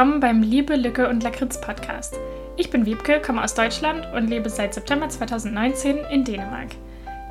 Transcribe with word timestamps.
willkommen 0.00 0.20
beim 0.20 0.40
Liebe, 0.40 0.76
Lücke 0.76 1.10
und 1.10 1.22
Lakritz 1.22 1.60
Podcast. 1.60 2.18
Ich 2.56 2.70
bin 2.70 2.86
Wiebke, 2.86 3.20
komme 3.20 3.44
aus 3.44 3.52
Deutschland 3.52 4.08
und 4.14 4.28
lebe 4.28 4.48
seit 4.48 4.72
September 4.72 5.10
2019 5.10 5.98
in 6.10 6.24
Dänemark. 6.24 6.68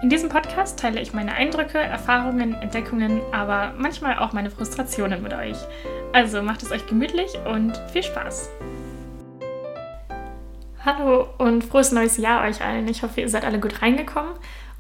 In 0.04 0.10
diesem 0.12 0.30
Podcast 0.30 0.78
teile 0.78 1.02
ich 1.02 1.12
meine 1.12 1.34
Eindrücke, 1.34 1.80
Erfahrungen, 1.80 2.54
Entdeckungen, 2.54 3.22
aber 3.32 3.74
manchmal 3.76 4.20
auch 4.20 4.34
meine 4.34 4.52
Frustrationen 4.52 5.24
mit 5.24 5.34
euch. 5.34 5.58
Also 6.14 6.44
macht 6.44 6.62
es 6.62 6.72
euch 6.72 6.86
gemütlich 6.86 7.32
und 7.52 7.76
viel 7.92 8.04
Spaß. 8.04 8.52
Hallo 10.86 11.28
und 11.40 11.64
frohes 11.64 11.92
neues 11.92 12.18
Jahr 12.18 12.48
euch 12.48 12.64
allen. 12.64 12.88
Ich 12.88 13.02
hoffe, 13.02 13.22
ihr 13.22 13.30
seid 13.30 13.46
alle 13.46 13.60
gut 13.60 13.82
reingekommen. 13.82 14.34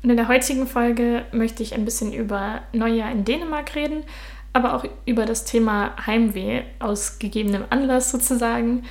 Und 0.03 0.12
in 0.12 0.16
der 0.16 0.28
heutigen 0.28 0.67
Folge 0.67 1.26
möchte 1.31 1.64
ich 1.64 1.73
ein 1.73 1.86
bisschen 1.86 2.14
über 2.14 2.62
Neujahr 2.72 3.12
in 3.12 3.26
Dänemark 3.26 3.73
reden 3.73 4.03
aber 4.53 4.73
auch 4.76 4.85
über 5.05 5.26
das 5.26 5.45
Thema 5.45 5.95
Heimweh 6.05 6.63
aus 6.80 7.20
gegebenem 7.20 7.66
Anlass 7.70 8.12
sozusagen. 8.12 8.84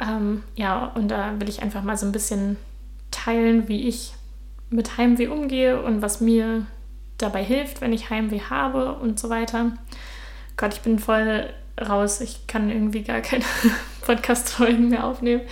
Ähm, 0.00 0.42
ja, 0.56 0.86
und 0.94 1.08
da 1.08 1.38
will 1.38 1.48
ich 1.48 1.62
einfach 1.62 1.82
mal 1.82 1.96
so 1.96 2.06
ein 2.06 2.12
bisschen 2.12 2.56
teilen, 3.10 3.68
wie 3.68 3.88
ich 3.88 4.14
mit 4.70 4.98
Heimweh 4.98 5.28
umgehe 5.28 5.80
und 5.82 6.02
was 6.02 6.20
mir 6.20 6.66
dabei 7.18 7.44
hilft, 7.44 7.80
wenn 7.80 7.92
ich 7.92 8.10
Heimweh 8.10 8.40
habe 8.40 8.94
und 8.94 9.20
so 9.20 9.30
weiter. 9.30 9.72
Gott, 10.56 10.74
ich 10.74 10.80
bin 10.80 10.98
voll 10.98 11.48
raus. 11.80 12.20
Ich 12.20 12.46
kann 12.46 12.70
irgendwie 12.70 13.02
gar 13.02 13.20
keine 13.20 13.44
Podcast-Folgen 14.02 14.88
mehr 14.88 15.04
aufnehmen. 15.04 15.42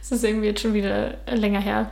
Es 0.00 0.10
ist 0.10 0.24
irgendwie 0.24 0.46
jetzt 0.46 0.62
schon 0.62 0.74
wieder 0.74 1.18
länger 1.26 1.60
her, 1.60 1.90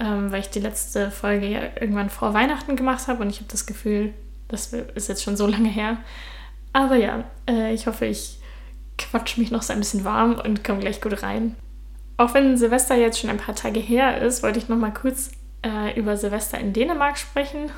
ähm, 0.00 0.30
weil 0.32 0.40
ich 0.40 0.50
die 0.50 0.60
letzte 0.60 1.10
Folge 1.10 1.46
ja 1.46 1.60
irgendwann 1.80 2.10
vor 2.10 2.34
Weihnachten 2.34 2.76
gemacht 2.76 3.08
habe 3.08 3.22
und 3.22 3.30
ich 3.30 3.36
habe 3.36 3.50
das 3.50 3.66
Gefühl, 3.66 4.12
das 4.48 4.72
ist 4.72 5.08
jetzt 5.08 5.22
schon 5.22 5.36
so 5.36 5.46
lange 5.46 5.68
her. 5.68 5.98
Aber 6.76 6.96
ja, 6.96 7.24
äh, 7.48 7.72
ich 7.72 7.86
hoffe, 7.86 8.04
ich 8.04 8.38
quatsch 8.98 9.38
mich 9.38 9.50
noch 9.50 9.62
so 9.62 9.72
ein 9.72 9.78
bisschen 9.78 10.04
warm 10.04 10.38
und 10.38 10.62
komme 10.62 10.80
gleich 10.80 11.00
gut 11.00 11.22
rein. 11.22 11.56
Auch 12.18 12.34
wenn 12.34 12.58
Silvester 12.58 12.94
jetzt 12.94 13.18
schon 13.18 13.30
ein 13.30 13.38
paar 13.38 13.54
Tage 13.54 13.80
her 13.80 14.20
ist, 14.20 14.42
wollte 14.42 14.58
ich 14.58 14.68
noch 14.68 14.76
mal 14.76 14.92
kurz 14.92 15.30
äh, 15.64 15.98
über 15.98 16.18
Silvester 16.18 16.58
in 16.58 16.74
Dänemark 16.74 17.16
sprechen. 17.16 17.70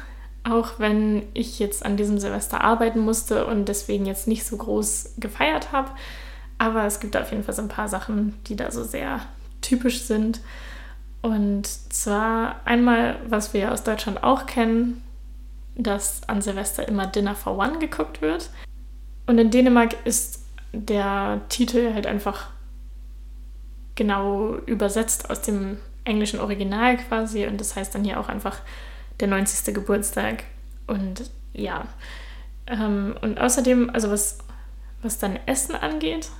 Auch 0.42 0.80
wenn 0.80 1.22
ich 1.32 1.60
jetzt 1.60 1.86
an 1.86 1.96
diesem 1.96 2.18
Silvester 2.18 2.60
arbeiten 2.60 2.98
musste 2.98 3.46
und 3.46 3.68
deswegen 3.68 4.04
jetzt 4.04 4.26
nicht 4.26 4.44
so 4.44 4.56
groß 4.56 5.14
gefeiert 5.18 5.70
habe. 5.70 5.92
Aber 6.58 6.84
es 6.84 6.98
gibt 6.98 7.16
auf 7.16 7.30
jeden 7.30 7.44
Fall 7.44 7.54
so 7.54 7.62
ein 7.62 7.68
paar 7.68 7.86
Sachen, 7.86 8.34
die 8.48 8.56
da 8.56 8.72
so 8.72 8.82
sehr 8.82 9.20
typisch 9.60 10.02
sind. 10.02 10.40
Und 11.22 11.68
zwar 11.68 12.56
einmal, 12.64 13.20
was 13.28 13.54
wir 13.54 13.70
aus 13.70 13.84
Deutschland 13.84 14.24
auch 14.24 14.46
kennen, 14.46 15.04
dass 15.76 16.28
an 16.28 16.42
Silvester 16.42 16.88
immer 16.88 17.06
Dinner 17.06 17.36
for 17.36 17.56
One 17.56 17.78
geguckt 17.78 18.22
wird. 18.22 18.50
Und 19.28 19.36
in 19.36 19.50
Dänemark 19.50 19.94
ist 20.06 20.42
der 20.72 21.42
Titel 21.50 21.92
halt 21.92 22.06
einfach 22.06 22.46
genau 23.94 24.54
übersetzt 24.64 25.28
aus 25.28 25.42
dem 25.42 25.76
englischen 26.04 26.40
Original 26.40 26.96
quasi 26.96 27.46
und 27.46 27.60
das 27.60 27.76
heißt 27.76 27.94
dann 27.94 28.04
hier 28.04 28.18
auch 28.18 28.30
einfach 28.30 28.60
der 29.20 29.28
90. 29.28 29.74
Geburtstag. 29.74 30.44
Und 30.86 31.30
ja, 31.52 31.86
ähm, 32.66 33.16
und 33.20 33.38
außerdem, 33.38 33.90
also 33.90 34.10
was, 34.10 34.38
was 35.02 35.18
dann 35.18 35.38
Essen 35.44 35.74
angeht, 35.74 36.30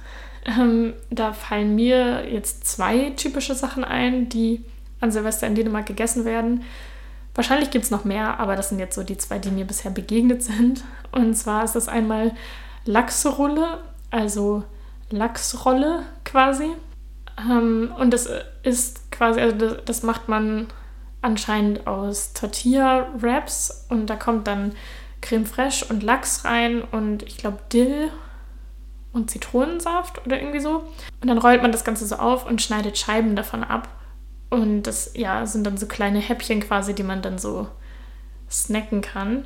ähm, 0.47 0.95
da 1.11 1.35
fallen 1.35 1.75
mir 1.75 2.33
jetzt 2.33 2.67
zwei 2.67 3.11
typische 3.11 3.55
Sachen 3.55 3.85
ein, 3.85 4.31
die 4.31 4.65
an 5.01 5.11
Silvester 5.11 5.47
in 5.47 5.55
Dänemark 5.55 5.85
gegessen 5.85 6.25
werden. 6.25 6.63
Wahrscheinlich 7.35 7.71
gibt 7.71 7.85
es 7.85 7.91
noch 7.91 8.07
mehr, 8.07 8.41
aber 8.41 8.57
das 8.57 8.71
sind 8.71 8.79
jetzt 8.79 8.95
so 8.95 9.03
die 9.03 9.19
zwei, 9.19 9.39
die 9.39 9.51
mir 9.51 9.67
bisher 9.67 9.91
begegnet 9.91 10.43
sind. 10.43 10.85
Und 11.13 11.35
zwar 11.35 11.65
ist 11.65 11.75
das 11.75 11.87
einmal 11.87 12.33
Lachsrolle, 12.89 13.81
also 14.11 14.65
Lachsrolle 15.11 16.05
quasi. 16.25 16.71
Ähm, 17.39 17.93
und 17.99 18.13
das 18.13 18.27
ist 18.63 19.13
quasi, 19.13 19.41
also 19.41 19.57
das, 19.57 19.77
das 19.85 20.03
macht 20.03 20.29
man 20.29 20.69
anscheinend 21.21 21.87
aus 21.87 22.33
Tortilla-Wraps 22.33 23.89
und 23.91 24.07
da 24.07 24.17
kommt 24.17 24.47
dann 24.47 24.73
Creme 25.21 25.45
fraiche 25.45 25.85
und 25.91 26.03
Lachs 26.03 26.47
rein 26.47 26.83
und 26.83 27.25
ich 27.25 27.37
glaube 27.37 27.59
Dill 27.71 28.11
und 29.13 29.31
Zitronensaft 29.31 30.25
oder 30.25 30.41
irgendwie 30.41 30.61
so. 30.61 30.85
Und 31.21 31.29
dann 31.29 31.39
rollt 31.39 31.61
man 31.61 31.73
das 31.73 31.85
Ganze 31.85 32.07
so 32.07 32.17
auf 32.17 32.47
und 32.47 32.63
schneidet 32.63 32.97
Scheiben 32.97 33.37
davon 33.37 33.65
ab. 33.65 33.89
Und 34.49 34.85
das 34.85 35.13
ja, 35.15 35.45
sind 35.45 35.67
dann 35.67 35.77
so 35.77 35.87
kleine 35.87 36.21
Häppchen 36.21 36.61
quasi, 36.61 36.95
die 36.95 37.03
man 37.03 37.21
dann 37.21 37.37
so 37.37 37.69
snacken 38.51 39.03
kann. 39.03 39.45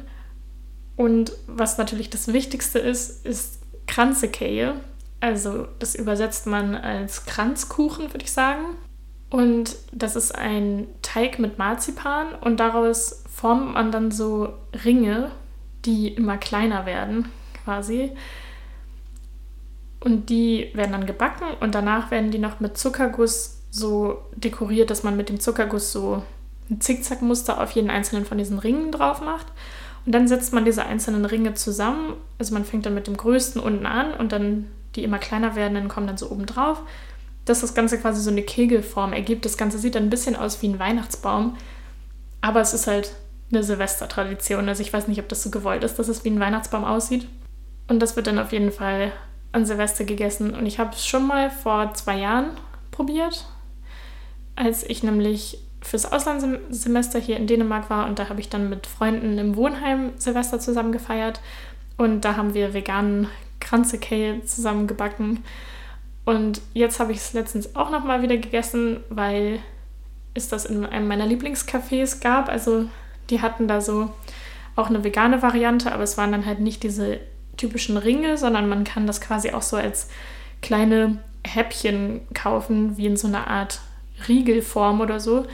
Und 0.96 1.32
was 1.46 1.78
natürlich 1.78 2.10
das 2.10 2.32
Wichtigste 2.32 2.78
ist, 2.78 3.24
ist 3.24 3.60
Kranzekeje. 3.86 4.74
Also 5.20 5.68
das 5.78 5.94
übersetzt 5.94 6.46
man 6.46 6.74
als 6.74 7.26
Kranzkuchen, 7.26 8.12
würde 8.12 8.24
ich 8.24 8.32
sagen. 8.32 8.64
Und 9.30 9.76
das 9.92 10.14
ist 10.16 10.34
ein 10.34 10.88
Teig 11.00 11.38
mit 11.38 11.58
Marzipan 11.58 12.34
und 12.34 12.60
daraus 12.60 13.24
formt 13.34 13.72
man 13.72 13.90
dann 13.90 14.10
so 14.10 14.52
Ringe, 14.84 15.30
die 15.86 16.08
immer 16.08 16.36
kleiner 16.36 16.84
werden, 16.84 17.30
quasi. 17.64 18.12
Und 20.00 20.28
die 20.28 20.70
werden 20.74 20.92
dann 20.92 21.06
gebacken 21.06 21.46
und 21.60 21.74
danach 21.74 22.10
werden 22.10 22.30
die 22.30 22.38
noch 22.38 22.60
mit 22.60 22.76
Zuckerguss 22.76 23.62
so 23.70 24.18
dekoriert, 24.36 24.90
dass 24.90 25.02
man 25.02 25.16
mit 25.16 25.30
dem 25.30 25.40
Zuckerguss 25.40 25.92
so 25.92 26.22
ein 26.68 26.80
Zickzackmuster 26.80 27.60
auf 27.60 27.70
jeden 27.70 27.90
einzelnen 27.90 28.26
von 28.26 28.36
diesen 28.36 28.58
Ringen 28.58 28.92
drauf 28.92 29.22
macht. 29.22 29.46
Und 30.04 30.12
dann 30.12 30.26
setzt 30.28 30.52
man 30.52 30.64
diese 30.64 30.84
einzelnen 30.84 31.24
Ringe 31.24 31.54
zusammen. 31.54 32.14
Also 32.38 32.54
man 32.54 32.64
fängt 32.64 32.86
dann 32.86 32.94
mit 32.94 33.06
dem 33.06 33.16
größten 33.16 33.60
unten 33.60 33.86
an 33.86 34.14
und 34.14 34.32
dann 34.32 34.66
die 34.94 35.04
immer 35.04 35.18
kleiner 35.18 35.56
werden, 35.56 35.74
dann 35.74 35.88
kommen 35.88 36.06
dann 36.06 36.18
so 36.18 36.30
oben 36.30 36.46
drauf. 36.46 36.82
Dass 37.44 37.60
das 37.60 37.74
Ganze 37.74 37.98
quasi 37.98 38.20
so 38.20 38.30
eine 38.30 38.42
Kegelform 38.42 39.12
ergibt. 39.12 39.44
Das 39.44 39.56
Ganze 39.56 39.78
sieht 39.78 39.94
dann 39.94 40.04
ein 40.04 40.10
bisschen 40.10 40.36
aus 40.36 40.62
wie 40.62 40.68
ein 40.68 40.78
Weihnachtsbaum. 40.78 41.56
Aber 42.40 42.60
es 42.60 42.74
ist 42.74 42.86
halt 42.86 43.14
eine 43.50 43.62
Silvestertradition. 43.62 44.68
Also 44.68 44.82
ich 44.82 44.92
weiß 44.92 45.08
nicht, 45.08 45.20
ob 45.20 45.28
das 45.28 45.42
so 45.42 45.50
gewollt 45.50 45.84
ist, 45.84 45.98
dass 45.98 46.08
es 46.08 46.24
wie 46.24 46.30
ein 46.30 46.40
Weihnachtsbaum 46.40 46.84
aussieht. 46.84 47.28
Und 47.88 48.00
das 48.00 48.16
wird 48.16 48.26
dann 48.26 48.38
auf 48.38 48.52
jeden 48.52 48.72
Fall 48.72 49.12
an 49.52 49.66
Silvester 49.66 50.04
gegessen. 50.04 50.54
Und 50.54 50.66
ich 50.66 50.78
habe 50.78 50.90
es 50.94 51.06
schon 51.06 51.26
mal 51.26 51.50
vor 51.50 51.94
zwei 51.94 52.18
Jahren 52.18 52.50
probiert, 52.90 53.46
als 54.56 54.82
ich 54.84 55.02
nämlich 55.02 55.58
fürs 55.82 56.10
Auslandssemester 56.10 57.18
hier 57.18 57.36
in 57.36 57.46
Dänemark 57.46 57.90
war 57.90 58.06
und 58.06 58.18
da 58.18 58.28
habe 58.28 58.40
ich 58.40 58.48
dann 58.48 58.70
mit 58.70 58.86
Freunden 58.86 59.38
im 59.38 59.56
Wohnheim 59.56 60.12
Silvester 60.16 60.60
zusammen 60.60 60.92
gefeiert 60.92 61.40
und 61.96 62.22
da 62.24 62.36
haben 62.36 62.54
wir 62.54 62.74
veganen 62.74 63.28
Kranzekehl 63.60 64.44
zusammen 64.44 64.86
gebacken. 64.86 65.44
Und 66.24 66.60
jetzt 66.72 67.00
habe 67.00 67.12
ich 67.12 67.18
es 67.18 67.32
letztens 67.32 67.74
auch 67.74 67.90
nochmal 67.90 68.22
wieder 68.22 68.36
gegessen, 68.36 69.00
weil 69.08 69.58
es 70.34 70.48
das 70.48 70.64
in 70.64 70.84
einem 70.86 71.08
meiner 71.08 71.26
Lieblingscafés 71.26 72.20
gab. 72.20 72.48
Also 72.48 72.86
die 73.30 73.40
hatten 73.40 73.68
da 73.68 73.80
so 73.80 74.10
auch 74.76 74.88
eine 74.88 75.04
vegane 75.04 75.42
Variante, 75.42 75.92
aber 75.92 76.02
es 76.02 76.16
waren 76.16 76.32
dann 76.32 76.46
halt 76.46 76.60
nicht 76.60 76.82
diese 76.82 77.20
typischen 77.56 77.96
Ringe, 77.96 78.38
sondern 78.38 78.68
man 78.68 78.84
kann 78.84 79.06
das 79.06 79.20
quasi 79.20 79.50
auch 79.50 79.62
so 79.62 79.76
als 79.76 80.08
kleine 80.62 81.18
Häppchen 81.44 82.20
kaufen, 82.34 82.96
wie 82.96 83.06
in 83.06 83.16
so 83.16 83.26
einer 83.28 83.48
Art 83.48 83.80
Riegelform 84.28 85.00
oder 85.00 85.20
so. 85.20 85.46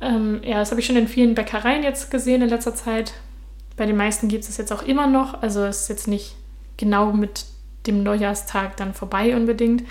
Ähm, 0.00 0.40
ja, 0.44 0.58
das 0.58 0.70
habe 0.70 0.80
ich 0.80 0.86
schon 0.86 0.96
in 0.96 1.08
vielen 1.08 1.34
Bäckereien 1.34 1.82
jetzt 1.82 2.10
gesehen 2.10 2.42
in 2.42 2.48
letzter 2.48 2.74
Zeit. 2.74 3.14
Bei 3.76 3.86
den 3.86 3.96
meisten 3.96 4.28
gibt 4.28 4.44
es 4.44 4.50
es 4.50 4.56
jetzt 4.56 4.72
auch 4.72 4.82
immer 4.82 5.06
noch. 5.06 5.42
Also 5.42 5.64
es 5.64 5.82
ist 5.82 5.88
jetzt 5.88 6.08
nicht 6.08 6.36
genau 6.76 7.12
mit 7.12 7.46
dem 7.86 8.02
Neujahrstag 8.02 8.76
dann 8.76 8.94
vorbei 8.94 9.36
unbedingt, 9.36 9.84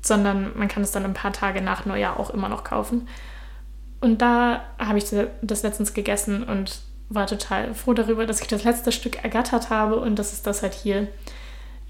sondern 0.00 0.56
man 0.56 0.68
kann 0.68 0.82
es 0.82 0.92
dann 0.92 1.04
ein 1.04 1.14
paar 1.14 1.32
Tage 1.32 1.60
nach 1.60 1.84
Neujahr 1.84 2.18
auch 2.18 2.30
immer 2.30 2.48
noch 2.48 2.64
kaufen. 2.64 3.08
Und 4.00 4.22
da 4.22 4.62
habe 4.78 4.98
ich 4.98 5.06
das 5.42 5.62
letztens 5.62 5.92
gegessen 5.92 6.44
und 6.44 6.80
war 7.08 7.26
total 7.26 7.74
froh 7.74 7.94
darüber, 7.94 8.26
dass 8.26 8.40
ich 8.40 8.48
das 8.48 8.64
letzte 8.64 8.92
Stück 8.92 9.24
ergattert 9.24 9.70
habe 9.70 9.96
und 9.96 10.18
dass 10.18 10.32
es 10.32 10.42
das 10.42 10.62
halt 10.62 10.74
hier 10.74 11.08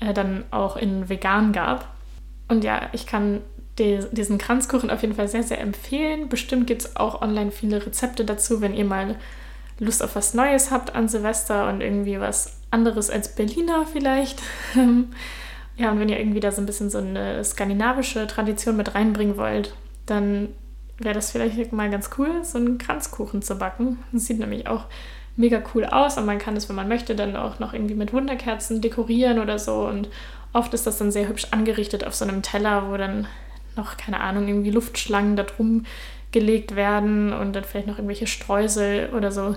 äh, 0.00 0.14
dann 0.14 0.44
auch 0.50 0.76
in 0.76 1.08
vegan 1.08 1.52
gab. 1.52 1.88
Und 2.48 2.64
ja, 2.64 2.88
ich 2.92 3.06
kann 3.06 3.42
diesen 3.78 4.38
Kranzkuchen 4.38 4.90
auf 4.90 5.02
jeden 5.02 5.14
Fall 5.14 5.28
sehr, 5.28 5.42
sehr 5.42 5.60
empfehlen. 5.60 6.28
Bestimmt 6.28 6.66
gibt 6.66 6.82
es 6.82 6.96
auch 6.96 7.22
online 7.22 7.50
viele 7.50 7.84
Rezepte 7.84 8.24
dazu, 8.24 8.60
wenn 8.60 8.74
ihr 8.74 8.84
mal 8.84 9.16
Lust 9.78 10.02
auf 10.02 10.16
was 10.16 10.34
Neues 10.34 10.70
habt 10.70 10.94
an 10.94 11.08
Silvester 11.08 11.68
und 11.68 11.80
irgendwie 11.80 12.18
was 12.20 12.58
anderes 12.70 13.10
als 13.10 13.34
Berliner 13.34 13.86
vielleicht. 13.86 14.42
ja, 15.76 15.90
und 15.90 16.00
wenn 16.00 16.08
ihr 16.08 16.18
irgendwie 16.18 16.40
da 16.40 16.50
so 16.50 16.60
ein 16.60 16.66
bisschen 16.66 16.90
so 16.90 16.98
eine 16.98 17.44
skandinavische 17.44 18.26
Tradition 18.26 18.76
mit 18.76 18.94
reinbringen 18.94 19.36
wollt, 19.36 19.74
dann 20.06 20.48
wäre 20.98 21.14
das 21.14 21.30
vielleicht 21.30 21.72
mal 21.72 21.90
ganz 21.90 22.10
cool, 22.18 22.42
so 22.42 22.58
einen 22.58 22.78
Kranzkuchen 22.78 23.42
zu 23.42 23.54
backen. 23.56 23.98
Das 24.12 24.26
sieht 24.26 24.40
nämlich 24.40 24.66
auch 24.66 24.86
mega 25.36 25.62
cool 25.72 25.84
aus 25.84 26.18
und 26.18 26.26
man 26.26 26.38
kann 26.38 26.56
es, 26.56 26.68
wenn 26.68 26.76
man 26.76 26.88
möchte, 26.88 27.14
dann 27.14 27.36
auch 27.36 27.60
noch 27.60 27.72
irgendwie 27.72 27.94
mit 27.94 28.12
Wunderkerzen 28.12 28.80
dekorieren 28.80 29.38
oder 29.38 29.58
so. 29.60 29.86
Und 29.86 30.08
oft 30.52 30.74
ist 30.74 30.86
das 30.86 30.98
dann 30.98 31.12
sehr 31.12 31.28
hübsch 31.28 31.46
angerichtet 31.52 32.04
auf 32.04 32.14
so 32.14 32.24
einem 32.24 32.42
Teller, 32.42 32.90
wo 32.90 32.96
dann 32.96 33.28
noch, 33.78 33.96
keine 33.96 34.20
Ahnung, 34.20 34.46
irgendwie 34.46 34.70
Luftschlangen 34.70 35.36
da 35.36 35.44
drum 35.44 35.86
gelegt 36.30 36.76
werden 36.76 37.32
und 37.32 37.54
dann 37.54 37.64
vielleicht 37.64 37.86
noch 37.86 37.96
irgendwelche 37.96 38.26
Streusel 38.26 39.08
oder 39.14 39.32
so. 39.32 39.56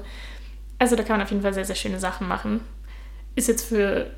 Also 0.79 0.95
da 0.95 1.03
kann 1.03 1.17
man 1.17 1.25
auf 1.25 1.31
jeden 1.31 1.43
Fall 1.43 1.53
sehr, 1.53 1.65
sehr 1.65 1.75
schöne 1.75 1.99
Sachen 1.99 2.27
machen. 2.27 2.61
Ist 3.35 3.49
jetzt 3.49 3.65
für 3.65 4.11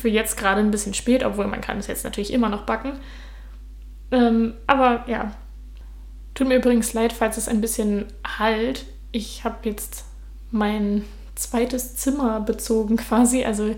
für 0.00 0.08
jetzt 0.08 0.36
gerade 0.36 0.60
ein 0.60 0.70
bisschen 0.70 0.94
spät, 0.94 1.24
obwohl 1.24 1.46
man 1.46 1.60
kann 1.60 1.78
es 1.78 1.86
jetzt 1.86 2.04
natürlich 2.04 2.32
immer 2.32 2.48
noch 2.48 2.62
backen. 2.62 2.92
Ähm, 4.10 4.54
aber 4.66 5.04
ja, 5.06 5.32
tut 6.34 6.48
mir 6.48 6.56
übrigens 6.56 6.92
leid, 6.92 7.12
falls 7.12 7.36
es 7.36 7.48
ein 7.48 7.60
bisschen 7.60 8.06
halt. 8.38 8.84
Ich 9.12 9.44
habe 9.44 9.68
jetzt 9.68 10.04
mein 10.50 11.04
zweites 11.34 11.96
Zimmer 11.96 12.40
bezogen 12.40 12.96
quasi. 12.96 13.44
Also 13.44 13.74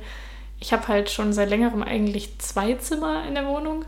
ich 0.58 0.73
habe 0.73 0.88
halt 0.88 1.11
schon 1.11 1.32
seit 1.32 1.50
längerem 1.50 1.82
eigentlich 1.82 2.38
zwei 2.38 2.75
Zimmer 2.75 3.26
in 3.26 3.34
der 3.34 3.46
Wohnung. 3.46 3.84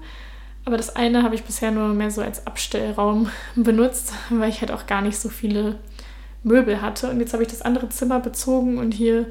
Aber 0.65 0.77
das 0.77 0.97
eine 0.97 1.23
habe 1.23 1.35
ich 1.35 1.45
bisher 1.45 1.71
nur 1.71 1.89
mehr 1.89 2.11
so 2.11 2.23
als 2.23 2.47
Abstellraum 2.47 3.31
benutzt, 3.55 4.13
weil 4.31 4.49
ich 4.49 4.61
halt 4.61 4.71
auch 4.71 4.87
gar 4.87 5.03
nicht 5.03 5.19
so 5.19 5.29
viele 5.29 5.79
Möbel 6.43 6.81
hatte. 6.81 7.11
Und 7.11 7.21
jetzt 7.21 7.33
habe 7.33 7.43
ich 7.43 7.49
das 7.49 7.63
andere 7.63 7.89
Zimmer 7.89 8.21
bezogen 8.21 8.79
und 8.79 8.93
hier 8.93 9.27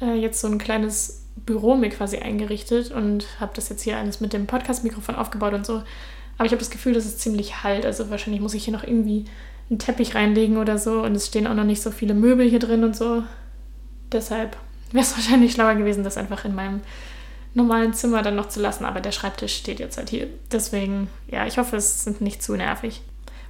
äh, 0.00 0.14
jetzt 0.14 0.40
so 0.40 0.48
ein 0.48 0.58
kleines 0.58 1.24
Büro 1.36 1.76
mir 1.76 1.90
quasi 1.90 2.18
eingerichtet 2.18 2.90
und 2.90 3.26
habe 3.40 3.52
das 3.54 3.68
jetzt 3.68 3.82
hier 3.82 3.98
alles 3.98 4.20
mit 4.20 4.32
dem 4.32 4.46
Podcast-Mikrofon 4.46 5.14
aufgebaut 5.14 5.52
und 5.52 5.66
so. 5.66 5.82
Aber 6.38 6.46
ich 6.46 6.52
habe 6.52 6.60
das 6.60 6.70
Gefühl, 6.70 6.94
dass 6.94 7.04
es 7.04 7.18
ziemlich 7.18 7.62
halt. 7.62 7.84
Also 7.84 8.10
wahrscheinlich 8.10 8.40
muss 8.40 8.54
ich 8.54 8.64
hier 8.64 8.72
noch 8.72 8.84
irgendwie 8.84 9.24
einen 9.68 9.78
Teppich 9.78 10.14
reinlegen 10.14 10.56
oder 10.56 10.78
so. 10.78 11.02
Und 11.02 11.14
es 11.14 11.26
stehen 11.26 11.46
auch 11.46 11.54
noch 11.54 11.64
nicht 11.64 11.82
so 11.82 11.90
viele 11.90 12.14
Möbel 12.14 12.48
hier 12.48 12.58
drin 12.58 12.84
und 12.84 12.96
so. 12.96 13.22
Deshalb 14.12 14.56
wäre 14.92 15.04
es 15.04 15.12
wahrscheinlich 15.16 15.52
schlauer 15.52 15.74
gewesen, 15.74 16.04
das 16.04 16.16
einfach 16.16 16.44
in 16.44 16.54
meinem 16.54 16.80
normalen 17.56 17.94
Zimmer 17.94 18.22
dann 18.22 18.36
noch 18.36 18.48
zu 18.48 18.60
lassen. 18.60 18.84
Aber 18.84 19.00
der 19.00 19.12
Schreibtisch 19.12 19.56
steht 19.56 19.80
jetzt 19.80 19.96
halt 19.96 20.10
hier. 20.10 20.28
Deswegen, 20.52 21.08
ja, 21.26 21.46
ich 21.46 21.58
hoffe, 21.58 21.76
es 21.76 22.06
ist 22.06 22.20
nicht 22.20 22.42
zu 22.42 22.54
nervig. 22.54 23.00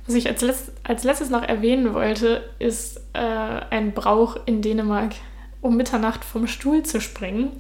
Was 0.06 0.14
ich 0.14 0.29
als, 0.29 0.41
letzt, 0.41 0.73
als 0.85 1.03
letztes 1.03 1.31
noch 1.31 1.43
erwähnen 1.43 1.93
wollte, 1.93 2.49
ist 2.61 3.00
äh, 3.12 3.19
ein 3.19 3.93
Brauch 3.93 4.37
in 4.47 4.62
Dänemark, 4.62 5.14
um 5.61 5.76
Mitternacht 5.76 6.25
vom 6.25 6.47
Stuhl 6.47 6.85
zu 6.85 7.00
springen. 7.00 7.50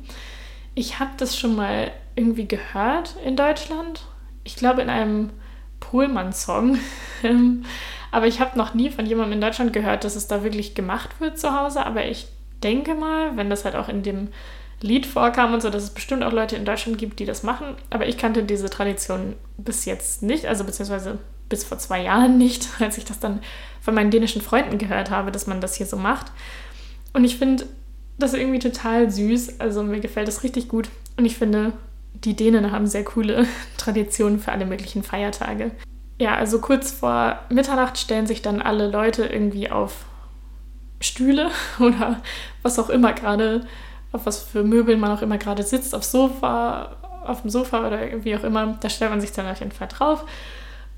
Ich 0.76 1.00
habe 1.00 1.10
das 1.16 1.36
schon 1.36 1.56
mal 1.56 1.90
irgendwie 2.14 2.46
gehört 2.46 3.16
in 3.24 3.34
Deutschland. 3.34 4.02
Ich 4.44 4.54
glaube 4.54 4.82
in 4.82 4.88
einem 4.88 5.30
Pohlmann-Song. 5.80 6.78
aber 8.12 8.28
ich 8.28 8.38
habe 8.38 8.56
noch 8.56 8.74
nie 8.74 8.90
von 8.90 9.06
jemandem 9.06 9.34
in 9.34 9.40
Deutschland 9.40 9.72
gehört, 9.72 10.04
dass 10.04 10.14
es 10.14 10.28
da 10.28 10.44
wirklich 10.44 10.76
gemacht 10.76 11.20
wird 11.20 11.40
zu 11.40 11.58
Hause. 11.58 11.84
Aber 11.84 12.04
ich 12.04 12.28
denke 12.62 12.94
mal, 12.94 13.36
wenn 13.36 13.50
das 13.50 13.64
halt 13.64 13.74
auch 13.74 13.88
in 13.88 14.04
dem 14.04 14.28
Lied 14.82 15.06
vorkam 15.06 15.54
und 15.54 15.62
so, 15.62 15.70
dass 15.70 15.84
es 15.84 15.90
bestimmt 15.90 16.22
auch 16.22 16.32
Leute 16.32 16.56
in 16.56 16.64
Deutschland 16.64 16.98
gibt, 16.98 17.18
die 17.18 17.24
das 17.24 17.42
machen. 17.42 17.76
Aber 17.90 18.06
ich 18.06 18.18
kannte 18.18 18.42
diese 18.42 18.68
Tradition 18.68 19.34
bis 19.56 19.84
jetzt 19.84 20.22
nicht, 20.22 20.46
also 20.46 20.64
beziehungsweise 20.64 21.18
bis 21.48 21.64
vor 21.64 21.78
zwei 21.78 22.02
Jahren 22.02 22.38
nicht, 22.38 22.68
als 22.80 22.98
ich 22.98 23.04
das 23.04 23.20
dann 23.20 23.40
von 23.80 23.94
meinen 23.94 24.10
dänischen 24.10 24.42
Freunden 24.42 24.78
gehört 24.78 25.10
habe, 25.10 25.32
dass 25.32 25.46
man 25.46 25.60
das 25.60 25.76
hier 25.76 25.86
so 25.86 25.96
macht. 25.96 26.32
Und 27.12 27.24
ich 27.24 27.36
finde 27.36 27.66
das 28.18 28.34
irgendwie 28.34 28.58
total 28.58 29.10
süß. 29.10 29.60
Also 29.60 29.82
mir 29.82 30.00
gefällt 30.00 30.28
das 30.28 30.42
richtig 30.42 30.68
gut. 30.68 30.88
Und 31.16 31.24
ich 31.24 31.36
finde, 31.36 31.72
die 32.14 32.34
Dänen 32.34 32.72
haben 32.72 32.86
sehr 32.86 33.04
coole 33.04 33.46
Traditionen 33.76 34.38
für 34.38 34.52
alle 34.52 34.66
möglichen 34.66 35.02
Feiertage. 35.02 35.70
Ja, 36.18 36.34
also 36.34 36.60
kurz 36.60 36.92
vor 36.92 37.40
Mitternacht 37.50 37.98
stellen 37.98 38.26
sich 38.26 38.42
dann 38.42 38.62
alle 38.62 38.88
Leute 38.88 39.26
irgendwie 39.26 39.70
auf 39.70 40.06
Stühle 41.00 41.50
oder 41.78 42.22
was 42.62 42.78
auch 42.78 42.90
immer 42.90 43.12
gerade, 43.12 43.66
auf 44.12 44.26
was 44.26 44.38
für 44.42 44.62
Möbeln 44.62 45.00
man 45.00 45.10
auch 45.10 45.22
immer 45.22 45.38
gerade 45.38 45.62
sitzt, 45.62 45.94
auf 45.94 46.04
Sofa, 46.04 46.96
auf 47.24 47.42
dem 47.42 47.50
Sofa 47.50 47.86
oder 47.86 48.24
wie 48.24 48.36
auch 48.36 48.44
immer. 48.44 48.78
Da 48.80 48.88
stellt 48.88 49.10
man 49.10 49.20
sich 49.20 49.32
dann 49.32 49.46
auf 49.46 49.60
jeden 49.60 49.72
Fall 49.72 49.88
drauf 49.88 50.24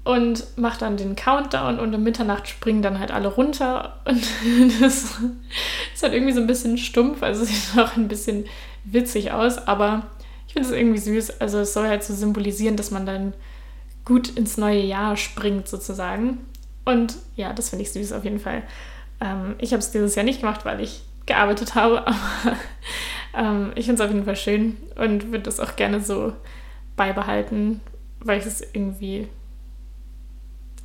und 0.04 0.46
macht 0.56 0.82
dann 0.82 0.96
den 0.96 1.16
Countdown 1.16 1.78
und 1.78 1.94
um 1.94 2.02
Mitternacht 2.02 2.48
springen 2.48 2.82
dann 2.82 2.98
halt 2.98 3.10
alle 3.10 3.28
runter 3.28 3.96
und 4.04 4.26
das 4.80 5.18
ist 5.94 6.02
halt 6.02 6.14
irgendwie 6.14 6.32
so 6.32 6.40
ein 6.40 6.46
bisschen 6.46 6.78
stumpf, 6.78 7.22
also 7.22 7.44
sieht 7.44 7.78
auch 7.78 7.96
ein 7.96 8.08
bisschen 8.08 8.46
witzig 8.84 9.32
aus, 9.32 9.58
aber 9.58 10.06
ich 10.46 10.54
finde 10.54 10.68
es 10.68 10.74
irgendwie 10.74 10.98
süß. 10.98 11.40
Also 11.40 11.58
es 11.58 11.74
soll 11.74 11.88
halt 11.88 12.02
so 12.02 12.14
symbolisieren, 12.14 12.76
dass 12.76 12.90
man 12.90 13.04
dann 13.04 13.34
gut 14.04 14.30
ins 14.30 14.56
neue 14.56 14.80
Jahr 14.80 15.16
springt 15.16 15.68
sozusagen. 15.68 16.38
Und 16.86 17.16
ja, 17.36 17.52
das 17.52 17.68
finde 17.68 17.82
ich 17.82 17.92
süß 17.92 18.12
auf 18.12 18.24
jeden 18.24 18.40
Fall. 18.40 18.62
Ähm, 19.20 19.56
ich 19.58 19.72
habe 19.72 19.80
es 19.80 19.90
dieses 19.90 20.14
Jahr 20.14 20.24
nicht 20.24 20.40
gemacht, 20.40 20.64
weil 20.64 20.80
ich 20.80 21.02
gearbeitet 21.28 21.76
habe, 21.76 22.04
aber 22.06 22.56
ähm, 23.34 23.72
ich 23.76 23.86
finde 23.86 24.02
es 24.02 24.08
auf 24.08 24.12
jeden 24.12 24.24
Fall 24.24 24.36
schön 24.36 24.76
und 24.96 25.30
würde 25.30 25.44
das 25.44 25.60
auch 25.60 25.76
gerne 25.76 26.00
so 26.00 26.32
beibehalten, 26.96 27.80
weil 28.20 28.40
ich 28.40 28.46
es 28.46 28.60
irgendwie 28.60 29.28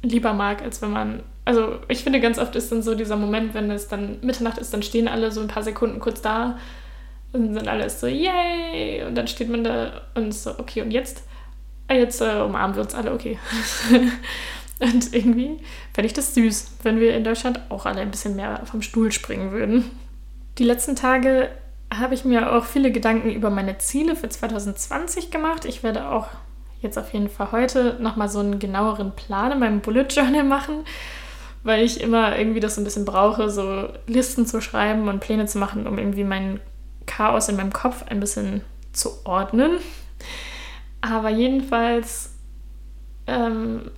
lieber 0.03 0.33
mag, 0.33 0.61
als 0.61 0.81
wenn 0.81 0.91
man. 0.91 1.23
Also 1.45 1.79
ich 1.87 2.03
finde, 2.03 2.21
ganz 2.21 2.39
oft 2.39 2.55
ist 2.55 2.71
dann 2.71 2.81
so 2.81 2.95
dieser 2.95 3.17
Moment, 3.17 3.53
wenn 3.53 3.69
es 3.71 3.87
dann 3.87 4.19
Mitternacht 4.21 4.57
ist, 4.59 4.73
dann 4.73 4.83
stehen 4.83 5.07
alle 5.07 5.31
so 5.31 5.41
ein 5.41 5.47
paar 5.47 5.63
Sekunden 5.63 5.99
kurz 5.99 6.21
da 6.21 6.57
und 7.33 7.53
sind 7.53 7.67
alle 7.67 7.89
so, 7.89 8.07
yay! 8.07 9.03
Und 9.05 9.15
dann 9.15 9.27
steht 9.27 9.49
man 9.49 9.63
da 9.63 10.01
und 10.15 10.33
so, 10.33 10.57
okay, 10.57 10.81
und 10.81 10.91
jetzt? 10.91 11.23
Ah, 11.87 11.95
jetzt 11.95 12.21
äh, 12.21 12.39
umarmen 12.39 12.75
wir 12.75 12.83
uns 12.83 12.95
alle, 12.95 13.11
okay. 13.11 13.37
und 14.79 15.13
irgendwie 15.13 15.57
fände 15.93 16.05
ich 16.05 16.13
das 16.13 16.33
süß, 16.33 16.77
wenn 16.83 16.99
wir 16.99 17.15
in 17.15 17.25
Deutschland 17.25 17.59
auch 17.69 17.85
alle 17.85 18.01
ein 18.01 18.11
bisschen 18.11 18.37
mehr 18.37 18.61
vom 18.65 18.81
Stuhl 18.81 19.11
springen 19.11 19.51
würden. 19.51 19.91
Die 20.57 20.63
letzten 20.63 20.95
Tage 20.95 21.49
habe 21.91 22.13
ich 22.13 22.25
mir 22.25 22.53
auch 22.53 22.65
viele 22.65 22.91
Gedanken 22.91 23.31
über 23.31 23.49
meine 23.49 23.77
Ziele 23.79 24.15
für 24.15 24.29
2020 24.29 25.31
gemacht. 25.31 25.65
Ich 25.65 25.83
werde 25.83 26.09
auch 26.09 26.27
jetzt 26.81 26.97
auf 26.97 27.13
jeden 27.13 27.29
Fall 27.29 27.51
heute 27.51 27.97
nochmal 27.99 28.29
so 28.29 28.39
einen 28.39 28.59
genaueren 28.59 29.15
Plan 29.15 29.51
in 29.51 29.59
meinem 29.59 29.81
Bullet 29.81 30.07
Journal 30.09 30.43
machen, 30.43 30.85
weil 31.63 31.83
ich 31.83 32.01
immer 32.01 32.37
irgendwie 32.37 32.59
das 32.59 32.75
so 32.75 32.81
ein 32.81 32.83
bisschen 32.83 33.05
brauche, 33.05 33.49
so 33.49 33.89
Listen 34.05 34.45
zu 34.45 34.61
schreiben 34.61 35.07
und 35.07 35.21
Pläne 35.21 35.45
zu 35.45 35.57
machen, 35.57 35.87
um 35.87 35.97
irgendwie 35.97 36.23
mein 36.23 36.59
Chaos 37.05 37.49
in 37.49 37.55
meinem 37.55 37.73
Kopf 37.73 38.03
ein 38.07 38.19
bisschen 38.19 38.61
zu 38.91 39.25
ordnen. 39.25 39.79
Aber 41.01 41.29
jedenfalls 41.29 42.31
ähm, 43.27 43.91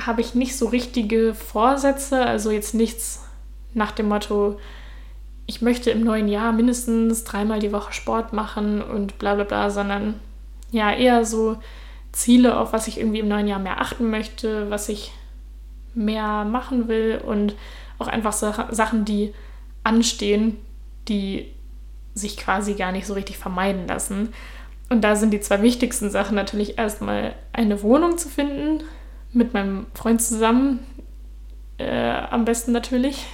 habe 0.00 0.20
ich 0.20 0.34
nicht 0.34 0.56
so 0.56 0.68
richtige 0.68 1.34
Vorsätze, 1.34 2.24
also 2.24 2.50
jetzt 2.50 2.74
nichts 2.74 3.24
nach 3.74 3.92
dem 3.92 4.08
Motto, 4.08 4.58
ich 5.50 5.62
möchte 5.62 5.90
im 5.90 6.04
neuen 6.04 6.28
Jahr 6.28 6.52
mindestens 6.52 7.24
dreimal 7.24 7.58
die 7.58 7.72
Woche 7.72 7.92
Sport 7.92 8.32
machen 8.32 8.80
und 8.80 9.18
bla 9.18 9.34
bla 9.34 9.42
bla, 9.42 9.68
sondern 9.68 10.14
ja, 10.70 10.92
eher 10.92 11.24
so 11.24 11.58
Ziele, 12.12 12.56
auf 12.56 12.72
was 12.72 12.86
ich 12.86 13.00
irgendwie 13.00 13.18
im 13.18 13.26
neuen 13.26 13.48
Jahr 13.48 13.58
mehr 13.58 13.80
achten 13.80 14.10
möchte, 14.10 14.70
was 14.70 14.88
ich 14.88 15.10
mehr 15.92 16.44
machen 16.44 16.86
will 16.86 17.20
und 17.26 17.56
auch 17.98 18.06
einfach 18.06 18.32
Sachen, 18.32 19.04
die 19.04 19.34
anstehen, 19.82 20.56
die 21.08 21.50
sich 22.14 22.36
quasi 22.36 22.74
gar 22.74 22.92
nicht 22.92 23.08
so 23.08 23.14
richtig 23.14 23.36
vermeiden 23.36 23.88
lassen. 23.88 24.32
Und 24.88 25.02
da 25.02 25.16
sind 25.16 25.32
die 25.32 25.40
zwei 25.40 25.62
wichtigsten 25.62 26.10
Sachen 26.10 26.36
natürlich 26.36 26.78
erstmal 26.78 27.34
eine 27.52 27.82
Wohnung 27.82 28.18
zu 28.18 28.28
finden, 28.28 28.84
mit 29.32 29.52
meinem 29.52 29.86
Freund 29.94 30.22
zusammen, 30.22 30.78
äh, 31.78 32.12
am 32.30 32.44
besten 32.44 32.70
natürlich. 32.70 33.26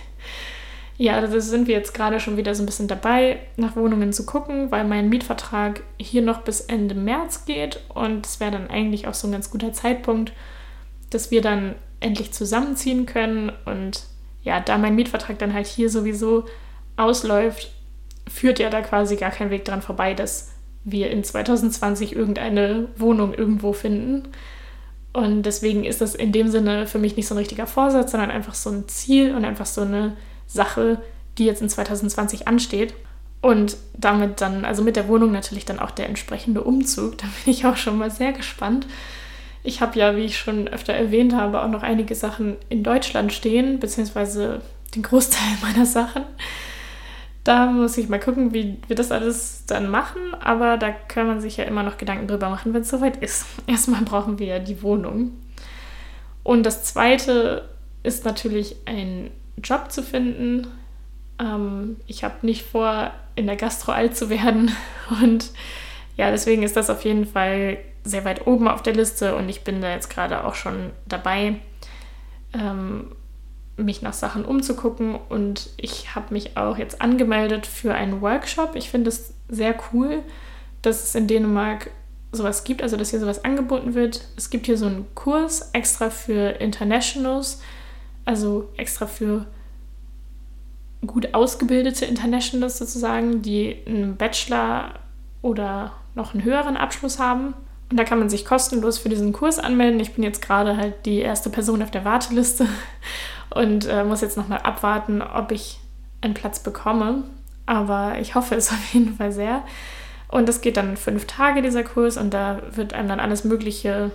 Ja, 0.98 1.20
da 1.20 1.40
sind 1.40 1.68
wir 1.68 1.74
jetzt 1.74 1.92
gerade 1.92 2.20
schon 2.20 2.38
wieder 2.38 2.54
so 2.54 2.62
ein 2.62 2.66
bisschen 2.66 2.88
dabei, 2.88 3.40
nach 3.56 3.76
Wohnungen 3.76 4.14
zu 4.14 4.24
gucken, 4.24 4.70
weil 4.70 4.84
mein 4.84 5.10
Mietvertrag 5.10 5.82
hier 5.98 6.22
noch 6.22 6.40
bis 6.40 6.62
Ende 6.62 6.94
März 6.94 7.44
geht 7.44 7.80
und 7.90 8.24
es 8.24 8.40
wäre 8.40 8.52
dann 8.52 8.70
eigentlich 8.70 9.06
auch 9.06 9.14
so 9.14 9.28
ein 9.28 9.32
ganz 9.32 9.50
guter 9.50 9.74
Zeitpunkt, 9.74 10.32
dass 11.10 11.30
wir 11.30 11.42
dann 11.42 11.74
endlich 12.00 12.32
zusammenziehen 12.32 13.04
können 13.04 13.52
und 13.66 14.04
ja, 14.42 14.60
da 14.60 14.78
mein 14.78 14.94
Mietvertrag 14.94 15.38
dann 15.38 15.52
halt 15.52 15.66
hier 15.66 15.90
sowieso 15.90 16.44
ausläuft, 16.96 17.72
führt 18.28 18.58
ja 18.58 18.70
da 18.70 18.80
quasi 18.80 19.16
gar 19.16 19.30
kein 19.30 19.50
Weg 19.50 19.64
dran 19.64 19.82
vorbei, 19.82 20.14
dass 20.14 20.52
wir 20.84 21.10
in 21.10 21.24
2020 21.24 22.14
irgendeine 22.14 22.88
Wohnung 22.96 23.34
irgendwo 23.34 23.72
finden. 23.72 24.28
Und 25.12 25.42
deswegen 25.42 25.84
ist 25.84 26.00
das 26.00 26.14
in 26.14 26.30
dem 26.30 26.48
Sinne 26.48 26.86
für 26.86 26.98
mich 26.98 27.16
nicht 27.16 27.26
so 27.26 27.34
ein 27.34 27.38
richtiger 27.38 27.66
Vorsatz, 27.66 28.12
sondern 28.12 28.30
einfach 28.30 28.54
so 28.54 28.70
ein 28.70 28.86
Ziel 28.86 29.34
und 29.34 29.44
einfach 29.44 29.66
so 29.66 29.80
eine 29.80 30.16
Sache, 30.46 31.00
die 31.38 31.44
jetzt 31.44 31.62
in 31.62 31.68
2020 31.68 32.48
ansteht. 32.48 32.94
Und 33.42 33.76
damit 33.96 34.40
dann, 34.40 34.64
also 34.64 34.82
mit 34.82 34.96
der 34.96 35.08
Wohnung 35.08 35.30
natürlich 35.30 35.64
dann 35.64 35.78
auch 35.78 35.90
der 35.90 36.08
entsprechende 36.08 36.62
Umzug. 36.62 37.18
Da 37.18 37.26
bin 37.44 37.52
ich 37.52 37.66
auch 37.66 37.76
schon 37.76 37.98
mal 37.98 38.10
sehr 38.10 38.32
gespannt. 38.32 38.86
Ich 39.62 39.80
habe 39.80 39.98
ja, 39.98 40.16
wie 40.16 40.24
ich 40.24 40.38
schon 40.38 40.68
öfter 40.68 40.92
erwähnt 40.92 41.34
habe, 41.34 41.62
auch 41.62 41.68
noch 41.68 41.82
einige 41.82 42.14
Sachen 42.14 42.56
in 42.68 42.82
Deutschland 42.82 43.32
stehen, 43.32 43.80
beziehungsweise 43.80 44.62
den 44.94 45.02
Großteil 45.02 45.48
meiner 45.62 45.86
Sachen. 45.86 46.24
Da 47.44 47.66
muss 47.66 47.96
ich 47.96 48.08
mal 48.08 48.18
gucken, 48.18 48.52
wie 48.52 48.78
wir 48.88 48.96
das 48.96 49.12
alles 49.12 49.64
dann 49.66 49.88
machen, 49.88 50.34
aber 50.40 50.78
da 50.78 50.90
kann 50.90 51.28
man 51.28 51.40
sich 51.40 51.58
ja 51.58 51.64
immer 51.64 51.84
noch 51.84 51.96
Gedanken 51.96 52.26
drüber 52.26 52.48
machen, 52.48 52.74
wenn 52.74 52.82
es 52.82 52.90
soweit 52.90 53.18
ist. 53.18 53.46
Erstmal 53.68 54.02
brauchen 54.02 54.40
wir 54.40 54.46
ja 54.46 54.58
die 54.58 54.82
Wohnung. 54.82 55.32
Und 56.42 56.64
das 56.64 56.82
zweite 56.82 57.68
ist 58.02 58.24
natürlich 58.24 58.76
ein 58.86 59.30
Job 59.62 59.90
zu 59.90 60.02
finden. 60.02 60.66
Ähm, 61.38 61.96
ich 62.06 62.24
habe 62.24 62.34
nicht 62.42 62.62
vor, 62.62 63.12
in 63.34 63.46
der 63.46 63.56
Gastro 63.56 63.92
alt 63.92 64.16
zu 64.16 64.30
werden. 64.30 64.70
Und 65.22 65.50
ja, 66.16 66.30
deswegen 66.30 66.62
ist 66.62 66.76
das 66.76 66.90
auf 66.90 67.04
jeden 67.04 67.26
Fall 67.26 67.78
sehr 68.06 68.24
weit 68.24 68.46
oben 68.46 68.68
auf 68.68 68.82
der 68.82 68.94
Liste 68.94 69.34
und 69.34 69.48
ich 69.48 69.64
bin 69.64 69.82
da 69.82 69.90
jetzt 69.90 70.08
gerade 70.08 70.44
auch 70.44 70.54
schon 70.54 70.90
dabei, 71.06 71.56
ähm, 72.54 73.12
mich 73.76 74.00
nach 74.00 74.14
Sachen 74.14 74.44
umzugucken. 74.44 75.18
Und 75.28 75.70
ich 75.76 76.14
habe 76.14 76.32
mich 76.32 76.56
auch 76.56 76.78
jetzt 76.78 77.02
angemeldet 77.02 77.66
für 77.66 77.94
einen 77.94 78.22
Workshop. 78.22 78.74
Ich 78.74 78.90
finde 78.90 79.10
es 79.10 79.34
sehr 79.48 79.74
cool, 79.92 80.22
dass 80.82 81.02
es 81.02 81.14
in 81.14 81.26
Dänemark 81.26 81.90
sowas 82.32 82.64
gibt, 82.64 82.82
also 82.82 82.96
dass 82.96 83.10
hier 83.10 83.20
sowas 83.20 83.44
angeboten 83.44 83.94
wird. 83.94 84.26
Es 84.36 84.50
gibt 84.50 84.66
hier 84.66 84.78
so 84.78 84.86
einen 84.86 85.06
Kurs 85.14 85.70
extra 85.72 86.10
für 86.10 86.60
Internationals, 86.60 87.60
also 88.26 88.68
extra 88.76 89.06
für 89.06 89.46
gut 91.06 91.34
ausgebildete 91.34 92.04
Internationals 92.04 92.78
sozusagen, 92.78 93.40
die 93.40 93.76
einen 93.86 94.16
Bachelor 94.16 94.94
oder 95.40 95.92
noch 96.14 96.34
einen 96.34 96.44
höheren 96.44 96.76
Abschluss 96.76 97.18
haben. 97.18 97.54
Und 97.90 97.98
da 97.98 98.04
kann 98.04 98.18
man 98.18 98.28
sich 98.28 98.44
kostenlos 98.44 98.98
für 98.98 99.08
diesen 99.08 99.32
Kurs 99.32 99.58
anmelden. 99.58 100.00
Ich 100.00 100.14
bin 100.14 100.24
jetzt 100.24 100.42
gerade 100.42 100.76
halt 100.76 101.06
die 101.06 101.20
erste 101.20 101.50
Person 101.50 101.82
auf 101.82 101.90
der 101.92 102.04
Warteliste 102.04 102.66
und 103.54 103.86
äh, 103.86 104.02
muss 104.02 104.22
jetzt 104.22 104.36
nochmal 104.36 104.58
abwarten, 104.58 105.22
ob 105.22 105.52
ich 105.52 105.78
einen 106.20 106.34
Platz 106.34 106.58
bekomme. 106.58 107.24
Aber 107.64 108.18
ich 108.18 108.34
hoffe 108.34 108.56
es 108.56 108.70
auf 108.72 108.92
jeden 108.92 109.14
Fall 109.14 109.30
sehr. 109.30 109.62
Und 110.28 110.48
es 110.48 110.60
geht 110.60 110.76
dann 110.76 110.96
fünf 110.96 111.26
Tage, 111.26 111.62
dieser 111.62 111.84
Kurs, 111.84 112.16
und 112.16 112.34
da 112.34 112.60
wird 112.72 112.92
einem 112.92 113.08
dann 113.08 113.20
alles 113.20 113.44
Mögliche 113.44 114.10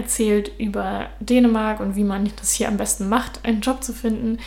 erzählt 0.00 0.52
über 0.58 1.08
Dänemark 1.20 1.80
und 1.80 1.96
wie 1.96 2.04
man 2.04 2.30
das 2.36 2.52
hier 2.52 2.68
am 2.68 2.76
besten 2.76 3.08
macht, 3.08 3.44
einen 3.44 3.60
Job 3.60 3.84
zu 3.84 3.92
finden, 3.92 4.38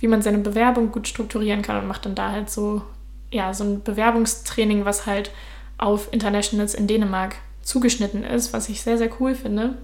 wie 0.00 0.08
man 0.08 0.22
seine 0.22 0.38
Bewerbung 0.38 0.90
gut 0.90 1.06
strukturieren 1.06 1.62
kann 1.62 1.76
und 1.76 1.86
macht 1.86 2.06
dann 2.06 2.14
da 2.14 2.32
halt 2.32 2.50
so, 2.50 2.82
ja, 3.30 3.54
so 3.54 3.64
ein 3.64 3.82
Bewerbungstraining, 3.82 4.84
was 4.84 5.06
halt 5.06 5.30
auf 5.78 6.12
Internationals 6.12 6.74
in 6.74 6.86
Dänemark 6.86 7.36
zugeschnitten 7.62 8.24
ist, 8.24 8.52
was 8.52 8.68
ich 8.68 8.82
sehr, 8.82 8.98
sehr 8.98 9.10
cool 9.20 9.34
finde. 9.34 9.76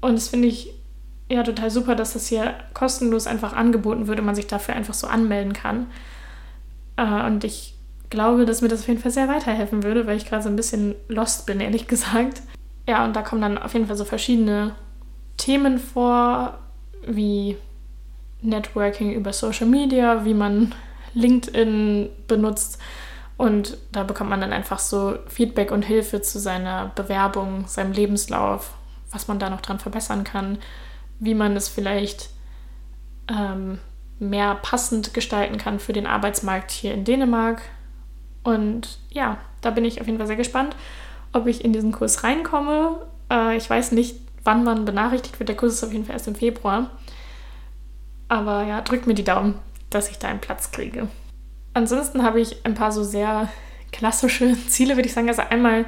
Und 0.00 0.14
das 0.14 0.28
finde 0.28 0.48
ich 0.48 0.74
ja 1.30 1.42
total 1.42 1.70
super, 1.70 1.94
dass 1.94 2.12
das 2.12 2.26
hier 2.26 2.54
kostenlos 2.74 3.26
einfach 3.26 3.54
angeboten 3.54 4.06
wird 4.06 4.18
und 4.18 4.26
man 4.26 4.34
sich 4.34 4.46
dafür 4.46 4.74
einfach 4.74 4.94
so 4.94 5.06
anmelden 5.06 5.52
kann. 5.52 5.86
Äh, 6.96 7.26
und 7.26 7.44
ich 7.44 7.74
glaube, 8.10 8.44
dass 8.44 8.60
mir 8.60 8.68
das 8.68 8.80
auf 8.80 8.88
jeden 8.88 9.00
Fall 9.00 9.10
sehr 9.10 9.28
weiterhelfen 9.28 9.82
würde, 9.82 10.06
weil 10.06 10.16
ich 10.16 10.26
gerade 10.26 10.42
so 10.42 10.48
ein 10.48 10.56
bisschen 10.56 10.94
lost 11.08 11.46
bin, 11.46 11.60
ehrlich 11.60 11.88
gesagt. 11.88 12.42
Ja, 12.86 13.04
und 13.04 13.14
da 13.16 13.22
kommen 13.22 13.40
dann 13.40 13.58
auf 13.58 13.72
jeden 13.72 13.86
Fall 13.86 13.96
so 13.96 14.04
verschiedene 14.04 14.74
Themen 15.36 15.78
vor, 15.78 16.58
wie 17.06 17.56
Networking 18.42 19.12
über 19.12 19.32
Social 19.32 19.66
Media, 19.66 20.24
wie 20.24 20.34
man 20.34 20.74
LinkedIn 21.14 22.10
benutzt. 22.26 22.80
Und 23.36 23.78
da 23.90 24.04
bekommt 24.04 24.30
man 24.30 24.40
dann 24.40 24.52
einfach 24.52 24.78
so 24.78 25.18
Feedback 25.26 25.70
und 25.70 25.82
Hilfe 25.82 26.22
zu 26.22 26.38
seiner 26.38 26.92
Bewerbung, 26.94 27.66
seinem 27.66 27.92
Lebenslauf, 27.92 28.74
was 29.10 29.28
man 29.28 29.38
da 29.38 29.50
noch 29.50 29.60
dran 29.60 29.80
verbessern 29.80 30.24
kann, 30.24 30.58
wie 31.18 31.34
man 31.34 31.56
es 31.56 31.68
vielleicht 31.68 32.30
ähm, 33.28 33.78
mehr 34.18 34.54
passend 34.56 35.14
gestalten 35.14 35.58
kann 35.58 35.80
für 35.80 35.92
den 35.92 36.06
Arbeitsmarkt 36.06 36.70
hier 36.70 36.94
in 36.94 37.04
Dänemark. 37.04 37.62
Und 38.44 38.98
ja, 39.10 39.38
da 39.62 39.70
bin 39.70 39.84
ich 39.84 40.00
auf 40.00 40.06
jeden 40.06 40.18
Fall 40.18 40.26
sehr 40.26 40.36
gespannt, 40.36 40.76
ob 41.34 41.46
ich 41.46 41.64
in 41.64 41.72
diesen 41.72 41.92
Kurs 41.92 42.24
reinkomme. 42.24 42.96
Äh, 43.30 43.56
ich 43.56 43.68
weiß 43.68 43.92
nicht, 43.92 44.16
wann 44.44 44.64
man 44.64 44.84
benachrichtigt 44.84 45.38
wird. 45.38 45.48
Der 45.48 45.56
Kurs 45.56 45.74
ist 45.74 45.84
auf 45.84 45.92
jeden 45.92 46.06
Fall 46.06 46.14
erst 46.14 46.28
im 46.28 46.34
Februar. 46.34 46.90
Aber 48.28 48.64
ja, 48.64 48.80
drückt 48.80 49.06
mir 49.06 49.14
die 49.14 49.24
Daumen, 49.24 49.58
dass 49.90 50.10
ich 50.10 50.18
da 50.18 50.28
einen 50.28 50.40
Platz 50.40 50.70
kriege. 50.70 51.08
Ansonsten 51.74 52.22
habe 52.22 52.40
ich 52.40 52.64
ein 52.64 52.74
paar 52.74 52.92
so 52.92 53.02
sehr 53.04 53.48
klassische 53.92 54.56
Ziele, 54.68 54.96
würde 54.96 55.08
ich 55.08 55.14
sagen. 55.14 55.28
Also 55.28 55.42
einmal 55.42 55.84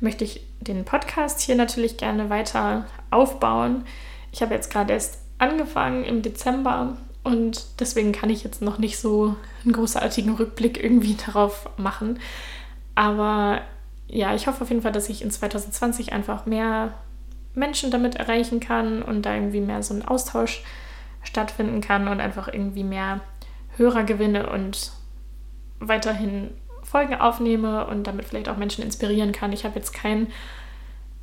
möchte 0.00 0.24
ich 0.24 0.44
den 0.60 0.84
Podcast 0.84 1.40
hier 1.40 1.54
natürlich 1.54 1.96
gerne 1.96 2.28
weiter 2.28 2.86
aufbauen. 3.10 3.84
Ich 4.32 4.42
habe 4.42 4.54
jetzt 4.54 4.70
gerade 4.70 4.92
erst 4.92 5.18
angefangen 5.38 6.04
im 6.04 6.22
Dezember 6.22 6.98
und 7.22 7.80
deswegen 7.80 8.12
kann 8.12 8.30
ich 8.30 8.42
jetzt 8.42 8.62
noch 8.62 8.78
nicht 8.78 8.98
so 8.98 9.36
einen 9.64 9.72
großartigen 9.72 10.34
Rückblick 10.34 10.82
irgendwie 10.82 11.16
darauf 11.26 11.68
machen. 11.76 12.18
Aber 12.94 13.60
ja, 14.08 14.34
ich 14.34 14.46
hoffe 14.46 14.62
auf 14.62 14.70
jeden 14.70 14.82
Fall, 14.82 14.92
dass 14.92 15.08
ich 15.08 15.22
in 15.22 15.30
2020 15.30 16.12
einfach 16.12 16.46
mehr 16.46 16.94
Menschen 17.54 17.90
damit 17.90 18.16
erreichen 18.16 18.60
kann 18.60 19.02
und 19.02 19.22
da 19.22 19.34
irgendwie 19.34 19.60
mehr 19.60 19.82
so 19.82 19.94
ein 19.94 20.06
Austausch 20.06 20.62
stattfinden 21.22 21.80
kann 21.80 22.08
und 22.08 22.20
einfach 22.20 22.48
irgendwie 22.48 22.84
mehr 22.84 23.20
Hörer 23.76 24.04
gewinne 24.04 24.50
und 24.50 24.92
weiterhin 25.78 26.50
Folgen 26.82 27.14
aufnehme 27.14 27.86
und 27.86 28.06
damit 28.06 28.24
vielleicht 28.24 28.48
auch 28.48 28.56
Menschen 28.56 28.82
inspirieren 28.82 29.32
kann. 29.32 29.52
Ich 29.52 29.64
habe 29.64 29.76
jetzt 29.76 29.92
kein 29.92 30.28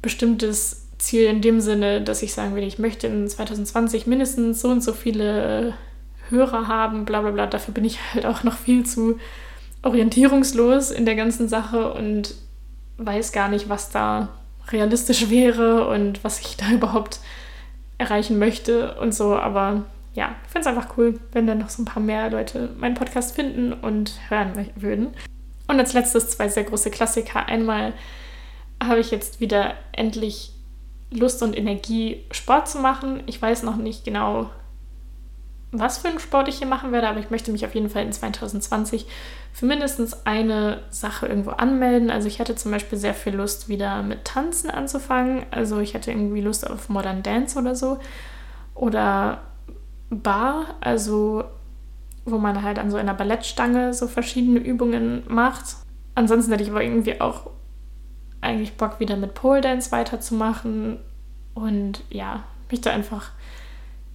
bestimmtes 0.02 0.88
Ziel 1.00 1.26
in 1.26 1.42
dem 1.42 1.60
Sinne, 1.60 2.02
dass 2.02 2.22
ich 2.22 2.34
sagen 2.34 2.56
will, 2.56 2.64
ich 2.64 2.80
möchte 2.80 3.08
in 3.08 3.28
2020 3.28 4.06
mindestens 4.06 4.62
so 4.62 4.70
und 4.70 4.82
so 4.82 4.94
viele 4.94 5.74
Hörer 6.30 6.68
haben, 6.68 7.06
bla 7.06 7.22
bla 7.22 7.32
bla. 7.32 7.48
Dafür 7.48 7.74
bin 7.74 7.86
ich 7.86 8.00
halt 8.14 8.26
auch 8.26 8.44
noch 8.44 8.58
viel 8.58 8.86
zu 8.86 9.18
orientierungslos 9.82 10.92
in 10.92 11.06
der 11.06 11.16
ganzen 11.16 11.48
Sache 11.48 11.94
und 11.94 12.36
weiß 12.98 13.32
gar 13.32 13.50
nicht, 13.50 13.70
was 13.70 13.90
da 13.90 14.30
realistisch 14.70 15.30
wäre 15.30 15.88
und 15.88 16.24
was 16.24 16.40
ich 16.42 16.58
da 16.58 16.70
überhaupt 16.72 17.20
erreichen 17.98 18.40
möchte 18.40 18.96
und 18.96 19.14
so. 19.14 19.36
Aber 19.36 19.84
ja, 20.14 20.36
ich 20.46 20.52
finde 20.52 20.70
es 20.70 20.76
einfach 20.76 20.98
cool, 20.98 21.20
wenn 21.32 21.48
dann 21.48 21.60
noch 21.60 21.70
so 21.70 21.82
ein 21.82 21.86
paar 21.86 22.02
mehr 22.02 22.30
Leute 22.30 22.70
meinen 22.78 22.96
Podcast 22.96 23.36
finden 23.36 23.74
und 23.74 24.20
hören 24.30 24.70
würden. 24.76 25.14
Und 25.68 25.80
als 25.80 25.94
letztes 25.94 26.30
zwei 26.30 26.48
sehr 26.48 26.64
große 26.64 26.92
Klassiker. 26.92 27.48
Einmal 27.48 27.94
habe 28.82 29.00
ich 29.00 29.12
jetzt 29.12 29.40
wieder 29.40 29.74
endlich 29.92 30.52
Lust 31.12 31.42
und 31.44 31.58
Energie, 31.58 32.24
Sport 32.32 32.68
zu 32.68 32.80
machen. 32.80 33.24
Ich 33.26 33.42
weiß 33.42 33.64
noch 33.64 33.78
nicht 33.78 34.06
genau, 34.06 34.50
was 35.80 36.00
für 36.00 36.08
einen 36.08 36.20
Sport 36.20 36.48
ich 36.48 36.58
hier 36.58 36.68
machen 36.68 36.92
werde, 36.92 37.08
aber 37.08 37.20
ich 37.20 37.30
möchte 37.30 37.52
mich 37.52 37.66
auf 37.66 37.76
jeden 37.76 37.90
Fall 37.90 38.04
in 38.04 38.12
2020 38.12 39.08
für 39.54 39.66
mindestens 39.66 40.26
eine 40.26 40.82
Sache 40.90 41.28
irgendwo 41.28 41.52
anmelden. 41.52 42.10
Also 42.10 42.28
ich 42.28 42.40
hatte 42.40 42.56
zum 42.56 42.72
Beispiel 42.72 42.98
sehr 42.98 43.14
viel 43.14 43.36
Lust, 43.36 43.70
wieder 43.70 44.04
mit 44.04 44.26
Tanzen 44.26 44.70
anzufangen. 44.70 45.46
Also 45.52 45.80
ich 45.80 45.96
hatte 45.96 46.12
irgendwie 46.12 46.42
Lust 46.42 46.70
auf 46.70 46.90
Modern 46.90 47.24
Dance 47.24 47.58
oder 47.58 47.76
so. 47.76 48.00
Oder 48.74 49.42
Bar, 50.10 50.76
also 50.82 51.46
wo 52.26 52.38
man 52.38 52.64
halt 52.64 52.80
an 52.80 52.92
so 52.92 52.98
einer 52.98 53.14
Ballettstange 53.14 53.94
so 53.94 54.08
verschiedene 54.08 54.60
Übungen 54.60 55.24
macht. 55.28 55.78
Ansonsten 56.16 56.52
hätte 56.52 56.64
ich 56.64 56.72
aber 56.72 56.84
irgendwie 56.84 57.22
auch 57.22 57.52
eigentlich 58.42 58.78
Bock, 58.78 59.00
wieder 59.00 59.16
mit 59.16 59.34
Pole 59.34 59.62
Dance 59.62 59.92
weiterzumachen 59.92 61.00
und 61.54 62.04
ja, 62.10 62.44
mich 62.70 62.82
da 62.82 62.92
einfach 62.92 63.32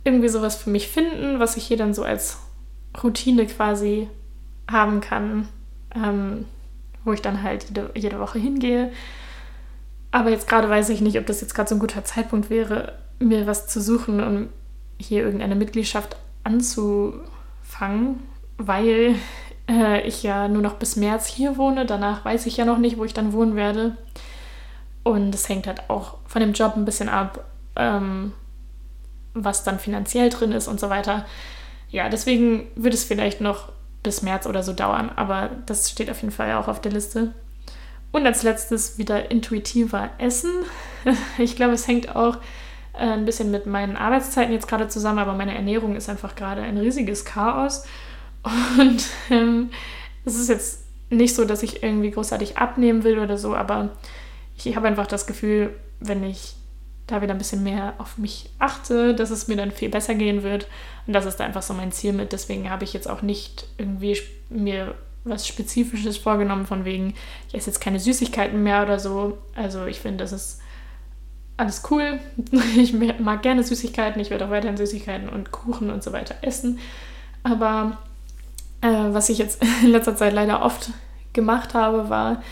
irgendwie 0.05 0.29
sowas 0.29 0.57
für 0.57 0.71
mich 0.71 0.89
finden, 0.89 1.41
was 1.41 1.57
ich 1.57 1.65
hier 1.67 1.77
dann 1.77 1.95
so 1.95 2.03
als 2.03 2.39
Routine 3.03 3.47
quasi 3.47 4.09
haben 4.71 5.01
kann, 5.01 5.49
ähm, 5.95 6.47
wo 7.05 7.13
ich 7.13 7.23
dann 7.23 7.43
halt 7.43 7.67
jede, 7.69 7.91
jede 7.95 8.21
Woche 8.21 8.39
hingehe. 8.39 8.93
Aber 10.11 10.31
jetzt 10.31 10.49
gerade 10.49 10.69
weiß 10.69 10.89
ich 10.89 11.01
nicht, 11.01 11.19
ob 11.19 11.27
das 11.27 11.41
jetzt 11.41 11.55
gerade 11.55 11.69
so 11.69 11.77
ein 11.77 11.81
guter 11.81 12.05
Zeitpunkt 12.05 12.51
wäre, 12.51 12.99
mir 13.19 13.47
was 13.47 13.69
zu 13.69 13.81
suchen 13.81 14.21
und 14.21 14.49
hier 14.99 15.23
irgendeine 15.23 15.55
Mitgliedschaft 15.55 16.17
anzufangen, 16.45 18.21
weil 18.59 19.15
äh, 19.69 20.07
ich 20.07 20.23
ja 20.23 20.49
nur 20.49 20.63
noch 20.63 20.75
bis 20.75 20.97
März 20.97 21.27
hier 21.27 21.57
wohne. 21.57 21.87
Danach 21.87 22.25
weiß 22.25 22.47
ich 22.47 22.57
ja 22.57 22.65
noch 22.65 22.79
nicht, 22.79 22.99
wo 22.99 23.05
ich 23.05 23.15
dann 23.15 23.33
wohnen 23.33 23.57
werde. 23.57 23.97
Und 25.03 25.35
es 25.35 25.49
hängt 25.49 25.67
halt 25.67 25.89
auch 25.89 26.19
von 26.27 26.41
dem 26.41 26.53
Job 26.53 26.75
ein 26.77 26.85
bisschen 26.85 27.09
ab, 27.09 27.45
ähm, 27.77 28.33
was 29.35 29.65
dann 29.65 29.79
finanziell 29.79 30.31
drin 30.31 30.53
ist 30.53 30.69
und 30.69 30.81
so 30.81 30.91
weiter. 30.91 31.27
Ja, 31.91 32.09
deswegen 32.09 32.69
wird 32.77 32.95
es 32.95 33.05
vielleicht 33.05 33.41
noch 33.41 33.73
bis 34.03 34.23
März 34.23 34.47
oder 34.47 34.63
so 34.63 34.73
dauern, 34.73 35.11
aber 35.15 35.51
das 35.67 35.91
steht 35.91 36.11
auf 36.11 36.23
jeden 36.23 36.33
Fall 36.33 36.55
auch 36.55 36.69
auf 36.69 36.81
der 36.81 36.93
Liste. 36.93 37.35
Und 38.13 38.27
als 38.27 38.43
letztes 38.43 38.99
wieder 38.99 39.31
intuitiver 39.31 40.11
Essen. 40.19 40.51
Ich 41.39 41.57
glaube, 41.57 41.73
es 41.73 41.89
hängt 41.89 42.15
auch 42.15 42.37
äh, 42.93 43.07
ein 43.07 43.25
bisschen 43.25 43.51
mit 43.51 43.67
meinen 43.67 43.97
Arbeitszeiten 43.97 44.53
jetzt 44.53 44.69
gerade 44.69 44.89
zusammen, 44.89 45.19
aber 45.19 45.33
meine 45.33 45.55
Ernährung 45.55 45.97
ist 45.97 46.11
einfach 46.11 46.35
gerade 46.35 46.61
ein 46.61 46.77
riesiges 46.77 47.25
Chaos. 47.25 47.85
Und 48.79 49.05
ähm, 49.31 49.71
es 50.25 50.37
ist 50.37 50.49
jetzt 50.49 50.85
nicht 51.09 51.35
so, 51.35 51.45
dass 51.45 51.63
ich 51.63 51.83
irgendwie 51.83 52.11
großartig 52.11 52.59
abnehmen 52.59 53.05
will 53.05 53.19
oder 53.19 53.39
so, 53.39 53.55
aber 53.55 53.91
ich 54.57 54.77
habe 54.77 54.89
einfach 54.89 55.07
das 55.07 55.27
Gefühl, 55.27 55.75
wenn 56.01 56.23
ich 56.23 56.55
da 57.11 57.23
wieder 57.23 57.35
ein 57.35 57.39
bisschen 57.39 57.63
mehr 57.63 57.95
auf 57.99 58.19
mich 58.19 58.51
achte, 58.59 59.15
dass 59.15 59.31
es 59.31 59.49
mir 59.49 59.57
dann 59.57 59.71
viel 59.71 59.89
besser 59.89 60.15
gehen 60.15 60.43
wird. 60.43 60.67
Und 61.07 61.13
das 61.13 61.27
ist 61.27 61.41
einfach 61.41 61.63
so 61.63 61.75
mein 61.75 61.93
Ziel 61.93 62.13
mit. 62.13 62.33
Deswegen 62.33 62.71
habe 62.71 62.85
ich 62.85 62.93
jetzt 62.93 63.09
auch 63.09 63.23
nicht 63.23 63.67
irgendwie 63.79 64.19
mir 64.49 64.95
was 65.25 65.47
Spezifisches 65.47 66.17
vorgenommen, 66.17 66.67
von 66.67 66.85
wegen, 66.85 67.15
ich 67.49 67.55
esse 67.55 67.71
jetzt 67.71 67.81
keine 67.81 68.01
Süßigkeiten 68.01 68.63
mehr 68.63 68.83
oder 68.83 68.99
so. 68.99 69.39
Also 69.55 69.87
ich 69.87 70.01
finde, 70.01 70.25
das 70.25 70.33
ist 70.33 70.61
alles 71.57 71.83
cool. 71.91 72.19
Ich 72.77 72.93
mag 72.93 73.43
gerne 73.43 73.63
Süßigkeiten. 73.63 74.21
Ich 74.21 74.31
werde 74.31 74.47
auch 74.47 74.51
weiterhin 74.51 74.77
Süßigkeiten 74.77 75.29
und 75.29 75.51
Kuchen 75.51 75.91
und 75.91 76.03
so 76.03 76.13
weiter 76.13 76.37
essen. 76.43 76.79
Aber 77.43 77.99
äh, 78.81 78.89
was 78.89 79.29
ich 79.29 79.39
jetzt 79.39 79.63
in 79.83 79.91
letzter 79.91 80.17
Zeit 80.17 80.33
leider 80.33 80.63
oft 80.63 80.91
gemacht 81.33 81.75
habe, 81.75 82.09
war 82.09 82.43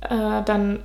äh, 0.00 0.42
dann, 0.44 0.80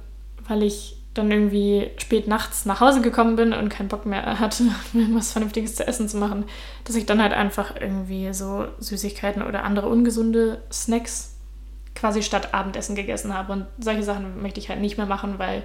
weil 0.48 0.64
ich 0.64 0.97
dann 1.18 1.32
irgendwie 1.32 1.90
spät 1.98 2.28
nachts 2.28 2.66
nach 2.66 2.80
Hause 2.80 3.02
gekommen 3.02 3.36
bin 3.36 3.54
und 3.54 3.70
keinen 3.70 3.90
Bock 3.90 4.06
mehr 4.06 4.40
hatte, 4.40 4.64
mir 4.94 5.08
was 5.16 5.32
Vernünftiges 5.32 5.76
zu 5.76 5.88
essen 5.88 6.08
zu 6.08 6.18
machen, 6.18 6.46
dass 6.86 6.96
ich 6.96 7.06
dann 7.06 7.22
halt 7.22 7.34
einfach 7.34 7.76
irgendwie 7.80 8.34
so 8.34 8.68
Süßigkeiten 8.80 9.42
oder 9.42 9.64
andere 9.64 9.90
ungesunde 9.90 10.62
Snacks 10.72 11.36
quasi 11.96 12.22
statt 12.22 12.54
Abendessen 12.54 12.96
gegessen 12.96 13.34
habe. 13.34 13.54
Und 13.54 13.66
solche 13.80 14.04
Sachen 14.04 14.42
möchte 14.42 14.60
ich 14.60 14.70
halt 14.70 14.80
nicht 14.80 14.98
mehr 14.98 15.08
machen, 15.08 15.40
weil 15.40 15.64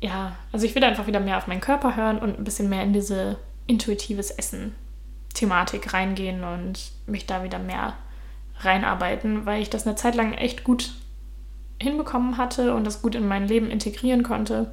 ja, 0.00 0.34
also 0.50 0.66
ich 0.66 0.74
will 0.74 0.82
einfach 0.82 1.06
wieder 1.06 1.20
mehr 1.20 1.38
auf 1.38 1.46
meinen 1.46 1.60
Körper 1.60 1.96
hören 1.96 2.18
und 2.18 2.38
ein 2.38 2.44
bisschen 2.44 2.68
mehr 2.68 2.82
in 2.82 2.92
diese 2.92 3.38
intuitives 3.68 4.32
Essen-Thematik 4.32 5.94
reingehen 5.94 6.42
und 6.42 6.90
mich 7.06 7.26
da 7.26 7.44
wieder 7.44 7.60
mehr 7.60 7.94
reinarbeiten, 8.58 9.46
weil 9.46 9.62
ich 9.62 9.70
das 9.70 9.86
eine 9.86 9.94
Zeit 9.94 10.16
lang 10.16 10.34
echt 10.34 10.64
gut 10.64 10.92
hinbekommen 11.82 12.38
hatte 12.38 12.74
und 12.74 12.84
das 12.86 13.02
gut 13.02 13.14
in 13.14 13.28
mein 13.28 13.46
Leben 13.46 13.70
integrieren 13.70 14.22
konnte. 14.22 14.72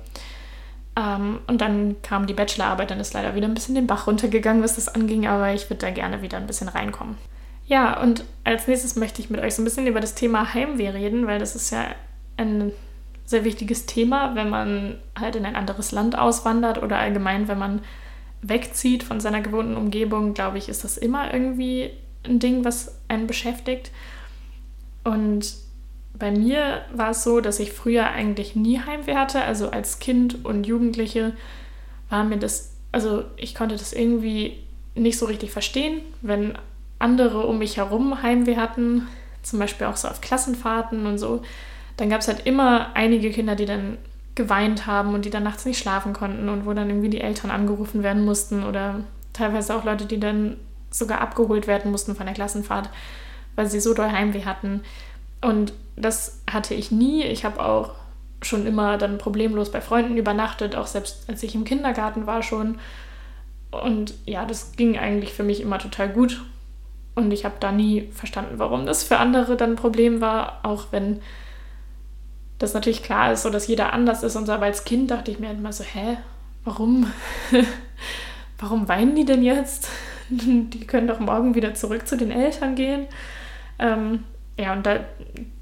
Ähm, 0.96 1.40
und 1.48 1.62
dann 1.62 1.96
kam 2.02 2.28
die 2.28 2.34
Bachelorarbeit, 2.34 2.92
dann 2.92 3.00
ist 3.00 3.14
leider 3.14 3.36
wieder 3.36 3.48
ein 3.48 3.54
bisschen 3.54 3.76
den 3.76 3.88
Bach 3.88 4.08
runtergegangen, 4.08 4.64
was 4.64 4.76
das 4.76 4.94
anging, 4.94 5.28
aber 5.28 5.54
ich 5.54 5.70
würde 5.70 5.86
da 5.86 5.92
gerne 5.92 6.22
wieder 6.22 6.38
ein 6.38 6.48
bisschen 6.48 6.70
reinkommen. 6.70 7.18
Ja, 7.66 8.02
und 8.02 8.24
als 8.44 8.68
nächstes 8.68 8.96
möchte 8.96 9.22
ich 9.22 9.30
mit 9.30 9.42
euch 9.42 9.56
so 9.56 9.62
ein 9.62 9.66
bisschen 9.66 9.88
über 9.88 10.00
das 10.00 10.16
Thema 10.16 10.54
Heimweh 10.54 10.90
reden, 10.90 11.28
weil 11.28 11.40
das 11.40 11.56
ist 11.56 11.70
ja 11.70 11.86
ein 12.38 12.72
sehr 13.26 13.44
wichtiges 13.44 13.86
Thema, 13.86 14.34
wenn 14.34 14.50
man 14.50 14.98
halt 15.18 15.36
in 15.36 15.46
ein 15.46 15.56
anderes 15.56 15.92
Land 15.92 16.18
auswandert 16.18 16.82
oder 16.82 16.98
allgemein, 16.98 17.48
wenn 17.48 17.60
man 17.60 17.82
wegzieht 18.42 19.04
von 19.04 19.20
seiner 19.20 19.42
gewohnten 19.42 19.78
Umgebung, 19.78 20.34
glaube 20.34 20.58
ich, 20.58 20.68
ist 20.68 20.84
das 20.84 20.98
immer 20.98 21.32
irgendwie 21.32 21.92
ein 22.26 22.40
Ding, 22.40 22.66
was 22.66 23.00
einen 23.08 23.28
beschäftigt. 23.28 23.92
Und 25.04 25.54
bei 26.18 26.32
mir 26.32 26.82
war 26.94 27.12
es 27.12 27.24
so, 27.24 27.40
dass 27.40 27.60
ich 27.60 27.72
früher 27.72 28.08
eigentlich 28.08 28.56
nie 28.56 28.80
Heimweh 28.80 29.16
hatte. 29.16 29.42
Also 29.42 29.70
als 29.70 30.00
Kind 30.00 30.44
und 30.44 30.68
Jugendliche 30.68 31.34
war 32.10 32.24
mir 32.24 32.38
das, 32.38 32.76
also 32.92 33.24
ich 33.38 33.56
konnte 33.56 33.76
das 33.76 33.94
irgendwie 33.94 34.58
nicht 34.96 35.18
so 35.18 35.26
richtig 35.26 35.52
verstehen, 35.52 36.02
wenn 36.22 36.58
andere 36.98 37.46
um 37.46 37.60
mich 37.60 37.78
herum 37.78 38.22
Heimweh 38.22 38.58
hatten, 38.58 39.08
zum 39.42 39.60
Beispiel 39.60 39.88
auch 39.88 39.96
so 39.96 40.08
auf 40.08 40.20
Klassenfahrten 40.20 41.06
und 41.06 41.18
so. 41.18 41.42
Dann 41.98 42.10
gab 42.10 42.22
es 42.22 42.28
halt 42.28 42.46
immer 42.46 42.96
einige 42.96 43.32
Kinder, 43.32 43.56
die 43.56 43.66
dann 43.66 43.98
geweint 44.36 44.88
haben 44.88 45.14
und 45.14 45.26
die 45.26 45.30
dann 45.30 45.44
nachts 45.44 45.66
nicht 45.66 45.80
schlafen 45.80 46.14
konnten 46.14 46.50
und 46.50 46.66
wo 46.66 46.74
dann 46.74 46.90
irgendwie 46.90 47.10
die 47.10 47.22
Eltern 47.22 47.52
angerufen 47.52 48.04
werden 48.04 48.26
mussten 48.26 48.64
oder 48.64 49.02
teilweise 49.34 49.76
auch 49.76 49.84
Leute, 49.84 50.06
die 50.06 50.20
dann 50.20 50.58
sogar 50.92 51.22
abgeholt 51.22 51.68
werden 51.68 51.92
mussten 51.92 52.16
von 52.16 52.26
der 52.26 52.36
Klassenfahrt, 52.36 52.90
weil 53.56 53.68
sie 53.70 53.80
so 53.80 53.94
doll 53.94 54.12
Heimweh 54.12 54.46
hatten. 54.46 54.82
Und 55.42 55.74
das 55.96 56.42
hatte 56.50 56.74
ich 56.74 56.92
nie. 56.92 57.24
Ich 57.24 57.46
habe 57.46 57.64
auch 57.64 57.92
schon 58.42 58.66
immer 58.66 58.98
dann 58.98 59.18
problemlos 59.18 59.72
bei 59.72 59.82
Freunden 59.82 60.18
übernachtet, 60.18 60.76
auch 60.76 60.88
selbst 60.88 61.30
als 61.30 61.44
ich 61.44 61.56
im 61.56 61.66
Kindergarten 61.66 62.26
war 62.26 62.42
schon. 62.44 62.80
Und 63.72 64.14
ja, 64.26 64.46
das 64.46 64.74
ging 64.74 64.98
eigentlich 64.98 65.34
für 65.34 65.44
mich 65.44 65.62
immer 65.62 65.78
total 65.78 66.10
gut. 66.10 66.42
Und 67.16 67.32
ich 67.32 67.44
habe 67.44 67.56
da 67.60 67.72
nie 67.72 68.10
verstanden, 68.14 68.60
warum 68.60 68.86
das 68.86 69.04
für 69.04 69.18
andere 69.18 69.58
dann 69.58 69.72
ein 69.72 69.76
Problem 69.76 70.22
war, 70.22 70.60
auch 70.64 70.88
wenn 70.92 71.22
das 72.60 72.74
natürlich 72.74 73.04
klar 73.04 73.34
ist, 73.34 73.44
so 73.44 73.50
dass 73.50 73.68
jeder 73.68 73.94
anders 73.94 74.24
ist. 74.24 74.36
Und 74.36 74.46
so, 74.46 74.54
aber 74.54 74.66
als 74.66 74.86
Kind 74.86 75.12
dachte 75.12 75.32
ich 75.32 75.40
mir 75.40 75.52
immer 75.52 75.74
so, 75.74 75.84
hä, 75.84 76.18
warum? 76.64 77.12
warum 78.60 78.88
weinen 78.88 79.16
die 79.16 79.26
denn 79.26 79.44
jetzt? 79.44 79.90
die 80.30 80.86
können 80.88 81.08
doch 81.08 81.20
morgen 81.20 81.56
wieder 81.56 81.74
zurück 81.74 82.08
zu 82.08 82.18
den 82.18 82.32
Eltern 82.32 82.76
gehen. 82.76 83.08
Ähm, 83.80 84.24
ja, 84.60 84.74
und 84.74 84.86
da, 84.86 85.00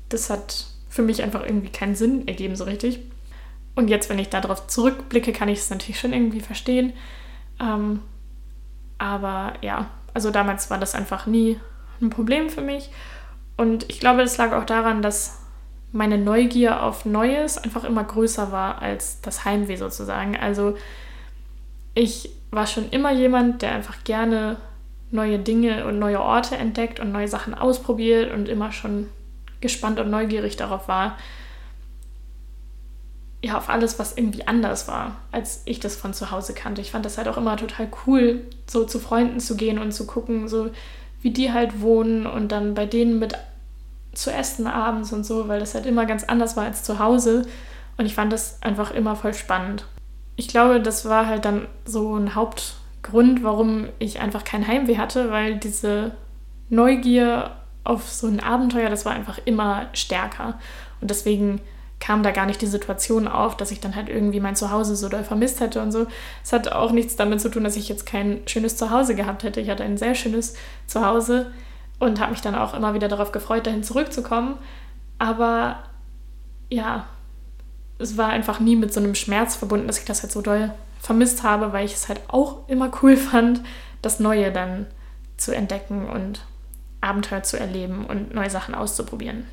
das 0.09 0.29
hat 0.29 0.65
für 0.89 1.03
mich 1.03 1.21
einfach 1.21 1.43
irgendwie 1.43 1.69
keinen 1.69 1.95
Sinn 1.95 2.27
ergeben, 2.27 2.55
so 2.55 2.63
richtig. 2.63 2.99
Und 3.75 3.89
jetzt, 3.89 4.09
wenn 4.09 4.17
ich 4.17 4.29
darauf 4.29 4.65
zurückblicke, 4.65 5.31
kann 5.33 5.49
ich 5.49 5.59
es 5.59 5.69
natürlich 5.69 5.99
schon 5.99 6.13
irgendwie 6.13 6.39
verstehen. 6.39 6.93
Ähm, 7.59 8.01
aber 8.97 9.53
ja, 9.61 9.91
also 10.15 10.31
damals 10.31 10.71
war 10.71 10.79
das 10.79 10.95
einfach 10.95 11.27
nie 11.27 11.59
ein 12.01 12.09
Problem 12.09 12.49
für 12.49 12.61
mich. 12.61 12.89
Und 13.55 13.87
ich 13.87 13.99
glaube, 13.99 14.21
das 14.21 14.37
lag 14.37 14.51
auch 14.53 14.65
daran, 14.65 15.03
dass 15.03 15.41
meine 15.91 16.17
Neugier 16.17 16.81
auf 16.81 17.05
Neues 17.05 17.59
einfach 17.59 17.83
immer 17.83 18.03
größer 18.03 18.51
war 18.51 18.81
als 18.81 19.21
das 19.21 19.45
Heimweh 19.45 19.75
sozusagen. 19.75 20.35
Also 20.35 20.75
ich 21.93 22.31
war 22.49 22.65
schon 22.65 22.89
immer 22.89 23.11
jemand, 23.11 23.61
der 23.61 23.73
einfach 23.73 24.03
gerne 24.03 24.57
neue 25.11 25.39
Dinge 25.39 25.85
und 25.85 25.99
neue 25.99 26.21
Orte 26.21 26.55
entdeckt 26.57 26.99
und 26.99 27.11
neue 27.11 27.27
Sachen 27.27 27.53
ausprobiert 27.53 28.33
und 28.33 28.49
immer 28.49 28.71
schon 28.71 29.07
gespannt 29.61 29.99
und 29.99 30.09
neugierig 30.09 30.55
darauf 30.55 30.87
war, 30.87 31.17
ja, 33.43 33.57
auf 33.57 33.69
alles, 33.69 33.99
was 33.99 34.17
irgendwie 34.17 34.47
anders 34.47 34.87
war, 34.87 35.17
als 35.31 35.61
ich 35.65 35.79
das 35.79 35.95
von 35.95 36.13
zu 36.13 36.31
Hause 36.31 36.53
kannte. 36.53 36.81
Ich 36.81 36.91
fand 36.91 37.05
das 37.05 37.17
halt 37.17 37.27
auch 37.27 37.37
immer 37.37 37.55
total 37.55 37.87
cool, 38.05 38.43
so 38.65 38.83
zu 38.83 38.99
Freunden 38.99 39.39
zu 39.39 39.55
gehen 39.55 39.77
und 39.79 39.91
zu 39.91 40.07
gucken, 40.07 40.47
so 40.47 40.71
wie 41.21 41.31
die 41.31 41.51
halt 41.51 41.81
wohnen 41.81 42.25
und 42.25 42.51
dann 42.51 42.73
bei 42.73 42.85
denen 42.85 43.19
mit 43.19 43.35
zu 44.13 44.31
essen 44.31 44.65
abends 44.65 45.13
und 45.13 45.25
so, 45.25 45.47
weil 45.47 45.59
das 45.59 45.75
halt 45.75 45.85
immer 45.85 46.05
ganz 46.05 46.23
anders 46.23 46.57
war 46.57 46.65
als 46.65 46.83
zu 46.83 46.99
Hause. 46.99 47.45
Und 47.97 48.05
ich 48.05 48.15
fand 48.15 48.33
das 48.33 48.61
einfach 48.61 48.91
immer 48.91 49.15
voll 49.15 49.33
spannend. 49.33 49.85
Ich 50.35 50.47
glaube, 50.47 50.81
das 50.81 51.05
war 51.05 51.27
halt 51.27 51.45
dann 51.45 51.67
so 51.85 52.15
ein 52.15 52.35
Hauptgrund, 53.07 53.43
warum 53.43 53.89
ich 53.99 54.19
einfach 54.19 54.43
kein 54.43 54.67
Heimweh 54.67 54.97
hatte, 54.97 55.31
weil 55.31 55.57
diese 55.57 56.11
Neugier 56.69 57.51
auf 57.83 58.09
so 58.09 58.27
ein 58.27 58.39
Abenteuer, 58.39 58.89
das 58.89 59.05
war 59.05 59.13
einfach 59.13 59.39
immer 59.45 59.87
stärker. 59.93 60.59
Und 60.99 61.09
deswegen 61.09 61.61
kam 61.99 62.21
da 62.21 62.31
gar 62.31 62.45
nicht 62.45 62.61
die 62.61 62.67
Situation 62.67 63.27
auf, 63.27 63.57
dass 63.57 63.71
ich 63.71 63.79
dann 63.79 63.95
halt 63.95 64.09
irgendwie 64.09 64.39
mein 64.39 64.55
Zuhause 64.55 64.95
so 64.95 65.09
doll 65.09 65.23
vermisst 65.23 65.61
hätte 65.61 65.81
und 65.81 65.91
so. 65.91 66.05
Es 66.43 66.53
hat 66.53 66.71
auch 66.71 66.91
nichts 66.91 67.15
damit 67.15 67.41
zu 67.41 67.49
tun, 67.49 67.63
dass 67.63 67.75
ich 67.75 67.89
jetzt 67.89 68.05
kein 68.05 68.41
schönes 68.45 68.77
Zuhause 68.77 69.15
gehabt 69.15 69.43
hätte. 69.43 69.61
Ich 69.61 69.69
hatte 69.69 69.83
ein 69.83 69.97
sehr 69.97 70.13
schönes 70.13 70.55
Zuhause 70.85 71.51
und 71.99 72.19
habe 72.19 72.31
mich 72.31 72.41
dann 72.41 72.55
auch 72.55 72.73
immer 72.73 72.93
wieder 72.93 73.07
darauf 73.07 73.31
gefreut, 73.31 73.65
dahin 73.65 73.83
zurückzukommen. 73.83 74.57
Aber 75.17 75.79
ja, 76.69 77.07
es 77.97 78.17
war 78.17 78.29
einfach 78.29 78.59
nie 78.59 78.75
mit 78.75 78.93
so 78.93 78.99
einem 78.99 79.15
Schmerz 79.15 79.55
verbunden, 79.55 79.87
dass 79.87 79.97
ich 79.97 80.05
das 80.05 80.21
halt 80.21 80.31
so 80.31 80.41
doll 80.41 80.71
vermisst 80.99 81.43
habe, 81.43 81.73
weil 81.73 81.85
ich 81.85 81.93
es 81.93 82.09
halt 82.09 82.21
auch 82.27 82.67
immer 82.67 82.91
cool 83.01 83.17
fand, 83.17 83.61
das 84.01 84.19
Neue 84.19 84.51
dann 84.51 84.87
zu 85.37 85.53
entdecken 85.53 86.09
und 86.09 86.41
Abenteuer 87.01 87.43
zu 87.43 87.59
erleben 87.59 88.05
und 88.05 88.33
neue 88.33 88.49
Sachen 88.49 88.75
auszuprobieren. 88.75 89.45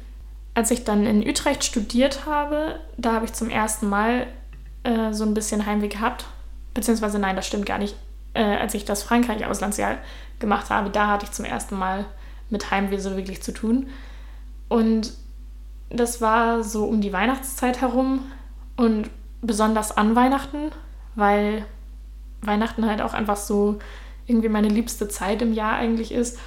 Als 0.54 0.70
ich 0.70 0.84
dann 0.84 1.06
in 1.06 1.26
Utrecht 1.26 1.64
studiert 1.64 2.26
habe, 2.26 2.78
da 2.96 3.12
habe 3.12 3.24
ich 3.24 3.32
zum 3.32 3.50
ersten 3.50 3.88
Mal 3.88 4.26
äh, 4.84 5.12
so 5.12 5.24
ein 5.24 5.34
bisschen 5.34 5.66
Heimweh 5.66 5.88
gehabt. 5.88 6.26
Beziehungsweise 6.74 7.18
nein, 7.18 7.36
das 7.36 7.46
stimmt 7.46 7.66
gar 7.66 7.78
nicht. 7.78 7.96
Äh, 8.34 8.42
als 8.42 8.74
ich 8.74 8.84
das 8.84 9.02
Frankreich-Auslandsjahr 9.02 9.98
gemacht 10.38 10.70
habe, 10.70 10.90
da 10.90 11.08
hatte 11.08 11.24
ich 11.24 11.32
zum 11.32 11.44
ersten 11.44 11.76
Mal 11.76 12.04
mit 12.50 12.70
Heimweh 12.70 12.98
so 12.98 13.16
wirklich 13.16 13.42
zu 13.42 13.52
tun. 13.52 13.88
Und 14.68 15.12
das 15.90 16.20
war 16.20 16.62
so 16.64 16.84
um 16.84 17.00
die 17.00 17.12
Weihnachtszeit 17.12 17.80
herum 17.80 18.30
und 18.76 19.10
besonders 19.42 19.96
an 19.96 20.16
Weihnachten, 20.16 20.70
weil 21.14 21.64
Weihnachten 22.42 22.86
halt 22.86 23.02
auch 23.02 23.14
einfach 23.14 23.36
so 23.36 23.78
irgendwie 24.26 24.48
meine 24.48 24.68
liebste 24.68 25.08
Zeit 25.08 25.42
im 25.42 25.52
Jahr 25.52 25.74
eigentlich 25.74 26.12
ist. 26.12 26.38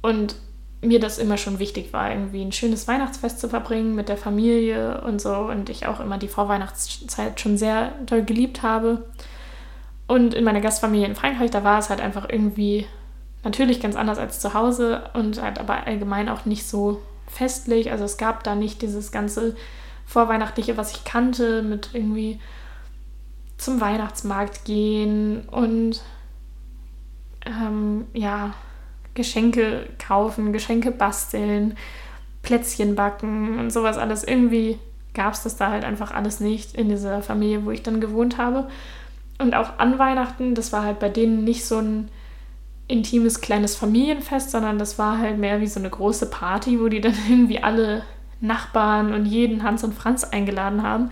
Und 0.00 0.36
mir 0.80 1.00
das 1.00 1.18
immer 1.18 1.36
schon 1.36 1.58
wichtig 1.58 1.92
war, 1.92 2.10
irgendwie 2.10 2.42
ein 2.42 2.52
schönes 2.52 2.86
Weihnachtsfest 2.86 3.40
zu 3.40 3.48
verbringen 3.48 3.94
mit 3.96 4.08
der 4.08 4.16
Familie 4.16 5.00
und 5.00 5.20
so. 5.20 5.34
Und 5.34 5.68
ich 5.70 5.86
auch 5.86 6.00
immer 6.00 6.18
die 6.18 6.28
Vorweihnachtszeit 6.28 7.40
schon 7.40 7.58
sehr 7.58 7.92
doll 8.06 8.22
geliebt 8.22 8.62
habe. 8.62 9.04
Und 10.06 10.34
in 10.34 10.44
meiner 10.44 10.60
Gastfamilie 10.60 11.06
in 11.06 11.16
Frankreich, 11.16 11.50
da 11.50 11.64
war 11.64 11.78
es 11.78 11.90
halt 11.90 12.00
einfach 12.00 12.28
irgendwie 12.28 12.86
natürlich 13.44 13.80
ganz 13.80 13.96
anders 13.96 14.18
als 14.18 14.40
zu 14.40 14.54
Hause 14.54 15.10
und 15.14 15.40
halt 15.42 15.58
aber 15.58 15.86
allgemein 15.86 16.28
auch 16.28 16.44
nicht 16.44 16.66
so 16.66 17.00
festlich. 17.26 17.90
Also 17.90 18.04
es 18.04 18.16
gab 18.16 18.44
da 18.44 18.54
nicht 18.54 18.80
dieses 18.80 19.12
ganze 19.12 19.56
Vorweihnachtliche, 20.06 20.76
was 20.76 20.92
ich 20.92 21.04
kannte, 21.04 21.62
mit 21.62 21.90
irgendwie 21.92 22.40
zum 23.58 23.80
Weihnachtsmarkt 23.80 24.64
gehen 24.64 25.42
und 25.50 26.00
ähm, 27.44 28.06
ja, 28.14 28.54
Geschenke 29.14 29.88
kaufen, 29.98 30.52
Geschenke 30.52 30.92
basteln, 30.92 31.76
Plätzchen 32.42 32.94
backen 32.94 33.58
und 33.58 33.72
sowas 33.72 33.98
alles. 33.98 34.24
Irgendwie 34.24 34.78
gab 35.12 35.34
es 35.34 35.42
das 35.42 35.56
da 35.56 35.70
halt 35.70 35.84
einfach 35.84 36.12
alles 36.12 36.40
nicht 36.40 36.74
in 36.74 36.88
dieser 36.88 37.20
Familie, 37.22 37.64
wo 37.64 37.70
ich 37.72 37.82
dann 37.82 38.00
gewohnt 38.00 38.38
habe. 38.38 38.68
Und 39.38 39.54
auch 39.54 39.78
an 39.78 39.98
Weihnachten, 39.98 40.54
das 40.54 40.72
war 40.72 40.84
halt 40.84 41.00
bei 41.00 41.08
denen 41.08 41.44
nicht 41.44 41.64
so 41.64 41.78
ein 41.78 42.08
intimes 42.86 43.40
kleines 43.40 43.76
Familienfest, 43.76 44.50
sondern 44.50 44.78
das 44.78 44.98
war 44.98 45.18
halt 45.18 45.38
mehr 45.38 45.60
wie 45.60 45.66
so 45.66 45.78
eine 45.78 45.90
große 45.90 46.30
Party, 46.30 46.80
wo 46.80 46.88
die 46.88 47.00
dann 47.00 47.14
irgendwie 47.28 47.62
alle 47.62 48.04
Nachbarn 48.40 49.12
und 49.12 49.26
jeden 49.26 49.64
Hans 49.64 49.82
und 49.82 49.94
Franz 49.94 50.24
eingeladen 50.24 50.82
haben. 50.82 51.10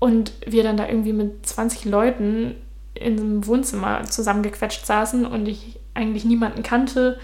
Und 0.00 0.32
wir 0.44 0.64
dann 0.64 0.76
da 0.76 0.88
irgendwie 0.88 1.12
mit 1.12 1.46
20 1.46 1.84
Leuten 1.84 2.56
in 2.94 3.18
einem 3.18 3.46
Wohnzimmer 3.46 4.02
zusammengequetscht 4.04 4.84
saßen 4.84 5.24
und 5.24 5.46
ich 5.46 5.78
eigentlich 5.94 6.24
niemanden 6.24 6.62
kannte, 6.62 7.18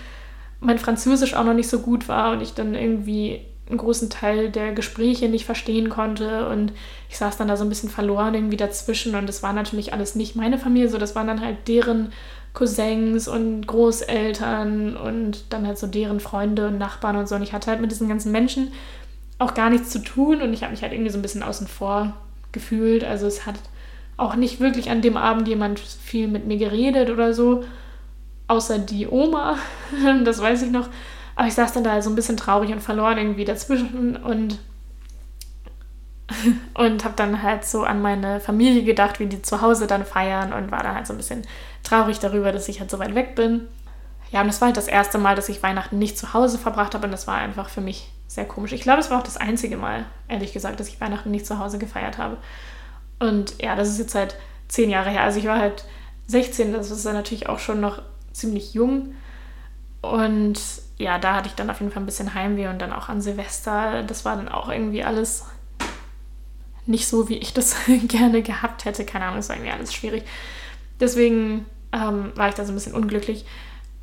mein 0.60 0.78
Französisch 0.78 1.34
auch 1.34 1.44
noch 1.44 1.54
nicht 1.54 1.68
so 1.68 1.80
gut 1.80 2.08
war 2.08 2.32
und 2.32 2.40
ich 2.40 2.54
dann 2.54 2.74
irgendwie 2.74 3.40
einen 3.68 3.78
großen 3.78 4.10
Teil 4.10 4.50
der 4.50 4.72
Gespräche 4.72 5.28
nicht 5.28 5.44
verstehen 5.44 5.88
konnte 5.88 6.48
und 6.48 6.72
ich 7.08 7.18
saß 7.18 7.36
dann 7.36 7.48
da 7.48 7.56
so 7.56 7.64
ein 7.64 7.68
bisschen 7.68 7.88
verloren 7.88 8.34
irgendwie 8.34 8.56
dazwischen 8.56 9.16
und 9.16 9.28
das 9.28 9.42
war 9.42 9.52
natürlich 9.52 9.92
alles 9.92 10.14
nicht 10.14 10.36
meine 10.36 10.58
Familie, 10.58 10.88
so 10.88 10.98
das 10.98 11.16
waren 11.16 11.26
dann 11.26 11.40
halt 11.40 11.66
deren 11.66 12.12
Cousins 12.56 13.28
und 13.28 13.66
Großeltern 13.66 14.96
und 14.96 15.52
dann 15.52 15.66
halt 15.66 15.78
so 15.78 15.86
deren 15.86 16.20
Freunde 16.20 16.68
und 16.68 16.78
Nachbarn 16.78 17.16
und 17.16 17.28
so. 17.28 17.34
Und 17.34 17.42
ich 17.42 17.52
hatte 17.52 17.70
halt 17.70 17.82
mit 17.82 17.90
diesen 17.90 18.08
ganzen 18.08 18.32
Menschen 18.32 18.72
auch 19.38 19.52
gar 19.52 19.68
nichts 19.68 19.90
zu 19.90 19.98
tun 19.98 20.40
und 20.40 20.54
ich 20.54 20.62
habe 20.62 20.72
mich 20.72 20.80
halt 20.80 20.92
irgendwie 20.92 21.10
so 21.10 21.18
ein 21.18 21.22
bisschen 21.22 21.42
außen 21.42 21.66
vor 21.66 22.14
gefühlt. 22.56 23.04
Also 23.04 23.26
es 23.26 23.44
hat 23.44 23.56
auch 24.16 24.34
nicht 24.34 24.60
wirklich 24.60 24.90
an 24.90 25.02
dem 25.02 25.16
Abend 25.16 25.46
jemand 25.46 25.78
viel 25.78 26.26
mit 26.26 26.46
mir 26.46 26.56
geredet 26.56 27.10
oder 27.10 27.34
so, 27.34 27.64
außer 28.48 28.78
die 28.78 29.06
Oma, 29.06 29.58
das 30.24 30.40
weiß 30.40 30.62
ich 30.62 30.70
noch. 30.70 30.88
Aber 31.34 31.46
ich 31.46 31.54
saß 31.54 31.74
dann 31.74 31.84
da 31.84 32.00
so 32.00 32.08
ein 32.08 32.16
bisschen 32.16 32.38
traurig 32.38 32.72
und 32.72 32.80
verloren 32.80 33.18
irgendwie 33.18 33.44
dazwischen 33.44 34.16
und 34.16 34.58
und 36.74 37.04
habe 37.04 37.14
dann 37.14 37.42
halt 37.42 37.64
so 37.64 37.84
an 37.84 38.02
meine 38.02 38.40
Familie 38.40 38.82
gedacht, 38.82 39.20
wie 39.20 39.26
die 39.26 39.42
zu 39.42 39.60
Hause 39.60 39.86
dann 39.86 40.04
feiern 40.04 40.52
und 40.52 40.72
war 40.72 40.82
dann 40.82 40.96
halt 40.96 41.06
so 41.06 41.12
ein 41.12 41.18
bisschen 41.18 41.42
traurig 41.84 42.18
darüber, 42.18 42.50
dass 42.50 42.68
ich 42.68 42.80
halt 42.80 42.90
so 42.90 42.98
weit 42.98 43.14
weg 43.14 43.36
bin. 43.36 43.68
Ja, 44.32 44.40
und 44.40 44.48
das 44.48 44.60
war 44.60 44.66
halt 44.66 44.76
das 44.76 44.88
erste 44.88 45.18
Mal, 45.18 45.36
dass 45.36 45.48
ich 45.48 45.62
Weihnachten 45.62 45.98
nicht 45.98 46.18
zu 46.18 46.34
Hause 46.34 46.58
verbracht 46.58 46.94
habe 46.94 47.04
und 47.04 47.12
das 47.12 47.28
war 47.28 47.36
einfach 47.36 47.68
für 47.68 47.80
mich 47.80 48.10
sehr 48.26 48.44
komisch. 48.44 48.72
Ich 48.72 48.82
glaube, 48.82 49.00
es 49.00 49.10
war 49.10 49.18
auch 49.18 49.24
das 49.24 49.36
einzige 49.36 49.76
Mal, 49.76 50.06
ehrlich 50.28 50.52
gesagt, 50.52 50.80
dass 50.80 50.88
ich 50.88 51.00
Weihnachten 51.00 51.30
nicht 51.30 51.46
zu 51.46 51.58
Hause 51.58 51.78
gefeiert 51.78 52.18
habe. 52.18 52.36
Und 53.18 53.60
ja, 53.62 53.76
das 53.76 53.88
ist 53.88 53.98
jetzt 53.98 54.14
halt 54.14 54.36
zehn 54.68 54.90
Jahre 54.90 55.10
her. 55.10 55.22
Also 55.22 55.38
ich 55.38 55.46
war 55.46 55.58
halt 55.58 55.84
16, 56.26 56.72
das 56.72 56.90
ist 56.90 57.06
dann 57.06 57.14
natürlich 57.14 57.48
auch 57.48 57.58
schon 57.58 57.80
noch 57.80 58.02
ziemlich 58.32 58.74
jung. 58.74 59.14
Und 60.02 60.60
ja, 60.98 61.18
da 61.18 61.34
hatte 61.34 61.48
ich 61.48 61.54
dann 61.54 61.70
auf 61.70 61.80
jeden 61.80 61.92
Fall 61.92 62.02
ein 62.02 62.06
bisschen 62.06 62.34
Heimweh 62.34 62.68
und 62.68 62.80
dann 62.80 62.92
auch 62.92 63.08
an 63.08 63.20
Silvester. 63.20 64.02
Das 64.02 64.24
war 64.24 64.36
dann 64.36 64.48
auch 64.48 64.68
irgendwie 64.68 65.04
alles 65.04 65.44
nicht 66.86 67.08
so, 67.08 67.28
wie 67.28 67.38
ich 67.38 67.52
das 67.52 67.76
gerne 68.08 68.42
gehabt 68.42 68.84
hätte. 68.84 69.04
Keine 69.04 69.26
Ahnung, 69.26 69.38
es 69.38 69.48
war 69.48 69.56
irgendwie 69.56 69.72
alles 69.72 69.92
schwierig. 69.92 70.24
Deswegen 71.00 71.66
ähm, 71.92 72.32
war 72.34 72.48
ich 72.48 72.54
da 72.54 72.64
so 72.64 72.72
ein 72.72 72.76
bisschen 72.76 72.94
unglücklich. 72.94 73.44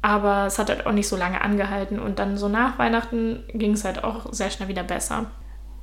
Aber 0.03 0.47
es 0.47 0.59
hat 0.59 0.69
halt 0.69 0.85
auch 0.85 0.91
nicht 0.91 1.07
so 1.07 1.15
lange 1.15 1.41
angehalten. 1.41 1.97
Und 1.97 2.19
dann 2.19 2.37
so 2.37 2.49
nach 2.49 2.77
Weihnachten 2.77 3.41
ging 3.53 3.71
es 3.71 3.85
halt 3.85 4.03
auch 4.03 4.31
sehr 4.33 4.49
schnell 4.49 4.67
wieder 4.67 4.83
besser. 4.83 5.31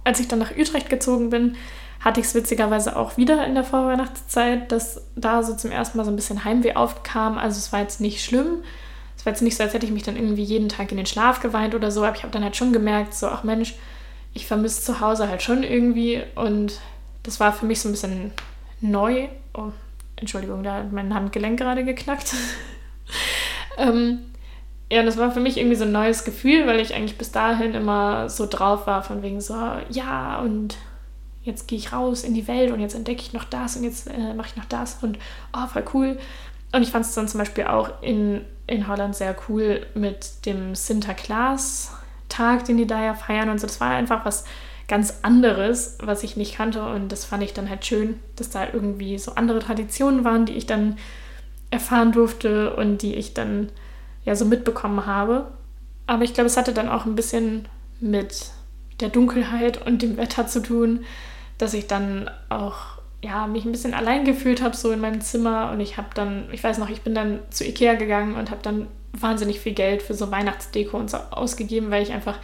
Als 0.04 0.20
ich 0.20 0.28
dann 0.28 0.38
nach 0.38 0.54
Utrecht 0.54 0.90
gezogen 0.90 1.30
bin, 1.30 1.56
hatte 2.00 2.20
ich 2.20 2.26
es 2.26 2.34
witzigerweise 2.34 2.96
auch 2.96 3.16
wieder 3.16 3.46
in 3.46 3.54
der 3.54 3.64
Vorweihnachtszeit, 3.64 4.70
dass 4.70 5.06
da 5.16 5.42
so 5.42 5.56
zum 5.56 5.70
ersten 5.70 5.96
Mal 5.96 6.04
so 6.04 6.10
ein 6.10 6.16
bisschen 6.16 6.44
Heimweh 6.44 6.74
aufkam. 6.74 7.38
Also 7.38 7.56
es 7.56 7.72
war 7.72 7.80
jetzt 7.80 8.02
nicht 8.02 8.22
schlimm. 8.22 8.62
Es 9.16 9.24
war 9.24 9.32
jetzt 9.32 9.40
nicht 9.40 9.56
so, 9.56 9.62
als 9.62 9.72
hätte 9.72 9.86
ich 9.86 9.92
mich 9.92 10.02
dann 10.02 10.16
irgendwie 10.16 10.42
jeden 10.42 10.68
Tag 10.68 10.90
in 10.90 10.98
den 10.98 11.06
Schlaf 11.06 11.40
geweint 11.40 11.74
oder 11.74 11.90
so. 11.90 12.04
Aber 12.04 12.14
ich 12.14 12.22
habe 12.22 12.32
dann 12.32 12.44
halt 12.44 12.56
schon 12.56 12.74
gemerkt, 12.74 13.14
so, 13.14 13.26
ach 13.26 13.42
Mensch, 13.42 13.74
ich 14.34 14.46
vermisse 14.46 14.82
zu 14.82 15.00
Hause 15.00 15.30
halt 15.30 15.40
schon 15.40 15.62
irgendwie. 15.62 16.22
Und 16.34 16.78
das 17.22 17.40
war 17.40 17.54
für 17.54 17.64
mich 17.64 17.80
so 17.80 17.88
ein 17.88 17.92
bisschen 17.92 18.32
neu. 18.82 19.28
Oh, 19.54 19.72
Entschuldigung, 20.16 20.62
da 20.62 20.74
hat 20.74 20.92
mein 20.92 21.14
Handgelenk 21.14 21.58
gerade 21.58 21.84
geknackt. 21.86 22.34
ähm, 23.80 24.20
ja, 24.90 25.02
das 25.02 25.16
war 25.16 25.30
für 25.30 25.40
mich 25.40 25.56
irgendwie 25.56 25.76
so 25.76 25.84
ein 25.84 25.92
neues 25.92 26.24
Gefühl, 26.24 26.66
weil 26.66 26.80
ich 26.80 26.94
eigentlich 26.94 27.16
bis 27.16 27.30
dahin 27.30 27.74
immer 27.74 28.28
so 28.28 28.46
drauf 28.46 28.86
war, 28.86 29.02
von 29.02 29.22
wegen 29.22 29.40
so, 29.40 29.54
ja, 29.88 30.40
und 30.40 30.76
jetzt 31.42 31.68
gehe 31.68 31.78
ich 31.78 31.92
raus 31.92 32.24
in 32.24 32.34
die 32.34 32.48
Welt 32.48 32.72
und 32.72 32.80
jetzt 32.80 32.94
entdecke 32.94 33.22
ich 33.22 33.32
noch 33.32 33.44
das 33.44 33.76
und 33.76 33.84
jetzt 33.84 34.08
äh, 34.08 34.34
mache 34.34 34.48
ich 34.48 34.56
noch 34.56 34.64
das 34.64 34.98
und 35.02 35.18
oh, 35.56 35.66
voll 35.66 35.84
cool. 35.94 36.18
Und 36.72 36.82
ich 36.82 36.90
fand 36.90 37.04
es 37.04 37.14
dann 37.14 37.28
zum 37.28 37.38
Beispiel 37.38 37.64
auch 37.64 38.02
in, 38.02 38.44
in 38.66 38.86
Holland 38.86 39.16
sehr 39.16 39.34
cool 39.48 39.86
mit 39.94 40.46
dem 40.46 40.74
Sinterklaas-Tag, 40.74 42.64
den 42.64 42.76
die 42.76 42.86
da 42.86 43.02
ja 43.02 43.14
feiern 43.14 43.48
und 43.48 43.60
so. 43.60 43.66
Das 43.66 43.80
war 43.80 43.90
einfach 43.90 44.24
was 44.24 44.44
ganz 44.86 45.20
anderes, 45.22 45.98
was 46.00 46.22
ich 46.22 46.36
nicht 46.36 46.56
kannte. 46.56 46.84
Und 46.84 47.10
das 47.10 47.24
fand 47.24 47.42
ich 47.42 47.54
dann 47.54 47.68
halt 47.68 47.84
schön, 47.84 48.20
dass 48.36 48.50
da 48.50 48.66
irgendwie 48.72 49.18
so 49.18 49.34
andere 49.34 49.58
Traditionen 49.58 50.24
waren, 50.24 50.46
die 50.46 50.54
ich 50.54 50.66
dann 50.66 50.96
erfahren 51.70 52.12
durfte 52.12 52.74
und 52.74 53.02
die 53.02 53.14
ich 53.14 53.34
dann 53.34 53.70
ja 54.24 54.34
so 54.34 54.44
mitbekommen 54.44 55.06
habe. 55.06 55.52
Aber 56.06 56.24
ich 56.24 56.34
glaube, 56.34 56.46
es 56.46 56.56
hatte 56.56 56.74
dann 56.74 56.88
auch 56.88 57.06
ein 57.06 57.14
bisschen 57.14 57.68
mit 58.00 58.50
der 59.00 59.08
Dunkelheit 59.08 59.86
und 59.86 60.02
dem 60.02 60.16
Wetter 60.16 60.46
zu 60.46 60.60
tun, 60.62 61.04
dass 61.58 61.74
ich 61.74 61.86
dann 61.86 62.30
auch 62.48 63.00
ja, 63.22 63.46
mich 63.46 63.64
ein 63.64 63.72
bisschen 63.72 63.94
allein 63.94 64.24
gefühlt 64.24 64.62
habe, 64.62 64.76
so 64.76 64.90
in 64.92 65.00
meinem 65.00 65.20
Zimmer. 65.20 65.70
Und 65.72 65.80
ich 65.80 65.96
habe 65.96 66.08
dann, 66.14 66.48
ich 66.52 66.64
weiß 66.64 66.78
noch, 66.78 66.88
ich 66.88 67.02
bin 67.02 67.14
dann 67.14 67.40
zu 67.50 67.64
Ikea 67.64 67.94
gegangen 67.94 68.34
und 68.34 68.50
habe 68.50 68.62
dann 68.62 68.88
wahnsinnig 69.12 69.60
viel 69.60 69.74
Geld 69.74 70.02
für 70.02 70.14
so 70.14 70.30
Weihnachtsdeko 70.30 70.96
und 70.96 71.10
so 71.10 71.18
ausgegeben, 71.30 71.90
weil 71.90 72.02
ich 72.02 72.12
einfach 72.12 72.38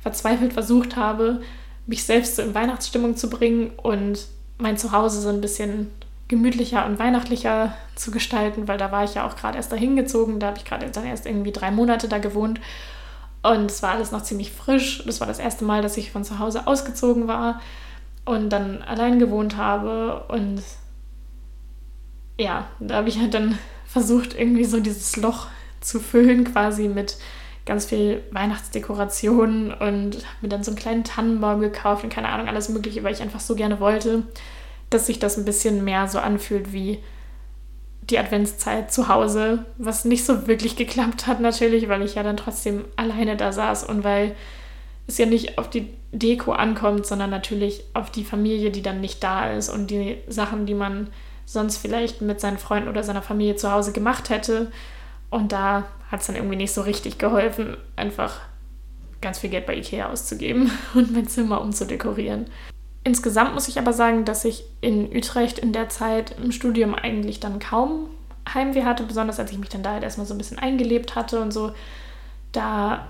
verzweifelt 0.00 0.52
versucht 0.52 0.96
habe, 0.96 1.42
mich 1.86 2.04
selbst 2.04 2.36
so 2.36 2.42
in 2.42 2.54
Weihnachtsstimmung 2.54 3.16
zu 3.16 3.28
bringen 3.28 3.70
und 3.82 4.26
mein 4.58 4.76
Zuhause 4.76 5.20
so 5.20 5.28
ein 5.28 5.40
bisschen 5.40 5.90
gemütlicher 6.28 6.86
und 6.86 6.98
weihnachtlicher 6.98 7.74
zu 7.94 8.10
gestalten, 8.10 8.68
weil 8.68 8.78
da 8.78 8.90
war 8.90 9.04
ich 9.04 9.14
ja 9.14 9.26
auch 9.26 9.36
gerade 9.36 9.56
erst 9.56 9.72
dahin 9.72 9.96
gezogen, 9.96 10.38
da 10.38 10.48
habe 10.48 10.58
ich 10.58 10.64
gerade 10.64 10.90
dann 10.90 11.04
erst 11.04 11.26
irgendwie 11.26 11.52
drei 11.52 11.70
Monate 11.70 12.08
da 12.08 12.18
gewohnt. 12.18 12.60
Und 13.42 13.70
es 13.70 13.82
war 13.82 13.90
alles 13.90 14.12
noch 14.12 14.22
ziemlich 14.22 14.52
frisch. 14.52 15.02
Das 15.04 15.20
war 15.20 15.26
das 15.26 15.40
erste 15.40 15.64
Mal, 15.64 15.82
dass 15.82 15.96
ich 15.96 16.12
von 16.12 16.24
zu 16.24 16.38
Hause 16.38 16.66
ausgezogen 16.66 17.26
war 17.26 17.60
und 18.24 18.50
dann 18.50 18.82
allein 18.82 19.18
gewohnt 19.18 19.56
habe. 19.56 20.24
Und 20.28 20.62
ja, 22.38 22.66
da 22.78 22.96
habe 22.96 23.08
ich 23.08 23.18
halt 23.18 23.34
dann 23.34 23.58
versucht, 23.86 24.34
irgendwie 24.38 24.64
so 24.64 24.80
dieses 24.80 25.16
Loch 25.16 25.48
zu 25.80 25.98
füllen, 25.98 26.44
quasi 26.44 26.88
mit 26.88 27.16
ganz 27.66 27.84
viel 27.84 28.22
Weihnachtsdekorationen 28.30 29.72
und 29.72 30.16
habe 30.16 30.36
mir 30.40 30.48
dann 30.48 30.64
so 30.64 30.70
einen 30.70 30.78
kleinen 30.78 31.04
Tannenbaum 31.04 31.60
gekauft 31.60 32.02
und 32.02 32.10
keine 32.12 32.28
Ahnung, 32.28 32.48
alles 32.48 32.68
Mögliche, 32.68 33.04
weil 33.04 33.12
ich 33.12 33.22
einfach 33.22 33.40
so 33.40 33.54
gerne 33.54 33.78
wollte, 33.78 34.24
dass 34.94 35.06
sich 35.06 35.18
das 35.18 35.36
ein 35.36 35.44
bisschen 35.44 35.84
mehr 35.84 36.08
so 36.08 36.18
anfühlt 36.18 36.72
wie 36.72 36.98
die 38.02 38.18
Adventszeit 38.18 38.92
zu 38.92 39.08
Hause, 39.08 39.64
was 39.78 40.04
nicht 40.04 40.24
so 40.24 40.46
wirklich 40.46 40.76
geklappt 40.76 41.26
hat 41.26 41.40
natürlich, 41.40 41.88
weil 41.88 42.02
ich 42.02 42.16
ja 42.16 42.22
dann 42.22 42.36
trotzdem 42.36 42.84
alleine 42.96 43.36
da 43.36 43.52
saß 43.52 43.84
und 43.84 44.02
weil 44.02 44.34
es 45.06 45.18
ja 45.18 45.26
nicht 45.26 45.58
auf 45.58 45.70
die 45.70 45.88
Deko 46.12 46.52
ankommt, 46.52 47.06
sondern 47.06 47.30
natürlich 47.30 47.84
auf 47.94 48.10
die 48.10 48.24
Familie, 48.24 48.70
die 48.70 48.82
dann 48.82 49.00
nicht 49.00 49.22
da 49.22 49.50
ist 49.50 49.68
und 49.68 49.90
die 49.90 50.18
Sachen, 50.28 50.66
die 50.66 50.74
man 50.74 51.08
sonst 51.46 51.78
vielleicht 51.78 52.22
mit 52.22 52.40
seinen 52.40 52.58
Freunden 52.58 52.88
oder 52.88 53.02
seiner 53.02 53.22
Familie 53.22 53.56
zu 53.56 53.70
Hause 53.70 53.92
gemacht 53.92 54.30
hätte. 54.30 54.70
Und 55.30 55.52
da 55.52 55.84
hat 56.10 56.20
es 56.20 56.26
dann 56.26 56.36
irgendwie 56.36 56.56
nicht 56.56 56.72
so 56.72 56.82
richtig 56.82 57.18
geholfen, 57.18 57.76
einfach 57.96 58.40
ganz 59.20 59.38
viel 59.38 59.50
Geld 59.50 59.66
bei 59.66 59.76
Ikea 59.76 60.10
auszugeben 60.10 60.70
und 60.94 61.12
mein 61.12 61.28
Zimmer 61.28 61.60
umzudekorieren. 61.60 62.46
Insgesamt 63.04 63.54
muss 63.54 63.68
ich 63.68 63.78
aber 63.78 63.92
sagen, 63.92 64.24
dass 64.24 64.44
ich 64.44 64.64
in 64.80 65.14
Utrecht 65.14 65.58
in 65.58 65.72
der 65.72 65.88
Zeit 65.88 66.36
im 66.38 66.52
Studium 66.52 66.94
eigentlich 66.94 67.40
dann 67.40 67.58
kaum 67.58 68.08
Heimweh 68.52 68.84
hatte, 68.84 69.04
besonders 69.04 69.40
als 69.40 69.50
ich 69.50 69.58
mich 69.58 69.68
dann 69.68 69.82
da 69.82 69.92
halt 69.92 70.04
erstmal 70.04 70.26
so 70.26 70.34
ein 70.34 70.38
bisschen 70.38 70.58
eingelebt 70.58 71.16
hatte 71.16 71.40
und 71.40 71.52
so. 71.52 71.72
Da 72.52 73.08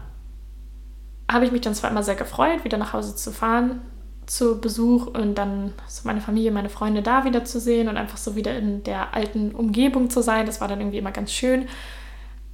habe 1.30 1.44
ich 1.44 1.52
mich 1.52 1.60
dann 1.60 1.74
zwar 1.74 1.90
immer 1.90 2.02
sehr 2.02 2.14
gefreut, 2.14 2.64
wieder 2.64 2.78
nach 2.78 2.92
Hause 2.92 3.16
zu 3.16 3.32
fahren 3.32 3.80
zu 4.26 4.60
Besuch 4.60 5.06
und 5.06 5.34
dann 5.34 5.72
so 5.88 6.02
meine 6.06 6.20
Familie, 6.20 6.52
meine 6.52 6.68
Freunde 6.68 7.02
da 7.02 7.24
wieder 7.24 7.44
zu 7.44 7.60
sehen 7.60 7.88
und 7.88 7.96
einfach 7.96 8.16
so 8.16 8.36
wieder 8.36 8.56
in 8.56 8.84
der 8.84 9.14
alten 9.14 9.52
Umgebung 9.52 10.10
zu 10.10 10.22
sein. 10.22 10.46
Das 10.46 10.60
war 10.60 10.68
dann 10.68 10.80
irgendwie 10.80 10.98
immer 10.98 11.12
ganz 11.12 11.32
schön. 11.32 11.68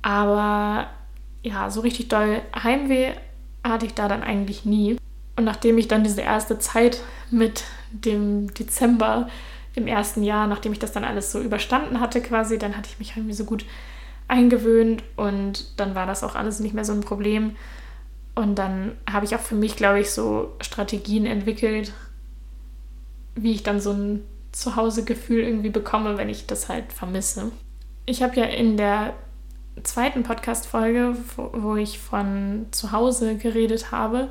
Aber 0.03 0.87
ja, 1.43 1.71
so 1.71 1.81
richtig 1.81 2.09
doll 2.09 2.41
Heimweh 2.63 3.13
hatte 3.63 3.87
ich 3.87 3.95
da 3.95 4.09
dann 4.09 4.23
eigentlich 4.23 4.65
nie. 4.65 4.97
Und 5.39 5.45
nachdem 5.45 5.79
ich 5.79 5.87
dann 5.87 6.03
diese 6.03 6.23
erste 6.23 6.59
Zeit 6.59 7.01
mit 7.31 7.63
dem 7.93 8.53
Dezember 8.55 9.29
im 9.77 9.87
ersten 9.87 10.25
Jahr, 10.25 10.49
nachdem 10.49 10.73
ich 10.73 10.81
das 10.81 10.91
dann 10.91 11.05
alles 11.05 11.31
so 11.31 11.41
überstanden 11.41 12.01
hatte 12.01 12.21
quasi, 12.21 12.59
dann 12.59 12.77
hatte 12.77 12.89
ich 12.91 12.99
mich 12.99 13.17
irgendwie 13.17 13.35
so 13.37 13.45
gut 13.45 13.65
eingewöhnt 14.27 15.05
und 15.15 15.79
dann 15.79 15.95
war 15.95 16.07
das 16.07 16.25
auch 16.25 16.35
alles 16.35 16.59
nicht 16.59 16.75
mehr 16.75 16.85
so 16.85 16.93
ein 16.93 17.03
Problem. 17.03 17.55
Und 18.35 18.57
dann 18.57 18.97
habe 19.09 19.27
ich 19.27 19.37
auch 19.37 19.41
für 19.41 19.55
mich, 19.55 19.77
glaube 19.77 20.01
ich, 20.01 20.11
so 20.11 20.57
Strategien 20.61 21.25
entwickelt, 21.25 21.93
wie 23.37 23.53
ich 23.53 23.63
dann 23.63 23.81
so 23.81 23.93
ein 23.93 24.25
Zuhausegefühl 24.51 25.43
irgendwie 25.43 25.71
bekomme, 25.71 26.19
wenn 26.19 26.29
ich 26.29 26.49
das 26.49 26.69
halt 26.69 26.93
vermisse. 26.93 27.53
Ich 28.07 28.25
habe 28.25 28.35
ja 28.35 28.45
in 28.45 28.77
der 28.77 29.13
zweiten 29.85 30.25
Podcast-Folge, 30.25 31.17
wo, 31.37 31.77
ich 31.77 32.01
von 32.01 32.67
zu 32.73 32.91
Hause 32.91 33.37
geredet 33.37 33.93
habe, 33.93 34.31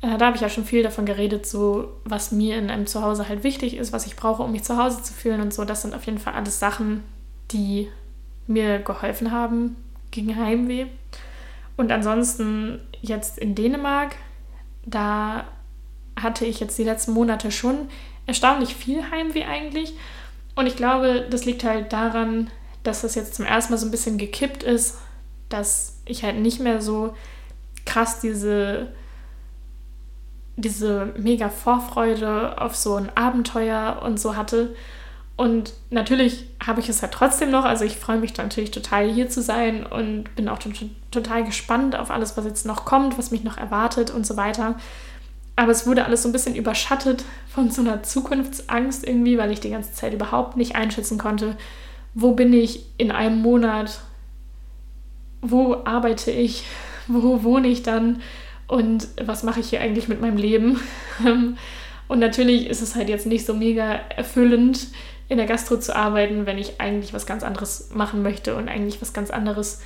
da 0.00 0.26
habe 0.26 0.36
ich 0.36 0.42
ja 0.42 0.48
schon 0.48 0.64
viel 0.64 0.82
davon 0.82 1.06
geredet, 1.06 1.46
so 1.46 1.92
was 2.04 2.30
mir 2.30 2.56
in 2.56 2.70
einem 2.70 2.86
Zuhause 2.86 3.28
halt 3.28 3.42
wichtig 3.42 3.76
ist, 3.76 3.92
was 3.92 4.06
ich 4.06 4.16
brauche, 4.16 4.42
um 4.42 4.52
mich 4.52 4.62
zu 4.62 4.76
Hause 4.76 5.02
zu 5.02 5.12
fühlen 5.12 5.40
und 5.40 5.52
so. 5.52 5.64
Das 5.64 5.82
sind 5.82 5.94
auf 5.94 6.04
jeden 6.04 6.18
Fall 6.18 6.34
alles 6.34 6.60
Sachen, 6.60 7.02
die 7.50 7.88
mir 8.46 8.78
geholfen 8.78 9.32
haben 9.32 9.76
gegen 10.10 10.36
Heimweh. 10.36 10.86
Und 11.76 11.90
ansonsten 11.92 12.80
jetzt 13.00 13.38
in 13.38 13.54
Dänemark, 13.54 14.16
da 14.84 15.44
hatte 16.20 16.44
ich 16.44 16.60
jetzt 16.60 16.78
die 16.78 16.84
letzten 16.84 17.12
Monate 17.12 17.50
schon 17.50 17.88
erstaunlich 18.26 18.74
viel 18.74 19.10
Heimweh 19.10 19.44
eigentlich. 19.44 19.94
Und 20.54 20.66
ich 20.66 20.76
glaube, 20.76 21.26
das 21.30 21.44
liegt 21.44 21.64
halt 21.64 21.92
daran, 21.92 22.50
dass 22.82 23.02
das 23.02 23.14
jetzt 23.14 23.34
zum 23.34 23.44
ersten 23.44 23.72
Mal 23.72 23.78
so 23.78 23.86
ein 23.86 23.90
bisschen 23.90 24.18
gekippt 24.18 24.62
ist, 24.62 24.98
dass 25.48 26.00
ich 26.04 26.24
halt 26.24 26.36
nicht 26.36 26.60
mehr 26.60 26.80
so 26.80 27.14
krass 27.84 28.20
diese, 28.20 28.92
diese 30.58 31.14
mega 31.16 31.48
Vorfreude 31.48 32.60
auf 32.60 32.74
so 32.74 32.96
ein 32.96 33.10
Abenteuer 33.14 34.00
und 34.04 34.18
so 34.18 34.36
hatte. 34.36 34.74
Und 35.36 35.72
natürlich 35.90 36.48
habe 36.64 36.80
ich 36.80 36.88
es 36.88 37.00
halt 37.00 37.12
trotzdem 37.12 37.52
noch. 37.52 37.64
Also 37.64 37.84
ich 37.84 37.96
freue 37.96 38.18
mich 38.18 38.36
natürlich 38.36 38.72
total 38.72 39.08
hier 39.08 39.30
zu 39.30 39.40
sein 39.40 39.86
und 39.86 40.34
bin 40.34 40.48
auch 40.48 40.58
total 41.12 41.44
gespannt 41.44 41.94
auf 41.94 42.10
alles, 42.10 42.36
was 42.36 42.44
jetzt 42.44 42.66
noch 42.66 42.84
kommt, 42.84 43.16
was 43.18 43.30
mich 43.30 43.44
noch 43.44 43.56
erwartet 43.56 44.10
und 44.10 44.26
so 44.26 44.36
weiter. 44.36 44.74
Aber 45.54 45.70
es 45.70 45.86
wurde 45.86 46.04
alles 46.04 46.24
so 46.24 46.28
ein 46.28 46.32
bisschen 46.32 46.56
überschattet 46.56 47.24
von 47.48 47.70
so 47.70 47.82
einer 47.82 48.02
Zukunftsangst 48.02 49.06
irgendwie, 49.06 49.38
weil 49.38 49.52
ich 49.52 49.60
die 49.60 49.70
ganze 49.70 49.92
Zeit 49.92 50.12
überhaupt 50.12 50.56
nicht 50.56 50.74
einschätzen 50.74 51.18
konnte, 51.18 51.56
wo 52.14 52.32
bin 52.32 52.52
ich 52.52 52.84
in 52.96 53.12
einem 53.12 53.40
Monat, 53.40 54.00
wo 55.40 55.76
arbeite 55.84 56.32
ich, 56.32 56.64
wo 57.06 57.44
wohne 57.44 57.68
ich 57.68 57.84
dann 57.84 58.20
und 58.68 59.08
was 59.20 59.42
mache 59.42 59.60
ich 59.60 59.70
hier 59.70 59.80
eigentlich 59.80 60.08
mit 60.08 60.20
meinem 60.20 60.36
Leben. 60.36 60.78
Und 62.08 62.20
natürlich 62.20 62.68
ist 62.68 62.80
es 62.80 62.94
halt 62.94 63.08
jetzt 63.08 63.26
nicht 63.26 63.44
so 63.44 63.54
mega 63.54 63.94
erfüllend, 64.16 64.88
in 65.28 65.36
der 65.36 65.46
Gastro 65.46 65.78
zu 65.78 65.94
arbeiten, 65.94 66.46
wenn 66.46 66.58
ich 66.58 66.80
eigentlich 66.80 67.12
was 67.12 67.26
ganz 67.26 67.42
anderes 67.42 67.90
machen 67.92 68.22
möchte 68.22 68.56
und 68.56 68.68
eigentlich 68.68 69.00
was 69.02 69.12
ganz 69.12 69.30
anderes 69.30 69.82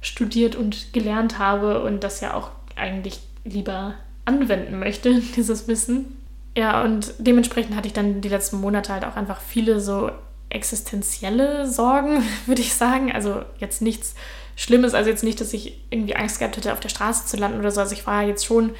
studiert 0.00 0.56
und 0.56 0.92
gelernt 0.92 1.38
habe 1.38 1.82
und 1.82 2.02
das 2.02 2.20
ja 2.20 2.34
auch 2.34 2.50
eigentlich 2.74 3.20
lieber 3.44 3.94
anwenden 4.24 4.78
möchte, 4.78 5.20
dieses 5.36 5.68
Wissen. 5.68 6.16
Ja, 6.56 6.82
und 6.82 7.14
dementsprechend 7.18 7.76
hatte 7.76 7.86
ich 7.86 7.92
dann 7.92 8.20
die 8.20 8.28
letzten 8.28 8.60
Monate 8.60 8.92
halt 8.92 9.04
auch 9.04 9.14
einfach 9.14 9.40
viele 9.40 9.80
so 9.80 10.10
existenzielle 10.48 11.68
Sorgen, 11.68 12.24
würde 12.46 12.62
ich 12.62 12.74
sagen. 12.74 13.12
Also 13.12 13.42
jetzt 13.58 13.82
nichts 13.82 14.16
Schlimmes, 14.60 14.92
also 14.92 15.08
jetzt 15.08 15.24
nicht, 15.24 15.40
dass 15.40 15.54
ich 15.54 15.80
irgendwie 15.88 16.14
Angst 16.14 16.38
gehabt 16.38 16.58
hätte, 16.58 16.74
auf 16.74 16.80
der 16.80 16.90
Straße 16.90 17.24
zu 17.24 17.38
landen 17.38 17.60
oder 17.60 17.70
so. 17.70 17.80
Also 17.80 17.94
ich 17.94 18.06
war 18.06 18.24
jetzt 18.24 18.44
schon, 18.44 18.74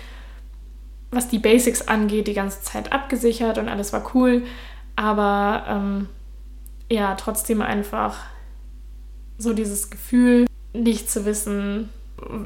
was 1.10 1.28
die 1.28 1.38
Basics 1.38 1.88
angeht, 1.88 2.28
die 2.28 2.34
ganze 2.34 2.60
Zeit 2.60 2.92
abgesichert 2.92 3.56
und 3.56 3.70
alles 3.70 3.94
war 3.94 4.14
cool. 4.14 4.42
Aber 4.94 5.64
ähm, 5.66 6.08
ja, 6.90 7.14
trotzdem 7.14 7.62
einfach 7.62 8.18
so 9.38 9.54
dieses 9.54 9.88
Gefühl, 9.88 10.44
nicht 10.74 11.10
zu 11.10 11.24
wissen, 11.24 11.88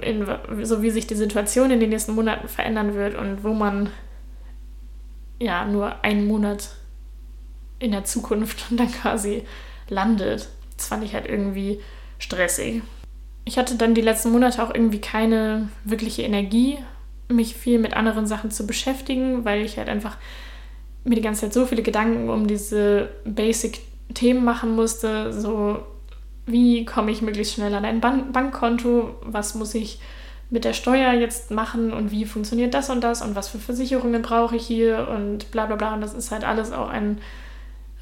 in, 0.03 0.29
so 0.62 0.83
wie 0.83 0.90
sich 0.90 1.09
die 1.09 1.16
Situation 1.16 1.73
in 1.73 1.81
den 1.81 1.90
nächsten 1.90 2.14
Monaten 2.14 2.47
verändern 2.47 2.94
wird 2.94 3.16
und 3.16 3.42
wo 3.42 3.53
man 3.53 3.90
ja 5.40 5.64
nur 5.64 6.05
einen 6.05 6.29
Monat 6.29 6.68
in 7.81 7.90
der 7.90 8.05
Zukunft 8.05 8.66
dann 8.70 8.92
quasi 8.92 9.42
landet. 9.88 10.49
Das 10.77 10.87
fand 10.87 11.03
ich 11.03 11.14
halt 11.14 11.27
irgendwie 11.27 11.81
stressig. 12.20 12.83
Ich 13.44 13.59
hatte 13.59 13.76
dann 13.76 13.94
die 13.94 14.00
letzten 14.00 14.33
Monate 14.33 14.62
auch 14.62 14.74
irgendwie 14.74 15.00
keine 15.00 15.68
wirkliche 15.85 16.22
Energie, 16.22 16.78
mich 17.28 17.54
viel 17.54 17.78
mit 17.78 17.94
anderen 17.94 18.26
Sachen 18.26 18.50
zu 18.50 18.66
beschäftigen, 18.66 19.44
weil 19.44 19.64
ich 19.64 19.78
halt 19.78 19.88
einfach 19.88 20.16
mir 21.04 21.16
die 21.16 21.22
ganze 21.22 21.42
Zeit 21.42 21.52
so 21.52 21.66
viele 21.66 21.83
Gedanken 21.83 22.30
um 22.30 22.46
diese 22.46 23.11
Basic-Themen 23.24 24.44
machen 24.44 24.74
musste. 24.74 25.33
So, 25.33 25.80
wie 26.46 26.85
komme 26.85 27.11
ich 27.11 27.22
möglichst 27.22 27.54
schnell 27.54 27.74
an 27.74 27.85
ein 27.85 28.00
Ban 28.00 28.33
Bankkonto? 28.33 29.16
Was 29.22 29.54
muss 29.54 29.74
ich 29.74 30.00
mit 30.50 30.64
der 30.64 30.72
Steuer 30.72 31.12
jetzt 31.12 31.50
machen? 31.50 31.92
Und 31.92 32.11
wie 32.11 32.24
funktioniert 32.24 32.72
das 32.72 32.88
und 32.88 33.02
das? 33.02 33.22
Und 33.22 33.35
was 33.35 33.48
für 33.48 33.59
Versicherungen 33.59 34.22
brauche 34.22 34.57
ich 34.57 34.66
hier? 34.66 35.09
Und 35.09 35.50
bla 35.50 35.66
bla 35.66 35.76
bla. 35.76 35.94
Und 35.94 36.00
das 36.00 36.14
ist 36.14 36.30
halt 36.30 36.44
alles 36.44 36.72
auch 36.72 36.88
ein 36.88 37.18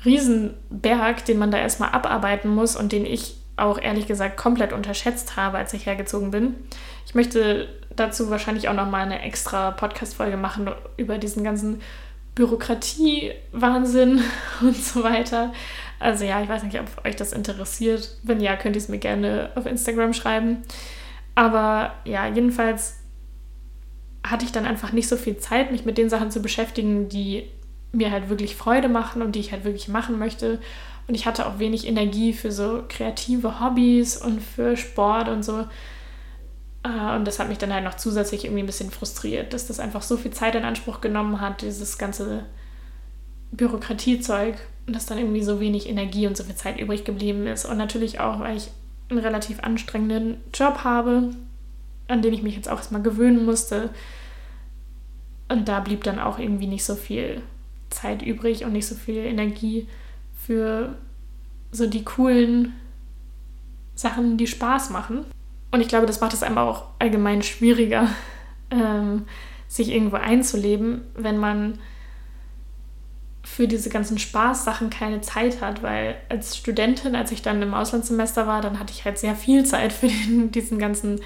Riesenberg, 0.04 1.24
den 1.24 1.38
man 1.38 1.50
da 1.50 1.58
erstmal 1.58 1.90
abarbeiten 1.90 2.48
muss 2.48 2.76
und 2.76 2.92
den 2.92 3.06
ich 3.06 3.36
auch 3.56 3.78
ehrlich 3.78 4.06
gesagt 4.06 4.36
komplett 4.36 4.72
unterschätzt 4.72 5.36
habe, 5.36 5.58
als 5.58 5.72
ich 5.74 5.86
hergezogen 5.86 6.30
bin. 6.30 6.54
Ich 7.06 7.14
möchte 7.14 7.68
dazu 7.94 8.30
wahrscheinlich 8.30 8.68
auch 8.68 8.74
nochmal 8.74 9.02
eine 9.02 9.22
extra 9.22 9.70
Podcast-Folge 9.70 10.36
machen 10.36 10.70
über 10.96 11.18
diesen 11.18 11.44
ganzen 11.44 11.80
Bürokratie-Wahnsinn 12.34 14.22
und 14.62 14.76
so 14.76 15.02
weiter. 15.02 15.52
Also 15.98 16.24
ja, 16.24 16.42
ich 16.42 16.48
weiß 16.48 16.62
nicht, 16.64 16.80
ob 16.80 17.04
euch 17.04 17.16
das 17.16 17.32
interessiert. 17.32 18.16
Wenn 18.22 18.40
ja, 18.40 18.56
könnt 18.56 18.76
ihr 18.76 18.82
es 18.82 18.88
mir 18.88 18.98
gerne 18.98 19.50
auf 19.54 19.66
Instagram 19.66 20.14
schreiben. 20.14 20.62
Aber 21.34 21.94
ja, 22.04 22.26
jedenfalls 22.26 22.98
hatte 24.24 24.44
ich 24.44 24.52
dann 24.52 24.66
einfach 24.66 24.92
nicht 24.92 25.08
so 25.08 25.16
viel 25.16 25.36
Zeit, 25.38 25.70
mich 25.70 25.84
mit 25.84 25.98
den 25.98 26.08
Sachen 26.08 26.30
zu 26.30 26.40
beschäftigen, 26.40 27.08
die 27.08 27.44
mir 27.92 28.10
halt 28.10 28.28
wirklich 28.28 28.56
Freude 28.56 28.88
machen 28.88 29.22
und 29.22 29.32
die 29.34 29.40
ich 29.40 29.52
halt 29.52 29.64
wirklich 29.64 29.88
machen 29.88 30.18
möchte. 30.18 30.60
Und 31.06 31.14
ich 31.14 31.26
hatte 31.26 31.46
auch 31.46 31.58
wenig 31.58 31.86
Energie 31.86 32.32
für 32.32 32.52
so 32.52 32.84
kreative 32.88 33.60
Hobbys 33.60 34.16
und 34.16 34.40
für 34.40 34.76
Sport 34.76 35.28
und 35.28 35.42
so. 35.42 35.66
Äh, 36.84 37.16
und 37.16 37.26
das 37.26 37.38
hat 37.38 37.48
mich 37.48 37.58
dann 37.58 37.72
halt 37.72 37.84
noch 37.84 37.96
zusätzlich 37.96 38.44
irgendwie 38.44 38.62
ein 38.62 38.66
bisschen 38.66 38.90
frustriert, 38.90 39.52
dass 39.52 39.66
das 39.66 39.80
einfach 39.80 40.02
so 40.02 40.16
viel 40.16 40.30
Zeit 40.30 40.54
in 40.54 40.64
Anspruch 40.64 41.00
genommen 41.00 41.40
hat, 41.40 41.62
dieses 41.62 41.98
ganze 41.98 42.46
Bürokratiezeug 43.52 44.56
und 44.86 44.96
dass 44.96 45.06
dann 45.06 45.18
irgendwie 45.18 45.42
so 45.42 45.60
wenig 45.60 45.88
Energie 45.88 46.26
und 46.26 46.36
so 46.36 46.44
viel 46.44 46.54
Zeit 46.54 46.80
übrig 46.80 47.04
geblieben 47.04 47.46
ist. 47.46 47.64
Und 47.64 47.76
natürlich 47.76 48.20
auch, 48.20 48.40
weil 48.40 48.56
ich 48.56 48.70
einen 49.10 49.20
relativ 49.20 49.60
anstrengenden 49.60 50.40
Job 50.54 50.84
habe, 50.84 51.30
an 52.08 52.22
den 52.22 52.32
ich 52.32 52.42
mich 52.42 52.56
jetzt 52.56 52.68
auch 52.68 52.78
erstmal 52.78 53.02
gewöhnen 53.02 53.44
musste. 53.44 53.90
Und 55.48 55.68
da 55.68 55.80
blieb 55.80 56.02
dann 56.04 56.18
auch 56.18 56.38
irgendwie 56.38 56.66
nicht 56.66 56.84
so 56.84 56.94
viel 56.94 57.42
Zeit 57.90 58.22
übrig 58.22 58.64
und 58.64 58.72
nicht 58.72 58.86
so 58.86 58.94
viel 58.94 59.18
Energie 59.18 59.86
für 60.46 60.96
so 61.70 61.86
die 61.86 62.04
coolen 62.04 62.74
Sachen, 63.94 64.36
die 64.36 64.46
Spaß 64.46 64.90
machen. 64.90 65.24
Und 65.70 65.80
ich 65.80 65.88
glaube, 65.88 66.06
das 66.06 66.20
macht 66.20 66.34
es 66.34 66.42
einem 66.42 66.58
auch 66.58 66.86
allgemein 66.98 67.42
schwieriger, 67.42 68.08
ähm, 68.70 69.26
sich 69.68 69.90
irgendwo 69.90 70.16
einzuleben, 70.16 71.02
wenn 71.14 71.38
man 71.38 71.78
für 73.42 73.66
diese 73.66 73.90
ganzen 73.90 74.18
Spaßsachen 74.18 74.90
keine 74.90 75.20
Zeit 75.20 75.60
hat, 75.60 75.82
weil 75.82 76.16
als 76.28 76.56
Studentin, 76.56 77.14
als 77.14 77.32
ich 77.32 77.42
dann 77.42 77.60
im 77.60 77.74
Auslandssemester 77.74 78.46
war, 78.46 78.60
dann 78.60 78.78
hatte 78.78 78.92
ich 78.92 79.04
halt 79.04 79.18
sehr 79.18 79.34
viel 79.34 79.64
Zeit 79.64 79.92
für 79.92 80.08
den, 80.08 80.50
diesen 80.52 80.78
ganzen 80.78 81.20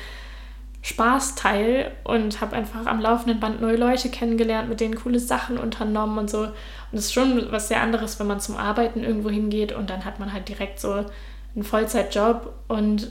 Spaßteil 0.87 1.91
und 2.05 2.41
habe 2.41 2.55
einfach 2.55 2.87
am 2.87 3.01
laufenden 3.01 3.41
Band 3.41 3.61
neue 3.61 3.75
Leute 3.75 4.09
kennengelernt, 4.09 4.69
mit 4.69 4.79
denen 4.79 4.95
coole 4.95 5.19
Sachen 5.19 5.59
unternommen 5.59 6.17
und 6.17 6.31
so. 6.31 6.43
Und 6.43 6.53
es 6.93 7.07
ist 7.07 7.13
schon 7.13 7.51
was 7.51 7.67
sehr 7.67 7.83
anderes, 7.83 8.21
wenn 8.21 8.29
man 8.29 8.39
zum 8.39 8.57
Arbeiten 8.57 9.03
irgendwo 9.03 9.29
hingeht 9.29 9.73
und 9.73 9.91
dann 9.91 10.05
hat 10.05 10.21
man 10.21 10.33
halt 10.33 10.49
direkt 10.49 10.79
so 10.79 10.93
einen 10.93 11.65
Vollzeitjob 11.65 12.55
und 12.69 13.11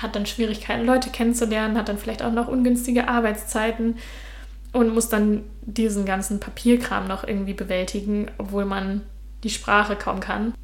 hat 0.00 0.14
dann 0.14 0.26
Schwierigkeiten, 0.26 0.86
Leute 0.86 1.10
kennenzulernen, 1.10 1.76
hat 1.76 1.88
dann 1.88 1.98
vielleicht 1.98 2.22
auch 2.22 2.32
noch 2.32 2.46
ungünstige 2.46 3.08
Arbeitszeiten 3.08 3.96
und 4.72 4.94
muss 4.94 5.08
dann 5.08 5.42
diesen 5.62 6.04
ganzen 6.04 6.38
Papierkram 6.38 7.08
noch 7.08 7.26
irgendwie 7.26 7.54
bewältigen, 7.54 8.30
obwohl 8.38 8.64
man 8.64 9.02
die 9.42 9.50
Sprache 9.50 9.96
kaum 9.96 10.20
kann. 10.20 10.54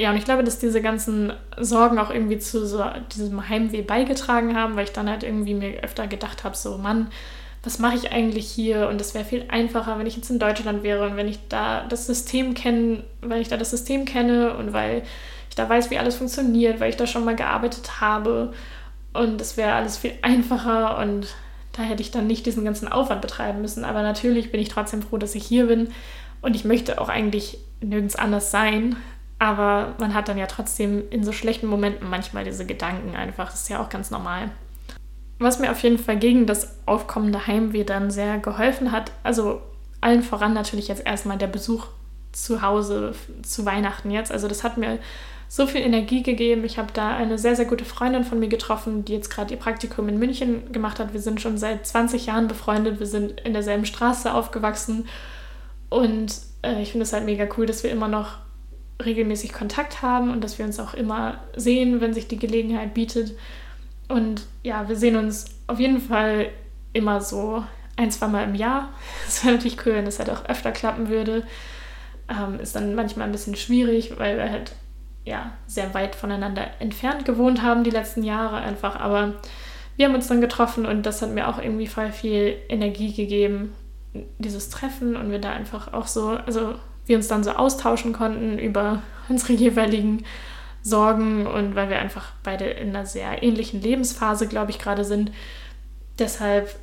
Ja, 0.00 0.10
und 0.10 0.16
ich 0.16 0.24
glaube, 0.24 0.44
dass 0.44 0.60
diese 0.60 0.80
ganzen 0.80 1.32
Sorgen 1.58 1.98
auch 1.98 2.10
irgendwie 2.10 2.38
zu 2.38 2.64
so 2.66 2.84
diesem 3.12 3.48
Heimweh 3.48 3.82
beigetragen 3.82 4.56
haben, 4.56 4.76
weil 4.76 4.84
ich 4.84 4.92
dann 4.92 5.10
halt 5.10 5.24
irgendwie 5.24 5.54
mir 5.54 5.82
öfter 5.82 6.06
gedacht 6.06 6.44
habe, 6.44 6.56
so 6.56 6.78
Mann, 6.78 7.08
was 7.64 7.80
mache 7.80 7.96
ich 7.96 8.12
eigentlich 8.12 8.48
hier? 8.48 8.88
Und 8.88 9.00
es 9.00 9.14
wäre 9.14 9.24
viel 9.24 9.46
einfacher, 9.48 9.98
wenn 9.98 10.06
ich 10.06 10.14
jetzt 10.14 10.30
in 10.30 10.38
Deutschland 10.38 10.84
wäre 10.84 11.04
und 11.04 11.16
wenn 11.16 11.26
ich 11.26 11.40
da 11.48 11.84
das 11.88 12.06
System 12.06 12.54
kenne, 12.54 13.02
weil 13.22 13.42
ich 13.42 13.48
da 13.48 13.56
das 13.56 13.70
System 13.70 14.04
kenne 14.04 14.54
und 14.54 14.72
weil 14.72 15.02
ich 15.48 15.56
da 15.56 15.68
weiß, 15.68 15.90
wie 15.90 15.98
alles 15.98 16.14
funktioniert, 16.16 16.78
weil 16.78 16.90
ich 16.90 16.96
da 16.96 17.06
schon 17.08 17.24
mal 17.24 17.34
gearbeitet 17.34 18.00
habe. 18.00 18.52
Und 19.12 19.40
es 19.40 19.56
wäre 19.56 19.72
alles 19.72 19.96
viel 19.98 20.12
einfacher 20.22 20.98
und 20.98 21.26
da 21.72 21.82
hätte 21.82 22.02
ich 22.02 22.12
dann 22.12 22.28
nicht 22.28 22.46
diesen 22.46 22.64
ganzen 22.64 22.86
Aufwand 22.86 23.20
betreiben 23.20 23.62
müssen. 23.62 23.84
Aber 23.84 24.02
natürlich 24.02 24.52
bin 24.52 24.60
ich 24.60 24.68
trotzdem 24.68 25.02
froh, 25.02 25.16
dass 25.18 25.34
ich 25.34 25.44
hier 25.44 25.66
bin 25.66 25.88
und 26.40 26.54
ich 26.54 26.64
möchte 26.64 27.00
auch 27.00 27.08
eigentlich 27.08 27.58
nirgends 27.80 28.14
anders 28.14 28.52
sein. 28.52 28.96
Aber 29.38 29.94
man 29.98 30.14
hat 30.14 30.28
dann 30.28 30.38
ja 30.38 30.46
trotzdem 30.46 31.04
in 31.10 31.22
so 31.22 31.32
schlechten 31.32 31.66
Momenten 31.66 32.10
manchmal 32.10 32.44
diese 32.44 32.66
Gedanken 32.66 33.14
einfach. 33.14 33.50
Das 33.50 33.62
ist 33.62 33.68
ja 33.68 33.80
auch 33.80 33.88
ganz 33.88 34.10
normal. 34.10 34.50
Was 35.38 35.60
mir 35.60 35.70
auf 35.70 35.82
jeden 35.82 35.98
Fall 35.98 36.18
gegen 36.18 36.46
das 36.46 36.76
aufkommende 36.86 37.46
Heimweh 37.46 37.84
dann 37.84 38.10
sehr 38.10 38.38
geholfen 38.38 38.90
hat, 38.90 39.12
also 39.22 39.62
allen 40.00 40.22
voran 40.22 40.52
natürlich 40.52 40.88
jetzt 40.88 41.06
erstmal 41.06 41.38
der 41.38 41.46
Besuch 41.46 41.86
zu 42.32 42.62
Hause 42.62 43.14
zu 43.42 43.64
Weihnachten 43.64 44.10
jetzt. 44.10 44.32
Also 44.32 44.48
das 44.48 44.64
hat 44.64 44.76
mir 44.76 44.98
so 45.48 45.66
viel 45.66 45.80
Energie 45.80 46.22
gegeben. 46.22 46.64
Ich 46.64 46.78
habe 46.78 46.92
da 46.92 47.16
eine 47.16 47.38
sehr, 47.38 47.56
sehr 47.56 47.64
gute 47.64 47.84
Freundin 47.84 48.24
von 48.24 48.38
mir 48.38 48.48
getroffen, 48.48 49.04
die 49.04 49.14
jetzt 49.14 49.30
gerade 49.30 49.54
ihr 49.54 49.60
Praktikum 49.60 50.08
in 50.08 50.18
München 50.18 50.72
gemacht 50.72 50.98
hat. 50.98 51.14
Wir 51.14 51.20
sind 51.20 51.40
schon 51.40 51.56
seit 51.56 51.86
20 51.86 52.26
Jahren 52.26 52.48
befreundet. 52.48 53.00
Wir 53.00 53.06
sind 53.06 53.40
in 53.40 53.54
derselben 53.54 53.86
Straße 53.86 54.32
aufgewachsen. 54.32 55.08
Und 55.88 56.34
äh, 56.62 56.82
ich 56.82 56.92
finde 56.92 57.04
es 57.04 57.12
halt 57.12 57.24
mega 57.24 57.48
cool, 57.56 57.64
dass 57.64 57.82
wir 57.82 57.90
immer 57.90 58.08
noch 58.08 58.36
regelmäßig 59.02 59.52
Kontakt 59.52 60.02
haben 60.02 60.30
und 60.30 60.42
dass 60.42 60.58
wir 60.58 60.64
uns 60.64 60.80
auch 60.80 60.94
immer 60.94 61.40
sehen, 61.56 62.00
wenn 62.00 62.14
sich 62.14 62.28
die 62.28 62.38
Gelegenheit 62.38 62.94
bietet. 62.94 63.36
Und 64.08 64.46
ja, 64.62 64.88
wir 64.88 64.96
sehen 64.96 65.16
uns 65.16 65.46
auf 65.66 65.78
jeden 65.78 66.00
Fall 66.00 66.50
immer 66.92 67.20
so 67.20 67.62
ein, 67.96 68.10
zwei 68.10 68.28
Mal 68.28 68.44
im 68.44 68.54
Jahr. 68.54 68.88
Es 69.26 69.44
wäre 69.44 69.54
natürlich 69.54 69.78
cool, 69.86 69.94
wenn 69.94 70.04
das 70.04 70.18
halt 70.18 70.30
auch 70.30 70.44
öfter 70.46 70.72
klappen 70.72 71.08
würde. 71.08 71.44
Ähm, 72.28 72.60
ist 72.60 72.74
dann 72.74 72.94
manchmal 72.94 73.26
ein 73.26 73.32
bisschen 73.32 73.56
schwierig, 73.56 74.18
weil 74.18 74.36
wir 74.36 74.50
halt 74.50 74.72
ja 75.24 75.52
sehr 75.66 75.92
weit 75.94 76.14
voneinander 76.14 76.68
entfernt 76.80 77.24
gewohnt 77.24 77.62
haben 77.62 77.84
die 77.84 77.90
letzten 77.90 78.24
Jahre 78.24 78.56
einfach. 78.56 78.96
Aber 78.96 79.34
wir 79.96 80.06
haben 80.06 80.14
uns 80.14 80.28
dann 80.28 80.40
getroffen 80.40 80.86
und 80.86 81.04
das 81.04 81.22
hat 81.22 81.30
mir 81.30 81.48
auch 81.48 81.58
irgendwie 81.58 81.86
voll 81.86 82.12
viel 82.12 82.56
Energie 82.68 83.12
gegeben, 83.12 83.74
dieses 84.38 84.70
Treffen 84.70 85.16
und 85.16 85.30
wir 85.30 85.40
da 85.40 85.52
einfach 85.52 85.92
auch 85.92 86.06
so, 86.06 86.30
also 86.30 86.74
wir 87.08 87.16
uns 87.16 87.28
dann 87.28 87.44
so 87.44 87.50
austauschen 87.50 88.12
konnten 88.12 88.58
über 88.58 89.02
unsere 89.28 89.52
jeweiligen 89.54 90.24
Sorgen 90.82 91.46
und 91.46 91.74
weil 91.74 91.90
wir 91.90 91.98
einfach 91.98 92.32
beide 92.42 92.64
in 92.66 92.90
einer 92.90 93.06
sehr 93.06 93.42
ähnlichen 93.42 93.82
Lebensphase, 93.82 94.46
glaube 94.46 94.70
ich, 94.70 94.78
gerade 94.78 95.04
sind. 95.04 95.32
Deshalb 96.18 96.76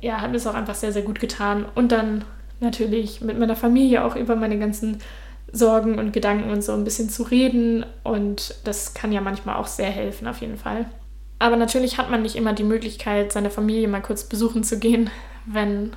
ja, 0.00 0.20
hat 0.20 0.30
mir 0.30 0.36
es 0.36 0.46
auch 0.46 0.54
einfach 0.54 0.74
sehr, 0.74 0.92
sehr 0.92 1.02
gut 1.02 1.20
getan. 1.20 1.66
Und 1.74 1.92
dann 1.92 2.24
natürlich 2.60 3.20
mit 3.20 3.38
meiner 3.38 3.56
Familie 3.56 4.04
auch 4.04 4.16
über 4.16 4.36
meine 4.36 4.58
ganzen 4.58 4.98
Sorgen 5.52 5.98
und 5.98 6.12
Gedanken 6.12 6.50
und 6.50 6.62
so 6.62 6.72
ein 6.72 6.84
bisschen 6.84 7.08
zu 7.08 7.22
reden. 7.22 7.86
Und 8.02 8.54
das 8.64 8.94
kann 8.94 9.12
ja 9.12 9.20
manchmal 9.20 9.56
auch 9.56 9.66
sehr 9.66 9.90
helfen, 9.90 10.28
auf 10.28 10.40
jeden 10.40 10.58
Fall. 10.58 10.86
Aber 11.38 11.56
natürlich 11.56 11.98
hat 11.98 12.10
man 12.10 12.22
nicht 12.22 12.36
immer 12.36 12.52
die 12.52 12.64
Möglichkeit, 12.64 13.32
seine 13.32 13.50
Familie 13.50 13.88
mal 13.88 14.02
kurz 14.02 14.24
besuchen 14.24 14.62
zu 14.62 14.78
gehen, 14.78 15.10
wenn 15.46 15.92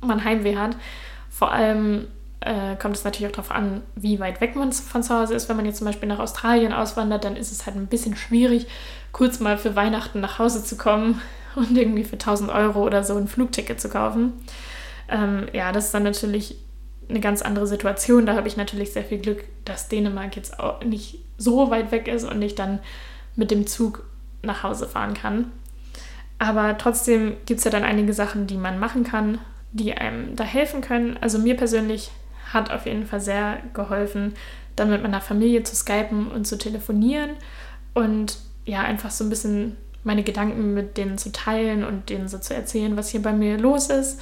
man 0.00 0.24
Heimweh 0.24 0.56
hat. 0.56 0.76
Vor 1.30 1.52
allem 1.52 2.08
äh, 2.44 2.76
kommt 2.76 2.96
es 2.96 3.04
natürlich 3.04 3.28
auch 3.28 3.36
darauf 3.36 3.50
an, 3.50 3.82
wie 3.96 4.20
weit 4.20 4.40
weg 4.40 4.54
man 4.54 4.70
von 4.72 5.02
zu 5.02 5.14
Hause 5.14 5.34
ist. 5.34 5.48
Wenn 5.48 5.56
man 5.56 5.64
jetzt 5.64 5.78
zum 5.78 5.86
Beispiel 5.86 6.08
nach 6.08 6.18
Australien 6.18 6.72
auswandert, 6.72 7.24
dann 7.24 7.36
ist 7.36 7.50
es 7.50 7.64
halt 7.64 7.76
ein 7.76 7.86
bisschen 7.86 8.16
schwierig, 8.16 8.66
kurz 9.12 9.40
mal 9.40 9.56
für 9.56 9.74
Weihnachten 9.74 10.20
nach 10.20 10.38
Hause 10.38 10.62
zu 10.62 10.76
kommen 10.76 11.22
und 11.56 11.76
irgendwie 11.76 12.04
für 12.04 12.14
1000 12.14 12.50
Euro 12.50 12.82
oder 12.82 13.02
so 13.02 13.16
ein 13.16 13.28
Flugticket 13.28 13.80
zu 13.80 13.88
kaufen. 13.88 14.34
Ähm, 15.08 15.46
ja, 15.52 15.72
das 15.72 15.86
ist 15.86 15.94
dann 15.94 16.02
natürlich 16.02 16.56
eine 17.08 17.20
ganz 17.20 17.40
andere 17.42 17.66
Situation. 17.66 18.26
Da 18.26 18.34
habe 18.34 18.48
ich 18.48 18.56
natürlich 18.56 18.92
sehr 18.92 19.04
viel 19.04 19.18
Glück, 19.18 19.44
dass 19.64 19.88
Dänemark 19.88 20.36
jetzt 20.36 20.60
auch 20.60 20.82
nicht 20.84 21.18
so 21.38 21.70
weit 21.70 21.92
weg 21.92 22.08
ist 22.08 22.24
und 22.24 22.40
ich 22.42 22.54
dann 22.54 22.80
mit 23.36 23.50
dem 23.50 23.66
Zug 23.66 24.04
nach 24.42 24.62
Hause 24.62 24.86
fahren 24.86 25.14
kann. 25.14 25.50
Aber 26.38 26.76
trotzdem 26.76 27.36
gibt 27.46 27.58
es 27.58 27.64
ja 27.64 27.70
dann 27.70 27.84
einige 27.84 28.12
Sachen, 28.12 28.46
die 28.46 28.56
man 28.56 28.78
machen 28.78 29.04
kann, 29.04 29.38
die 29.72 29.94
einem 29.94 30.36
da 30.36 30.44
helfen 30.44 30.82
können. 30.82 31.16
Also 31.20 31.38
mir 31.38 31.56
persönlich 31.56 32.10
hat 32.54 32.70
auf 32.70 32.86
jeden 32.86 33.06
Fall 33.06 33.20
sehr 33.20 33.58
geholfen, 33.74 34.34
dann 34.76 34.90
mit 34.90 35.02
meiner 35.02 35.20
Familie 35.20 35.62
zu 35.62 35.76
skypen 35.76 36.28
und 36.28 36.46
zu 36.46 36.56
telefonieren 36.56 37.30
und 37.92 38.38
ja, 38.64 38.80
einfach 38.80 39.10
so 39.10 39.24
ein 39.24 39.30
bisschen 39.30 39.76
meine 40.02 40.22
Gedanken 40.22 40.74
mit 40.74 40.96
denen 40.96 41.18
zu 41.18 41.32
teilen 41.32 41.84
und 41.84 42.10
denen 42.10 42.28
so 42.28 42.38
zu 42.38 42.54
erzählen, 42.54 42.96
was 42.96 43.08
hier 43.08 43.22
bei 43.22 43.32
mir 43.32 43.58
los 43.58 43.88
ist 43.88 44.20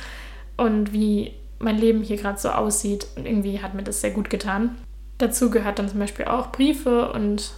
und 0.57 0.93
wie 0.93 1.33
mein 1.59 1.79
Leben 1.79 2.03
hier 2.03 2.17
gerade 2.17 2.39
so 2.39 2.51
aussieht. 2.51 3.07
Und 3.17 3.27
irgendwie 3.27 3.61
hat 3.61 3.75
mir 3.75 3.83
das 3.83 4.01
sehr 4.01 4.11
gut 4.11 4.31
getan. 4.31 4.77
Dazu 5.19 5.51
gehört 5.51 5.79
dann 5.79 5.89
zum 5.89 5.99
Beispiel 5.99 6.27
auch 6.27 6.53
Briefe 6.53 7.13
und 7.13 7.53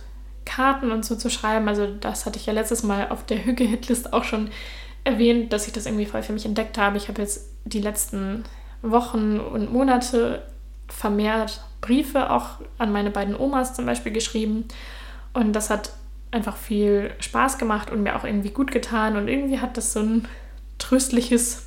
Karten 0.45 0.91
und 0.91 1.05
so 1.05 1.17
zu 1.17 1.31
schreiben. 1.31 1.69
Also 1.69 1.87
das 1.87 2.27
hatte 2.27 2.39
ich 2.39 2.47
ja 2.47 2.53
letztes 2.53 2.83
Mal 2.83 3.09
auf 3.09 3.25
der 3.25 3.45
Hüge-Hitlist 3.45 4.13
auch 4.13 4.25
schon 4.25 4.51
erwähnt, 5.05 5.53
dass 5.53 5.67
ich 5.67 5.73
das 5.73 5.87
irgendwie 5.87 6.07
voll 6.07 6.23
für 6.23 6.33
mich 6.33 6.47
entdeckt 6.47 6.79
habe. 6.79 6.97
Ich 6.97 7.09
habe 7.09 7.21
jetzt 7.21 7.51
die 7.65 7.81
letzten 7.81 8.45
Wochen 8.83 9.39
und 9.39 9.73
Monate 9.73 10.43
vermehrt 10.97 11.61
Briefe 11.81 12.31
auch 12.31 12.61
an 12.79 12.93
meine 12.93 13.11
beiden 13.11 13.37
Omas 13.37 13.75
zum 13.75 13.87
Beispiel 13.87 14.13
geschrieben. 14.13 14.67
Und 15.33 15.53
das 15.53 15.71
hat 15.71 15.93
einfach 16.31 16.57
viel 16.57 17.13
Spaß 17.21 17.59
gemacht 17.59 17.91
und 17.91 18.03
mir 18.03 18.17
auch 18.17 18.25
irgendwie 18.25 18.51
gut 18.51 18.71
getan. 18.71 19.17
Und 19.17 19.29
irgendwie 19.29 19.61
hat 19.61 19.77
das 19.77 19.93
so 19.93 20.01
ein 20.01 20.29
tröstliches 20.79 21.67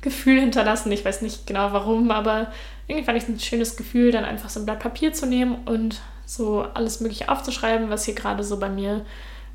Gefühl 0.00 0.40
hinterlassen. 0.40 0.90
Ich 0.92 1.04
weiß 1.04 1.22
nicht 1.22 1.46
genau 1.46 1.72
warum, 1.72 2.10
aber 2.10 2.52
irgendwie 2.88 3.04
fand 3.04 3.16
ich 3.16 3.24
es 3.24 3.28
ein 3.28 3.40
schönes 3.40 3.76
Gefühl, 3.76 4.10
dann 4.10 4.24
einfach 4.24 4.50
so 4.50 4.60
ein 4.60 4.66
Blatt 4.66 4.80
Papier 4.80 5.12
zu 5.12 5.26
nehmen 5.26 5.56
und 5.64 6.00
so 6.26 6.66
alles 6.74 7.00
Mögliche 7.00 7.28
aufzuschreiben, 7.28 7.90
was 7.90 8.04
hier 8.04 8.14
gerade 8.14 8.42
so 8.42 8.58
bei 8.58 8.68
mir 8.68 9.04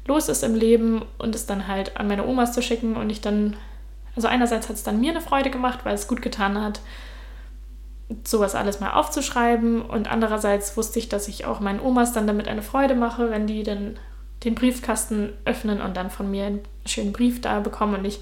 los 0.05 0.29
ist 0.29 0.43
im 0.43 0.55
Leben 0.55 1.03
und 1.17 1.35
es 1.35 1.45
dann 1.45 1.67
halt 1.67 1.97
an 1.97 2.07
meine 2.07 2.25
Omas 2.25 2.53
zu 2.53 2.61
schicken 2.61 2.95
und 2.95 3.09
ich 3.09 3.19
dann, 3.19 3.57
also 4.15 4.27
einerseits 4.27 4.69
hat 4.69 4.77
es 4.77 4.83
dann 4.83 5.01
mir 5.01 5.11
eine 5.11 5.21
Freude 5.21 5.49
gemacht, 5.49 5.79
weil 5.83 5.95
es 5.95 6.07
gut 6.07 6.21
getan 6.21 6.61
hat, 6.61 6.79
sowas 8.23 8.55
alles 8.55 8.79
mal 8.79 8.91
aufzuschreiben 8.91 9.81
und 9.81 10.09
andererseits 10.09 10.77
wusste 10.77 10.99
ich, 10.99 11.09
dass 11.09 11.27
ich 11.27 11.45
auch 11.45 11.59
meinen 11.59 11.81
Omas 11.81 12.13
dann 12.13 12.27
damit 12.27 12.47
eine 12.47 12.61
Freude 12.61 12.95
mache, 12.95 13.29
wenn 13.29 13.47
die 13.47 13.63
dann 13.63 13.99
den 14.43 14.55
Briefkasten 14.55 15.33
öffnen 15.45 15.81
und 15.81 15.97
dann 15.97 16.09
von 16.09 16.29
mir 16.29 16.45
einen 16.45 16.61
schönen 16.85 17.11
Brief 17.11 17.41
da 17.41 17.59
bekommen 17.59 17.95
und 17.95 18.05
ich 18.05 18.19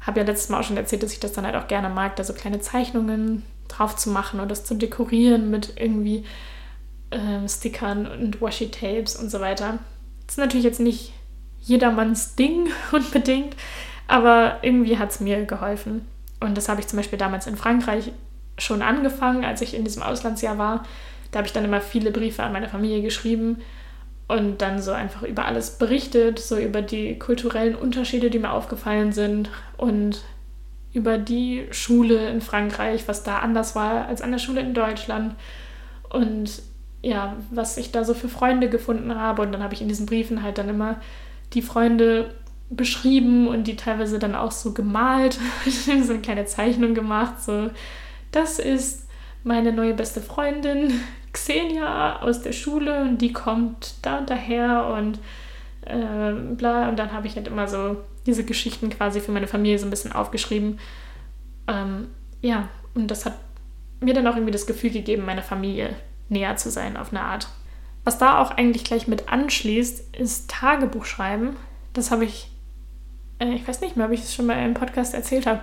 habe 0.00 0.20
ja 0.20 0.26
letztes 0.26 0.48
Mal 0.48 0.60
auch 0.60 0.64
schon 0.64 0.76
erzählt, 0.76 1.02
dass 1.02 1.12
ich 1.12 1.20
das 1.20 1.32
dann 1.32 1.46
halt 1.46 1.54
auch 1.54 1.68
gerne 1.68 1.88
mag, 1.88 2.16
da 2.16 2.24
so 2.24 2.32
kleine 2.32 2.60
Zeichnungen 2.60 3.44
drauf 3.68 3.96
zu 3.96 4.10
machen 4.10 4.40
und 4.40 4.50
das 4.50 4.64
zu 4.64 4.74
dekorieren 4.74 5.50
mit 5.50 5.74
irgendwie 5.76 6.24
äh, 7.10 7.48
Stickern 7.48 8.06
und 8.06 8.40
Washi-Tapes 8.40 9.16
und 9.16 9.30
so 9.30 9.40
weiter. 9.40 9.78
Das 10.26 10.34
ist 10.34 10.38
natürlich 10.38 10.64
jetzt 10.64 10.80
nicht 10.80 11.12
jedermanns 11.60 12.34
Ding 12.34 12.68
unbedingt, 12.92 13.54
aber 14.08 14.58
irgendwie 14.62 14.98
hat 14.98 15.10
es 15.10 15.20
mir 15.20 15.44
geholfen. 15.44 16.06
Und 16.40 16.56
das 16.56 16.68
habe 16.68 16.80
ich 16.80 16.88
zum 16.88 16.96
Beispiel 16.96 17.18
damals 17.18 17.46
in 17.46 17.56
Frankreich 17.56 18.10
schon 18.62 18.82
angefangen, 18.82 19.44
als 19.44 19.60
ich 19.60 19.74
in 19.74 19.84
diesem 19.84 20.02
Auslandsjahr 20.02 20.58
war. 20.58 20.84
Da 21.30 21.38
habe 21.38 21.46
ich 21.46 21.52
dann 21.52 21.64
immer 21.64 21.80
viele 21.80 22.10
Briefe 22.10 22.42
an 22.42 22.52
meine 22.52 22.68
Familie 22.68 23.02
geschrieben 23.02 23.62
und 24.28 24.62
dann 24.62 24.80
so 24.80 24.92
einfach 24.92 25.22
über 25.22 25.44
alles 25.44 25.78
berichtet, 25.78 26.38
so 26.38 26.56
über 26.56 26.82
die 26.82 27.18
kulturellen 27.18 27.74
Unterschiede, 27.74 28.30
die 28.30 28.38
mir 28.38 28.52
aufgefallen 28.52 29.12
sind 29.12 29.50
und 29.76 30.22
über 30.92 31.18
die 31.18 31.66
Schule 31.70 32.28
in 32.28 32.40
Frankreich, 32.40 33.08
was 33.08 33.22
da 33.22 33.38
anders 33.38 33.74
war 33.74 34.06
als 34.06 34.20
an 34.20 34.30
der 34.30 34.38
Schule 34.38 34.60
in 34.60 34.74
Deutschland 34.74 35.34
und 36.10 36.62
ja, 37.02 37.36
was 37.50 37.78
ich 37.78 37.90
da 37.90 38.04
so 38.04 38.14
für 38.14 38.28
Freunde 38.28 38.68
gefunden 38.68 39.14
habe. 39.14 39.42
Und 39.42 39.52
dann 39.52 39.62
habe 39.62 39.74
ich 39.74 39.82
in 39.82 39.88
diesen 39.88 40.06
Briefen 40.06 40.42
halt 40.42 40.58
dann 40.58 40.68
immer 40.68 41.00
die 41.52 41.62
Freunde 41.62 42.34
beschrieben 42.70 43.48
und 43.48 43.66
die 43.66 43.76
teilweise 43.76 44.18
dann 44.18 44.34
auch 44.34 44.52
so 44.52 44.72
gemalt, 44.72 45.38
so 45.66 45.92
eine 45.92 46.22
kleine 46.22 46.46
Zeichnung 46.46 46.94
gemacht, 46.94 47.42
so 47.42 47.70
das 48.32 48.58
ist 48.58 49.06
meine 49.44 49.72
neue 49.72 49.94
beste 49.94 50.20
Freundin, 50.20 51.00
Xenia 51.32 52.20
aus 52.20 52.42
der 52.42 52.52
Schule 52.52 53.02
und 53.02 53.18
die 53.18 53.32
kommt 53.32 53.94
da 54.02 54.18
und 54.18 54.30
daher 54.30 54.86
und 54.86 55.18
äh, 55.86 56.32
bla. 56.54 56.88
Und 56.88 56.98
dann 56.98 57.12
habe 57.12 57.26
ich 57.26 57.36
halt 57.36 57.48
immer 57.48 57.68
so 57.68 57.96
diese 58.26 58.44
Geschichten 58.44 58.90
quasi 58.90 59.20
für 59.20 59.32
meine 59.32 59.46
Familie 59.46 59.78
so 59.78 59.86
ein 59.86 59.90
bisschen 59.90 60.12
aufgeschrieben. 60.12 60.78
Ähm, 61.66 62.08
ja, 62.40 62.68
und 62.94 63.10
das 63.10 63.24
hat 63.24 63.34
mir 64.00 64.14
dann 64.14 64.26
auch 64.26 64.36
irgendwie 64.36 64.52
das 64.52 64.66
Gefühl 64.66 64.90
gegeben, 64.90 65.24
meiner 65.24 65.42
Familie 65.42 65.96
näher 66.28 66.56
zu 66.56 66.70
sein 66.70 66.96
auf 66.96 67.10
eine 67.10 67.22
Art. 67.22 67.48
Was 68.04 68.18
da 68.18 68.38
auch 68.38 68.50
eigentlich 68.50 68.84
gleich 68.84 69.06
mit 69.06 69.28
anschließt, 69.28 70.16
ist 70.16 70.50
Tagebuch 70.50 71.04
schreiben. 71.04 71.56
Das 71.92 72.10
habe 72.10 72.24
ich, 72.24 72.50
äh, 73.38 73.54
ich 73.54 73.66
weiß 73.66 73.80
nicht 73.80 73.96
mehr, 73.96 74.06
ob 74.06 74.12
ich 74.12 74.20
es 74.20 74.34
schon 74.34 74.46
mal 74.46 74.64
im 74.64 74.74
Podcast 74.74 75.14
erzählt 75.14 75.46
habe, 75.46 75.62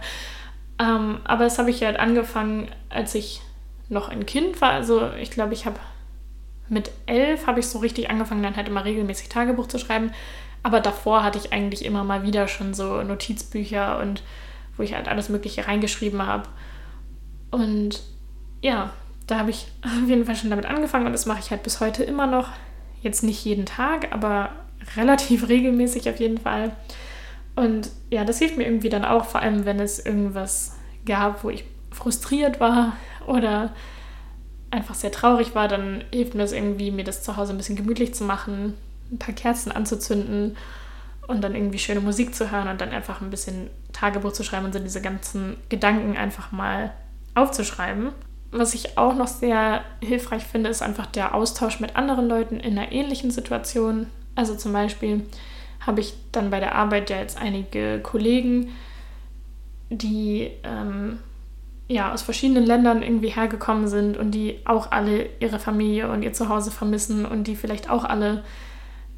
ähm, 0.79 1.19
aber 1.25 1.43
das 1.43 1.59
habe 1.59 1.69
ich 1.69 1.83
halt 1.83 1.99
angefangen, 1.99 2.69
als 2.89 3.13
ich 3.13 3.41
noch 3.89 4.09
ein 4.09 4.25
Kind 4.25 4.61
war. 4.61 4.71
Also 4.71 5.11
ich 5.19 5.29
glaube, 5.29 5.53
ich 5.53 5.65
habe 5.65 5.79
mit 6.69 6.91
elf 7.05 7.47
habe 7.47 7.59
ich 7.59 7.67
so 7.67 7.79
richtig 7.79 8.09
angefangen, 8.09 8.43
dann 8.43 8.55
halt 8.55 8.67
immer 8.67 8.85
regelmäßig 8.85 9.29
Tagebuch 9.29 9.67
zu 9.67 9.79
schreiben. 9.79 10.11
Aber 10.63 10.79
davor 10.79 11.23
hatte 11.23 11.39
ich 11.39 11.51
eigentlich 11.51 11.83
immer 11.83 12.03
mal 12.03 12.23
wieder 12.23 12.47
schon 12.47 12.73
so 12.73 13.01
Notizbücher 13.01 13.99
und 13.99 14.23
wo 14.77 14.83
ich 14.83 14.93
halt 14.93 15.07
alles 15.07 15.29
Mögliche 15.29 15.67
reingeschrieben 15.67 16.25
habe. 16.25 16.47
Und 17.51 18.01
ja, 18.61 18.91
da 19.27 19.39
habe 19.39 19.49
ich 19.49 19.67
auf 19.83 20.07
jeden 20.07 20.25
Fall 20.25 20.35
schon 20.35 20.49
damit 20.49 20.65
angefangen 20.65 21.07
und 21.07 21.13
das 21.13 21.25
mache 21.25 21.39
ich 21.39 21.51
halt 21.51 21.63
bis 21.63 21.79
heute 21.79 22.03
immer 22.03 22.27
noch. 22.27 22.49
Jetzt 23.01 23.23
nicht 23.23 23.43
jeden 23.43 23.65
Tag, 23.65 24.13
aber 24.13 24.51
relativ 24.95 25.49
regelmäßig 25.49 26.09
auf 26.09 26.19
jeden 26.19 26.37
Fall. 26.37 26.71
Und 27.59 27.91
ja, 28.09 28.23
das 28.23 28.39
hilft 28.39 28.55
mir 28.55 28.63
irgendwie 28.63 28.87
dann 28.87 29.03
auch, 29.03 29.25
vor 29.25 29.41
allem 29.41 29.65
wenn 29.65 29.81
es 29.81 29.99
irgendwas 29.99 30.77
gab, 31.05 31.43
wo 31.43 31.49
ich 31.49 31.65
frustriert 31.91 32.61
war 32.61 32.93
oder 33.27 33.73
einfach 34.71 34.95
sehr 34.95 35.11
traurig 35.11 35.55
war, 35.55 35.67
dann 35.67 36.05
hilft 36.13 36.35
mir 36.35 36.43
das 36.43 36.53
irgendwie, 36.53 36.89
mir 36.89 37.03
das 37.03 37.21
zu 37.21 37.35
Hause 37.35 37.53
ein 37.53 37.57
bisschen 37.57 37.75
gemütlich 37.75 38.13
zu 38.13 38.23
machen, 38.23 38.75
ein 39.11 39.19
paar 39.19 39.35
Kerzen 39.35 39.73
anzuzünden 39.73 40.55
und 41.27 41.41
dann 41.41 41.53
irgendwie 41.53 41.79
schöne 41.79 41.99
Musik 41.99 42.33
zu 42.33 42.49
hören 42.49 42.69
und 42.69 42.79
dann 42.79 42.91
einfach 42.91 43.19
ein 43.19 43.29
bisschen 43.29 43.69
Tagebuch 43.91 44.31
zu 44.31 44.43
schreiben 44.43 44.65
und 44.65 44.73
so 44.73 44.79
diese 44.79 45.01
ganzen 45.01 45.57
Gedanken 45.67 46.15
einfach 46.15 46.53
mal 46.53 46.93
aufzuschreiben. 47.35 48.13
Was 48.51 48.73
ich 48.73 48.97
auch 48.97 49.15
noch 49.15 49.27
sehr 49.27 49.83
hilfreich 50.01 50.45
finde, 50.45 50.69
ist 50.69 50.81
einfach 50.81 51.07
der 51.07 51.35
Austausch 51.35 51.81
mit 51.81 51.97
anderen 51.97 52.29
Leuten 52.29 52.57
in 52.57 52.77
einer 52.77 52.93
ähnlichen 52.93 53.31
Situation. 53.31 54.07
Also 54.35 54.55
zum 54.55 54.71
Beispiel 54.71 55.25
habe 55.89 56.01
ich 56.01 56.13
dann 56.31 56.51
bei 56.51 56.59
der 56.59 56.75
Arbeit 56.75 57.09
ja 57.09 57.17
jetzt 57.17 57.41
einige 57.41 57.99
Kollegen, 58.03 58.69
die 59.89 60.51
ähm, 60.63 61.17
ja, 61.87 62.13
aus 62.13 62.21
verschiedenen 62.21 62.63
Ländern 62.63 63.01
irgendwie 63.01 63.29
hergekommen 63.29 63.87
sind 63.87 64.17
und 64.17 64.29
die 64.31 64.59
auch 64.65 64.91
alle 64.91 65.27
ihre 65.39 65.57
Familie 65.57 66.11
und 66.11 66.21
ihr 66.21 66.31
Zuhause 66.31 66.69
vermissen 66.69 67.25
und 67.25 67.45
die 67.45 67.55
vielleicht 67.55 67.89
auch 67.89 68.03
alle 68.05 68.43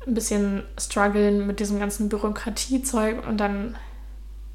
ein 0.08 0.14
bisschen 0.14 0.64
strugglen 0.80 1.46
mit 1.46 1.60
diesem 1.60 1.78
ganzen 1.78 2.08
Bürokratiezeug. 2.08 3.28
Und 3.28 3.38
dann 3.38 3.76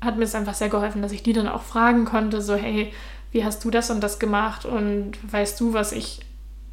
hat 0.01 0.17
mir 0.17 0.25
es 0.25 0.35
einfach 0.35 0.55
sehr 0.55 0.71
geholfen, 0.71 1.03
dass 1.03 1.13
ich 1.13 1.23
die 1.23 1.35
dann 1.35 1.49
auch 1.49 1.63
fragen 1.63 2.07
konnte, 2.07 2.41
so 2.41 2.55
hey, 2.55 2.95
wie 3.31 3.45
hast 3.45 3.63
du 3.63 3.71
das 3.71 3.91
und 3.91 4.01
das 4.01 4.19
gemacht 4.19 4.65
und 4.65 5.19
weißt 5.31 5.61
du, 5.61 5.75
was 5.75 5.93
ich 5.93 6.21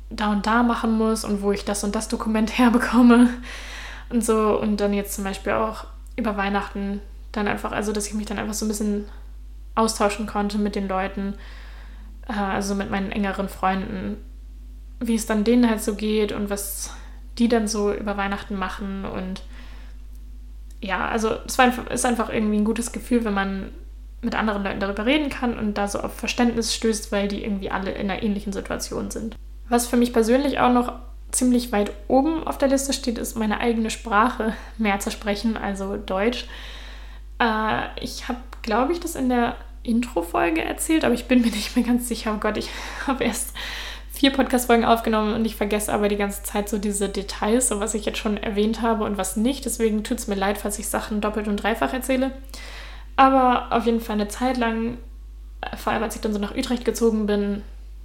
da 0.10 0.32
und 0.32 0.48
da 0.48 0.64
machen 0.64 0.98
muss 0.98 1.26
und 1.26 1.42
wo 1.42 1.52
ich 1.52 1.66
das 1.66 1.84
und 1.84 1.96
das 1.96 2.08
Dokument 2.08 2.58
herbekomme 2.58 3.30
und 4.14 4.24
so. 4.24 4.58
Und 4.60 4.78
dann 4.78 4.94
jetzt 4.94 5.16
zum 5.16 5.24
Beispiel 5.24 5.54
auch 5.54 5.86
über 6.16 6.38
Weihnachten 6.38 7.02
dann 7.32 7.48
einfach, 7.48 7.72
also 7.72 7.92
dass 7.92 8.08
ich 8.08 8.14
mich 8.14 8.28
dann 8.28 8.40
einfach 8.40 8.54
so 8.54 8.66
ein 8.66 8.70
bisschen 8.70 9.06
austauschen 9.76 10.28
konnte 10.28 10.58
mit 10.58 10.76
den 10.76 10.88
Leuten, 10.88 11.34
äh, 12.28 12.34
also 12.34 12.76
mit 12.76 12.92
meinen 12.92 13.12
engeren 13.12 13.50
Freunden 13.50 14.18
wie 15.08 15.16
es 15.16 15.26
dann 15.26 15.44
denen 15.44 15.70
halt 15.70 15.82
so 15.82 15.96
geht 15.96 16.32
und 16.32 16.50
was 16.50 16.92
die 17.38 17.48
dann 17.48 17.68
so 17.68 17.94
über 17.94 18.18
Weihnachten 18.18 18.56
machen. 18.56 19.06
Und 19.06 19.42
ja, 20.82 21.08
also 21.08 21.38
es 21.46 21.58
war 21.58 21.66
einfach, 21.66 21.88
ist 21.88 22.06
einfach 22.06 22.30
irgendwie 22.30 22.58
ein 22.58 22.66
gutes 22.66 22.92
Gefühl, 22.92 23.26
wenn 23.26 23.34
man 23.34 23.72
mit 24.22 24.36
anderen 24.36 24.64
Leuten 24.64 24.80
darüber 24.80 25.06
reden 25.06 25.30
kann 25.30 25.58
und 25.58 25.78
da 25.78 25.88
so 25.88 26.00
auf 26.00 26.14
Verständnis 26.14 26.74
stößt, 26.74 27.12
weil 27.12 27.28
die 27.28 27.44
irgendwie 27.44 27.72
alle 27.72 27.92
in 27.92 28.10
einer 28.10 28.24
ähnlichen 28.24 28.54
Situation 28.54 29.12
sind. 29.12 29.36
Was 29.68 29.88
für 29.88 29.98
mich 29.98 30.14
persönlich 30.14 30.60
auch 30.60 30.72
noch 30.72 30.94
ziemlich 31.34 31.72
weit 31.72 31.92
oben 32.08 32.46
auf 32.48 32.58
der 32.58 32.70
Liste 32.70 32.94
steht, 32.94 33.18
ist 33.18 33.36
meine 33.36 33.60
eigene 33.60 33.90
Sprache 33.90 34.54
mehr 34.78 35.00
zu 35.00 35.12
sprechen, 35.12 35.58
also 35.58 35.98
Deutsch. 35.98 36.46
Äh, 37.40 37.82
ich 38.00 38.28
habe, 38.28 38.40
glaube 38.62 38.94
ich, 38.94 39.00
das 39.00 39.16
in 39.16 39.30
der 39.30 39.56
Intro-Folge 39.84 40.64
erzählt, 40.64 41.04
aber 41.04 41.14
ich 41.14 41.26
bin 41.26 41.42
mir 41.42 41.52
nicht 41.52 41.76
mehr 41.76 41.86
ganz 41.86 42.08
sicher. 42.08 42.34
Oh 42.36 42.40
Gott, 42.40 42.58
ich 42.58 42.70
habe 43.08 43.24
erst 43.24 43.54
vier 44.12 44.32
Podcast-Folgen 44.32 44.86
aufgenommen 44.86 45.34
und 45.34 45.44
ich 45.44 45.56
vergesse 45.56 45.92
aber 45.92 46.08
die 46.08 46.18
ganze 46.18 46.44
Zeit 46.44 46.70
so 46.70 46.78
diese 46.78 47.10
Details, 47.10 47.68
so 47.68 47.80
was 47.80 47.96
ich 47.96 48.06
jetzt 48.06 48.20
schon 48.20 48.38
erwähnt 48.38 48.82
habe 48.82 49.04
und 49.04 49.18
was 49.18 49.36
nicht. 49.36 49.66
Deswegen 49.66 50.04
tut 50.04 50.20
es 50.20 50.28
mir 50.28 50.36
leid, 50.36 50.58
falls 50.60 50.80
ich 50.80 50.88
Sachen 50.88 51.20
doppelt 51.20 51.48
und 51.48 51.58
dreifach 51.58 51.94
erzähle. 51.94 52.32
Aber 53.16 53.68
auf 53.72 53.86
jeden 53.86 54.02
Fall 54.02 54.16
eine 54.16 54.28
Zeit 54.28 54.58
lang, 54.58 54.98
äh, 55.62 55.76
vor 55.76 55.94
allem 55.94 56.04
als 56.04 56.16
ich 56.16 56.22
dann 56.22 56.34
so 56.34 56.40
nach 56.40 56.56
Utrecht 56.56 56.86
gezogen 56.86 57.26
bin, 57.26 57.64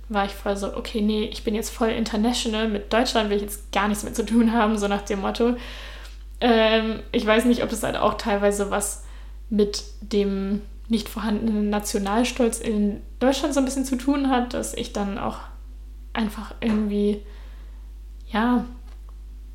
war 0.08 0.24
ich 0.24 0.32
voll 0.32 0.56
so, 0.56 0.76
okay, 0.76 1.00
nee, 1.00 1.24
ich 1.24 1.44
bin 1.44 1.54
jetzt 1.54 1.70
voll 1.70 1.88
international, 1.88 2.68
mit 2.68 2.92
Deutschland 2.92 3.30
will 3.30 3.36
ich 3.36 3.42
jetzt 3.42 3.72
gar 3.72 3.88
nichts 3.88 4.04
mehr 4.04 4.14
zu 4.14 4.24
tun 4.24 4.52
haben, 4.52 4.78
so 4.78 4.88
nach 4.88 5.02
dem 5.02 5.20
Motto. 5.20 5.56
Ähm, 6.40 7.00
ich 7.12 7.26
weiß 7.26 7.44
nicht, 7.44 7.62
ob 7.62 7.70
das 7.70 7.82
halt 7.82 7.96
auch 7.96 8.14
teilweise 8.14 8.70
was 8.70 9.04
mit 9.50 9.84
dem 10.00 10.62
nicht 10.88 11.08
vorhandenen 11.08 11.68
Nationalstolz 11.68 12.60
in 12.60 13.02
Deutschland 13.18 13.52
so 13.52 13.60
ein 13.60 13.66
bisschen 13.66 13.84
zu 13.84 13.96
tun 13.96 14.30
hat, 14.30 14.54
dass 14.54 14.74
ich 14.74 14.92
dann 14.92 15.18
auch 15.18 15.38
einfach 16.14 16.54
irgendwie, 16.60 17.20
ja, 18.30 18.64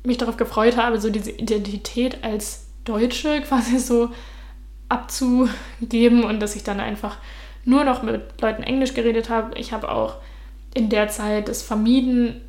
mich 0.04 0.18
darauf 0.18 0.36
gefreut 0.36 0.76
habe, 0.76 1.00
so 1.00 1.10
diese 1.10 1.30
Identität 1.30 2.22
als 2.22 2.66
Deutsche 2.84 3.40
quasi 3.42 3.78
so 3.78 4.10
abzugeben 4.88 6.24
und 6.24 6.40
dass 6.40 6.54
ich 6.54 6.62
dann 6.62 6.78
einfach 6.78 7.16
nur 7.64 7.84
noch 7.84 8.02
mit 8.02 8.40
Leuten 8.40 8.62
Englisch 8.62 8.94
geredet 8.94 9.30
habe. 9.30 9.58
Ich 9.58 9.72
habe 9.72 9.90
auch 9.90 10.16
in 10.74 10.90
der 10.90 11.08
Zeit 11.08 11.48
es 11.48 11.62
vermieden, 11.62 12.40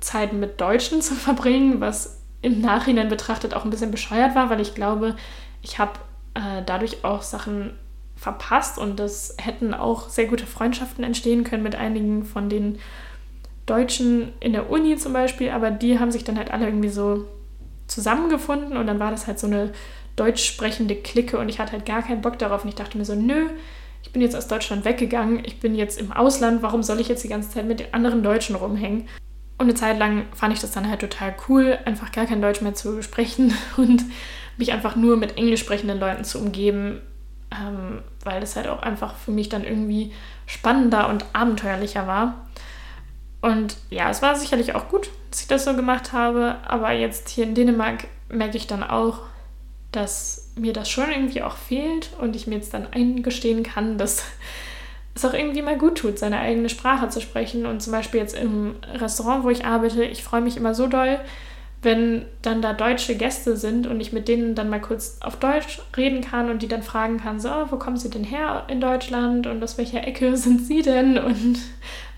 Zeiten 0.00 0.40
mit 0.40 0.60
Deutschen 0.60 1.02
zu 1.02 1.14
verbringen, 1.14 1.80
was 1.80 2.22
im 2.42 2.60
Nachhinein 2.60 3.08
betrachtet 3.08 3.54
auch 3.54 3.64
ein 3.64 3.70
bisschen 3.70 3.90
bescheuert 3.90 4.34
war, 4.34 4.50
weil 4.50 4.60
ich 4.60 4.74
glaube, 4.74 5.16
ich 5.62 5.78
habe 5.78 5.98
äh, 6.34 6.62
dadurch 6.64 7.04
auch 7.04 7.22
Sachen 7.22 7.72
verpasst 8.14 8.78
und 8.78 8.98
das 8.98 9.36
hätten 9.38 9.74
auch 9.74 10.08
sehr 10.08 10.26
gute 10.26 10.46
Freundschaften 10.46 11.04
entstehen 11.04 11.44
können 11.44 11.62
mit 11.62 11.74
einigen 11.74 12.24
von 12.24 12.48
den 12.48 12.78
Deutschen 13.66 14.32
in 14.40 14.52
der 14.52 14.70
Uni 14.70 14.96
zum 14.96 15.12
Beispiel, 15.12 15.50
aber 15.50 15.70
die 15.70 15.98
haben 15.98 16.12
sich 16.12 16.24
dann 16.24 16.38
halt 16.38 16.50
alle 16.50 16.66
irgendwie 16.66 16.88
so 16.88 17.26
zusammengefunden 17.88 18.76
und 18.76 18.86
dann 18.86 19.00
war 19.00 19.10
das 19.10 19.26
halt 19.26 19.38
so 19.38 19.46
eine 19.46 19.72
deutsch 20.14 20.44
sprechende 20.44 20.96
Clique 20.96 21.38
und 21.38 21.48
ich 21.48 21.58
hatte 21.58 21.72
halt 21.72 21.84
gar 21.84 22.02
keinen 22.02 22.22
Bock 22.22 22.38
darauf 22.38 22.62
und 22.62 22.68
ich 22.68 22.74
dachte 22.74 22.96
mir 22.96 23.04
so, 23.04 23.14
nö, 23.14 23.48
ich 24.06 24.12
bin 24.12 24.22
jetzt 24.22 24.36
aus 24.36 24.46
Deutschland 24.46 24.84
weggegangen, 24.84 25.44
ich 25.44 25.58
bin 25.58 25.74
jetzt 25.74 26.00
im 26.00 26.12
Ausland, 26.12 26.62
warum 26.62 26.84
soll 26.84 27.00
ich 27.00 27.08
jetzt 27.08 27.24
die 27.24 27.28
ganze 27.28 27.50
Zeit 27.50 27.66
mit 27.66 27.80
den 27.80 27.92
anderen 27.92 28.22
Deutschen 28.22 28.54
rumhängen? 28.54 29.08
Und 29.58 29.64
eine 29.66 29.74
Zeit 29.74 29.98
lang 29.98 30.26
fand 30.32 30.54
ich 30.54 30.60
das 30.60 30.70
dann 30.70 30.88
halt 30.88 31.00
total 31.00 31.34
cool, 31.48 31.76
einfach 31.84 32.12
gar 32.12 32.24
kein 32.24 32.40
Deutsch 32.40 32.60
mehr 32.60 32.74
zu 32.74 33.02
sprechen 33.02 33.52
und 33.76 34.04
mich 34.58 34.72
einfach 34.72 34.94
nur 34.94 35.16
mit 35.16 35.36
englisch 35.36 35.60
sprechenden 35.60 35.98
Leuten 35.98 36.22
zu 36.22 36.38
umgeben, 36.38 37.00
ähm, 37.50 38.00
weil 38.22 38.40
das 38.40 38.54
halt 38.54 38.68
auch 38.68 38.82
einfach 38.82 39.16
für 39.16 39.32
mich 39.32 39.48
dann 39.48 39.64
irgendwie 39.64 40.12
spannender 40.46 41.08
und 41.08 41.24
abenteuerlicher 41.32 42.06
war. 42.06 42.46
Und 43.40 43.76
ja, 43.90 44.08
es 44.08 44.22
war 44.22 44.36
sicherlich 44.36 44.76
auch 44.76 44.88
gut, 44.88 45.10
dass 45.32 45.40
ich 45.40 45.48
das 45.48 45.64
so 45.64 45.74
gemacht 45.74 46.12
habe, 46.12 46.58
aber 46.64 46.92
jetzt 46.92 47.28
hier 47.28 47.44
in 47.44 47.56
Dänemark 47.56 48.06
merke 48.28 48.56
ich 48.56 48.68
dann 48.68 48.84
auch, 48.84 49.18
dass 49.96 50.50
mir 50.56 50.72
das 50.72 50.90
schon 50.90 51.10
irgendwie 51.10 51.42
auch 51.42 51.56
fehlt 51.56 52.10
und 52.20 52.36
ich 52.36 52.46
mir 52.46 52.56
jetzt 52.56 52.74
dann 52.74 52.86
eingestehen 52.92 53.62
kann, 53.62 53.98
dass 53.98 54.24
es 55.14 55.24
auch 55.24 55.32
irgendwie 55.32 55.62
mal 55.62 55.78
gut 55.78 55.98
tut, 55.98 56.18
seine 56.18 56.38
eigene 56.38 56.68
Sprache 56.68 57.08
zu 57.08 57.20
sprechen. 57.20 57.64
Und 57.64 57.82
zum 57.82 57.92
Beispiel 57.92 58.20
jetzt 58.20 58.36
im 58.36 58.76
Restaurant, 58.92 59.44
wo 59.44 59.50
ich 59.50 59.64
arbeite, 59.64 60.04
ich 60.04 60.22
freue 60.22 60.42
mich 60.42 60.56
immer 60.56 60.74
so 60.74 60.86
doll, 60.86 61.18
wenn 61.82 62.26
dann 62.42 62.62
da 62.62 62.74
deutsche 62.74 63.16
Gäste 63.16 63.56
sind 63.56 63.86
und 63.86 64.00
ich 64.00 64.12
mit 64.12 64.28
denen 64.28 64.54
dann 64.54 64.68
mal 64.68 64.80
kurz 64.80 65.18
auf 65.20 65.36
Deutsch 65.36 65.80
reden 65.96 66.20
kann 66.20 66.50
und 66.50 66.60
die 66.60 66.68
dann 66.68 66.82
fragen 66.82 67.18
kann, 67.18 67.40
so, 67.40 67.50
wo 67.70 67.76
kommen 67.76 67.96
sie 67.96 68.10
denn 68.10 68.24
her 68.24 68.64
in 68.68 68.80
Deutschland? 68.80 69.46
Und 69.46 69.62
aus 69.62 69.78
welcher 69.78 70.06
Ecke 70.06 70.36
sind 70.36 70.60
sie 70.60 70.82
denn? 70.82 71.16
Und 71.18 71.58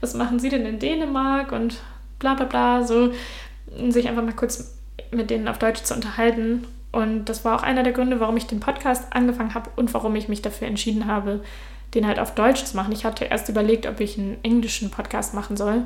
was 0.01 0.14
machen 0.14 0.41
sie 0.41 0.49
denn 0.49 0.66
in 0.66 0.81
Dänemark? 0.81 1.53
Und 1.53 1.79
bla 2.18 2.35
bla 2.35 2.47
bla, 2.47 2.83
so 2.83 3.12
sich 3.89 4.09
einfach 4.09 4.24
mal 4.24 4.33
kurz 4.33 4.74
mit 5.12 5.31
denen 5.31 5.47
auf 5.47 5.59
Deutsch 5.59 5.83
zu 5.83 5.95
unterhalten 5.95 6.64
und 6.99 7.27
das 7.27 7.45
war 7.45 7.57
auch 7.57 7.63
einer 7.63 7.83
der 7.83 7.93
Gründe, 7.93 8.21
warum 8.21 8.37
ich 8.37 8.47
den 8.47 8.61
Podcast 8.61 9.13
angefangen 9.13 9.55
habe 9.55 9.71
und 9.77 9.95
warum 9.95 10.17
ich 10.17 10.29
mich 10.29 10.43
dafür 10.43 10.67
entschieden 10.67 11.07
habe, 11.07 11.41
den 11.95 12.07
halt 12.07 12.19
auf 12.19 12.35
Deutsch 12.35 12.65
zu 12.65 12.77
machen. 12.77 12.93
Ich 12.93 13.05
hatte 13.05 13.25
erst 13.25 13.49
überlegt, 13.49 13.87
ob 13.87 14.01
ich 14.01 14.19
einen 14.19 14.37
englischen 14.43 14.91
Podcast 14.91 15.33
machen 15.33 15.57
soll. 15.57 15.83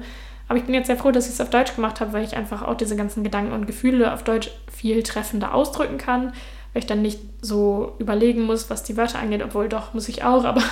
Aber 0.48 0.58
ich 0.58 0.64
bin 0.64 0.74
jetzt 0.74 0.86
sehr 0.86 0.96
froh, 0.96 1.12
dass 1.12 1.26
ich 1.26 1.34
es 1.34 1.40
auf 1.40 1.50
Deutsch 1.50 1.74
gemacht 1.74 2.00
habe, 2.00 2.12
weil 2.12 2.24
ich 2.24 2.36
einfach 2.36 2.62
auch 2.62 2.76
diese 2.76 2.96
ganzen 2.96 3.22
Gedanken 3.22 3.52
und 3.52 3.66
Gefühle 3.66 4.12
auf 4.12 4.24
Deutsch 4.24 4.50
viel 4.70 5.02
treffender 5.02 5.54
ausdrücken 5.54 5.98
kann, 5.98 6.32
weil 6.72 6.82
ich 6.82 6.86
dann 6.86 7.02
nicht 7.02 7.20
so 7.40 7.94
überlegen 7.98 8.42
muss, 8.42 8.68
was 8.68 8.82
die 8.82 8.96
Wörter 8.96 9.18
angeht, 9.18 9.42
obwohl 9.44 9.68
doch 9.68 9.94
muss 9.94 10.08
ich 10.08 10.24
auch, 10.24 10.44
aber 10.44 10.62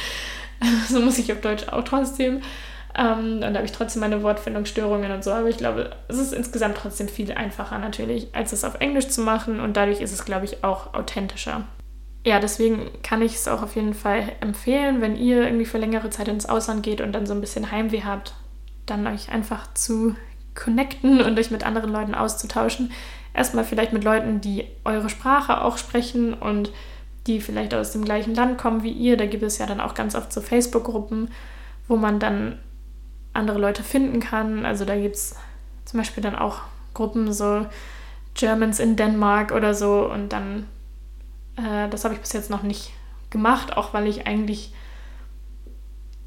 so 0.88 1.00
muss 1.00 1.18
ich 1.18 1.32
auf 1.32 1.40
Deutsch 1.40 1.68
auch 1.68 1.84
trotzdem. 1.84 2.42
Ähm, 2.96 3.34
und 3.34 3.40
da 3.40 3.54
habe 3.54 3.64
ich 3.64 3.72
trotzdem 3.72 4.00
meine 4.00 4.22
Wortfindungsstörungen 4.22 5.10
und 5.12 5.24
so. 5.24 5.32
Aber 5.32 5.48
ich 5.48 5.56
glaube, 5.56 5.90
es 6.08 6.18
ist 6.18 6.32
insgesamt 6.32 6.76
trotzdem 6.76 7.08
viel 7.08 7.32
einfacher 7.32 7.78
natürlich, 7.78 8.34
als 8.34 8.52
es 8.52 8.64
auf 8.64 8.80
Englisch 8.80 9.08
zu 9.08 9.22
machen. 9.22 9.60
Und 9.60 9.76
dadurch 9.76 10.00
ist 10.00 10.12
es, 10.12 10.24
glaube 10.24 10.44
ich, 10.44 10.64
auch 10.64 10.94
authentischer. 10.94 11.64
Ja, 12.24 12.38
deswegen 12.38 12.90
kann 13.02 13.20
ich 13.20 13.34
es 13.34 13.48
auch 13.48 13.62
auf 13.62 13.74
jeden 13.74 13.94
Fall 13.94 14.30
empfehlen, 14.40 15.00
wenn 15.00 15.16
ihr 15.16 15.42
irgendwie 15.42 15.64
für 15.64 15.78
längere 15.78 16.10
Zeit 16.10 16.28
ins 16.28 16.46
Ausland 16.46 16.82
geht 16.82 17.00
und 17.00 17.12
dann 17.12 17.26
so 17.26 17.34
ein 17.34 17.40
bisschen 17.40 17.72
Heimweh 17.72 18.02
habt, 18.04 18.34
dann 18.86 19.06
euch 19.06 19.30
einfach 19.30 19.74
zu 19.74 20.14
connecten 20.54 21.20
und 21.20 21.38
euch 21.38 21.50
mit 21.50 21.64
anderen 21.64 21.90
Leuten 21.90 22.14
auszutauschen. 22.14 22.92
Erstmal 23.34 23.64
vielleicht 23.64 23.92
mit 23.92 24.04
Leuten, 24.04 24.40
die 24.40 24.66
eure 24.84 25.08
Sprache 25.08 25.62
auch 25.62 25.78
sprechen 25.78 26.34
und 26.34 26.70
die 27.26 27.40
vielleicht 27.40 27.74
aus 27.74 27.92
dem 27.92 28.04
gleichen 28.04 28.34
Land 28.34 28.58
kommen 28.58 28.82
wie 28.82 28.92
ihr. 28.92 29.16
Da 29.16 29.26
gibt 29.26 29.42
es 29.42 29.58
ja 29.58 29.66
dann 29.66 29.80
auch 29.80 29.94
ganz 29.94 30.14
oft 30.14 30.32
so 30.32 30.40
Facebook-Gruppen, 30.40 31.28
wo 31.88 31.96
man 31.96 32.18
dann 32.18 32.58
andere 33.32 33.58
Leute 33.58 33.82
finden 33.82 34.20
kann. 34.20 34.64
Also 34.64 34.84
da 34.84 34.96
gibt 34.96 35.16
es 35.16 35.36
zum 35.84 35.98
Beispiel 35.98 36.22
dann 36.22 36.36
auch 36.36 36.60
Gruppen 36.94 37.32
so 37.32 37.66
Germans 38.34 38.80
in 38.80 38.96
Denmark 38.96 39.52
oder 39.52 39.74
so 39.74 40.10
und 40.10 40.30
dann, 40.30 40.66
äh, 41.56 41.88
das 41.88 42.04
habe 42.04 42.14
ich 42.14 42.20
bis 42.20 42.32
jetzt 42.32 42.50
noch 42.50 42.62
nicht 42.62 42.92
gemacht, 43.30 43.76
auch 43.76 43.94
weil 43.94 44.06
ich 44.06 44.26
eigentlich 44.26 44.72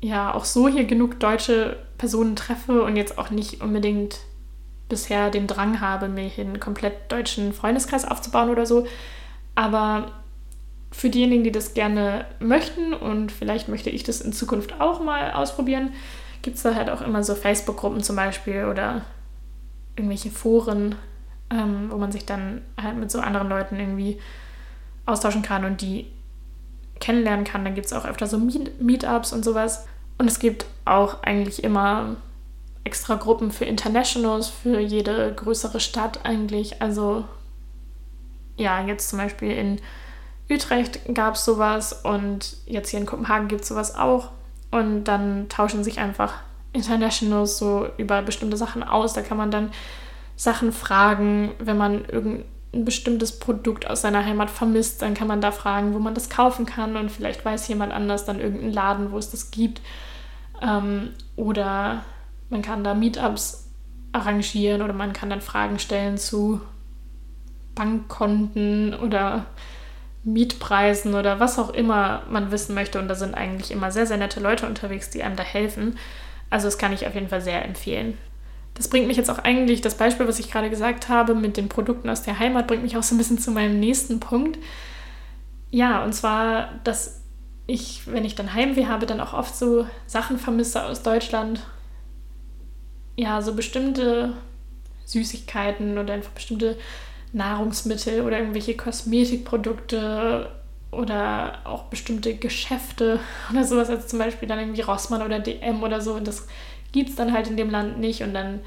ja 0.02 0.34
auch 0.34 0.46
so 0.46 0.68
hier 0.68 0.86
genug 0.86 1.20
deutsche 1.20 1.78
Personen 1.98 2.36
treffe 2.36 2.84
und 2.84 2.96
jetzt 2.96 3.18
auch 3.18 3.30
nicht 3.30 3.62
unbedingt 3.62 4.20
bisher 4.90 5.32
den 5.32 5.48
Drang 5.48 5.82
habe, 5.82 6.10
mir 6.10 6.26
hier 6.26 6.46
einen 6.46 6.60
komplett 6.60 7.12
deutschen 7.12 7.54
Freundeskreis 7.54 8.06
aufzubauen 8.06 8.50
oder 8.50 8.66
so. 8.66 8.86
Aber 9.56 10.12
für 10.92 11.10
diejenigen, 11.10 11.44
die 11.44 11.52
das 11.52 11.74
gerne 11.74 12.26
möchten 12.40 12.94
und 12.94 13.32
vielleicht 13.32 13.68
möchte 13.68 13.90
ich 13.90 14.04
das 14.04 14.22
in 14.22 14.32
Zukunft 14.32 14.80
auch 14.80 15.02
mal 15.02 15.32
ausprobieren, 15.32 15.94
gibt 16.46 16.58
es 16.58 16.64
da 16.64 16.76
halt 16.76 16.92
auch 16.92 17.02
immer 17.02 17.24
so 17.24 17.34
Facebook-Gruppen 17.34 18.04
zum 18.04 18.16
Beispiel 18.16 18.66
oder 18.66 19.02
irgendwelche 19.96 20.30
Foren, 20.30 20.94
ähm, 21.50 21.88
wo 21.90 21.98
man 21.98 22.12
sich 22.12 22.28
dann 22.28 22.62
halt 22.80 22.98
mit 22.98 23.10
so 23.10 23.20
anderen 23.20 23.50
Leuten 23.50 23.80
irgendwie 23.80 24.20
austauschen 25.08 25.42
kann 25.42 25.66
und 25.66 25.82
die 25.82 26.06
kennenlernen 27.00 27.46
kann. 27.46 27.66
Dann 27.66 27.74
gibt 27.74 27.88
es 27.88 27.94
auch 27.94 28.06
öfter 28.06 28.28
so 28.28 28.38
Meet 28.38 28.80
Meetups 28.80 29.34
und 29.34 29.44
sowas. 29.44 29.88
Und 30.20 30.28
es 30.28 30.38
gibt 30.38 30.68
auch 30.86 31.24
eigentlich 31.24 31.64
immer 31.64 32.16
extra 32.84 33.16
Gruppen 33.16 33.50
für 33.50 33.66
Internationals, 33.66 34.48
für 34.48 34.80
jede 34.80 35.34
größere 35.34 35.80
Stadt 35.80 36.28
eigentlich. 36.28 36.80
Also 36.80 37.26
ja, 38.56 38.86
jetzt 38.86 39.10
zum 39.10 39.18
Beispiel 39.18 39.50
in 39.50 39.82
Utrecht 40.48 41.00
gab 41.16 41.34
es 41.34 41.44
sowas 41.44 42.02
und 42.04 42.58
jetzt 42.68 42.90
hier 42.92 43.00
in 43.00 43.08
Kopenhagen 43.08 43.48
gibt 43.48 43.64
es 43.64 43.68
sowas 43.68 43.96
auch. 43.96 44.30
Und 44.72 45.06
dann 45.06 45.48
tauschen 45.50 45.84
sich 45.84 46.00
einfach 46.00 46.34
Internationals 46.74 47.58
so 47.58 47.88
über 47.98 48.22
bestimmte 48.22 48.58
Sachen 48.58 48.84
aus. 48.84 49.14
Da 49.14 49.22
kann 49.22 49.38
man 49.38 49.52
dann 49.52 49.72
Sachen 50.36 50.72
fragen, 50.72 51.54
wenn 51.60 51.78
man 51.78 52.06
irgendein 52.06 52.46
bestimmtes 52.84 53.40
Produkt 53.40 53.90
aus 53.90 54.02
seiner 54.02 54.26
Heimat 54.26 54.52
vermisst, 54.52 55.02
dann 55.02 55.14
kann 55.14 55.30
man 55.30 55.40
da 55.40 55.52
fragen, 55.52 55.94
wo 55.94 56.00
man 56.00 56.14
das 56.14 56.30
kaufen 56.30 56.66
kann 56.66 56.98
und 56.98 57.10
vielleicht 57.10 57.46
weiß 57.46 57.68
jemand 57.70 57.94
anders 57.94 58.26
dann 58.26 58.42
irgendeinen 58.42 58.74
Laden, 58.74 59.12
wo 59.12 59.18
es 59.18 59.32
das 59.32 59.52
gibt. 59.52 59.82
Ähm, 60.62 61.12
oder 61.38 62.04
man 62.50 62.62
kann 62.62 62.84
da 62.84 62.94
Meetups 62.94 63.70
arrangieren 64.12 64.82
oder 64.82 64.94
man 64.94 65.14
kann 65.14 65.30
dann 65.30 65.42
Fragen 65.42 65.80
stellen 65.80 66.18
zu 66.18 66.60
Bankkonten 67.76 68.94
oder 68.94 69.46
Mietpreisen 70.26 71.14
oder 71.14 71.40
was 71.40 71.60
auch 71.60 71.70
immer 71.70 72.24
man 72.30 72.52
wissen 72.52 72.76
möchte. 72.76 73.00
Und 73.00 73.08
da 73.08 73.16
sind 73.16 73.36
eigentlich 73.36 73.72
immer 73.72 73.92
sehr, 73.92 74.08
sehr 74.08 74.18
nette 74.18 74.40
Leute 74.40 74.66
unterwegs, 74.66 75.10
die 75.12 75.24
einem 75.24 75.36
da 75.36 75.44
helfen. 75.44 75.98
Also 76.50 76.68
das 76.68 76.78
kann 76.78 76.94
ich 76.94 77.08
auf 77.08 77.14
jeden 77.14 77.30
Fall 77.30 77.42
sehr 77.42 77.64
empfehlen. 77.64 78.18
Das 78.74 78.90
bringt 78.90 79.08
mich 79.08 79.18
jetzt 79.18 79.30
auch 79.30 79.40
eigentlich, 79.40 79.82
das 79.82 79.96
Beispiel, 79.96 80.28
was 80.28 80.40
ich 80.40 80.52
gerade 80.52 80.70
gesagt 80.70 81.08
habe 81.08 81.34
mit 81.34 81.56
den 81.56 81.70
Produkten 81.70 82.10
aus 82.10 82.24
der 82.24 82.40
Heimat, 82.40 82.68
bringt 82.68 82.84
mich 82.84 82.98
auch 82.98 83.04
so 83.04 83.16
ein 83.16 83.18
bisschen 83.18 83.40
zu 83.40 83.52
meinem 83.52 83.80
nächsten 83.80 84.20
Punkt. 84.20 84.60
Ja, 85.72 86.04
und 86.04 86.14
zwar, 86.14 86.70
dass 86.84 87.22
ich, 87.68 88.02
wenn 88.06 88.26
ich 88.26 88.36
dann 88.36 88.54
Heimweh 88.54 88.88
habe, 88.88 89.06
dann 89.06 89.22
auch 89.22 89.34
oft 89.34 89.56
so 89.56 89.88
Sachen 90.08 90.38
vermisse 90.38 90.84
aus 90.84 91.04
Deutschland. 91.04 91.62
Ja, 93.16 93.42
so 93.42 93.54
bestimmte 93.54 94.34
Süßigkeiten 95.06 95.98
oder 95.98 96.14
einfach 96.14 96.32
bestimmte 96.32 96.78
Nahrungsmittel 97.36 98.22
oder 98.22 98.40
irgendwelche 98.40 98.78
Kosmetikprodukte 98.78 100.50
oder 100.92 101.60
auch 101.66 101.84
bestimmte 101.84 102.36
Geschäfte 102.36 103.20
oder 103.52 103.64
sowas, 103.64 103.90
als 103.90 104.08
zum 104.08 104.20
Beispiel 104.20 104.48
dann 104.48 104.60
irgendwie 104.60 104.82
Rossmann 104.82 105.22
oder 105.22 105.40
DM 105.40 105.84
oder 105.84 106.02
so. 106.02 106.14
Und 106.14 106.28
das 106.28 106.48
gibt 106.92 107.10
es 107.10 107.16
dann 107.16 107.34
halt 107.34 107.48
in 107.48 107.58
dem 107.58 107.70
Land 107.70 108.00
nicht. 108.00 108.24
Und 108.24 108.34
dann 108.34 108.62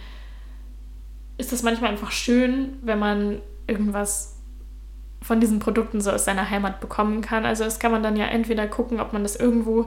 ist 1.39 1.51
das 1.53 1.63
manchmal 1.63 1.91
einfach 1.91 2.11
schön, 2.11 2.75
wenn 2.83 2.99
man 2.99 3.41
irgendwas 3.67 4.37
von 5.23 5.41
diesen 5.41 5.59
Produkten 5.59 6.01
so 6.01 6.11
aus 6.11 6.27
seiner 6.27 6.51
Heimat 6.51 6.81
bekommen 6.81 7.23
kann. 7.23 7.47
Also 7.47 7.65
das 7.65 7.79
kann 7.79 7.91
man 7.91 8.03
dann 8.03 8.17
ja 8.17 8.27
entweder 8.27 8.67
gucken, 8.67 9.01
ob 9.01 9.13
man 9.13 9.23
das 9.23 9.35
irgendwo 9.35 9.87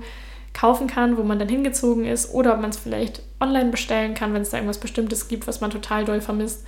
kaufen 0.54 0.88
kann, 0.88 1.18
wo 1.18 1.24
man 1.24 1.40
dann 1.40 1.48
hingezogen 1.48 2.06
ist, 2.06 2.34
oder 2.34 2.54
ob 2.54 2.62
man 2.62 2.72
es 2.72 2.78
vielleicht 2.78 3.22
online 3.40 3.70
bestellen 3.70 4.16
kann, 4.16 4.34
wenn 4.34 4.42
es 4.42 4.50
da 4.50 4.58
irgendwas 4.58 4.80
Bestimmtes 4.80 5.28
gibt, 5.28 5.48
was 5.48 5.62
man 5.62 5.72
total 5.72 6.04
doll 6.04 6.20
vermisst. 6.20 6.66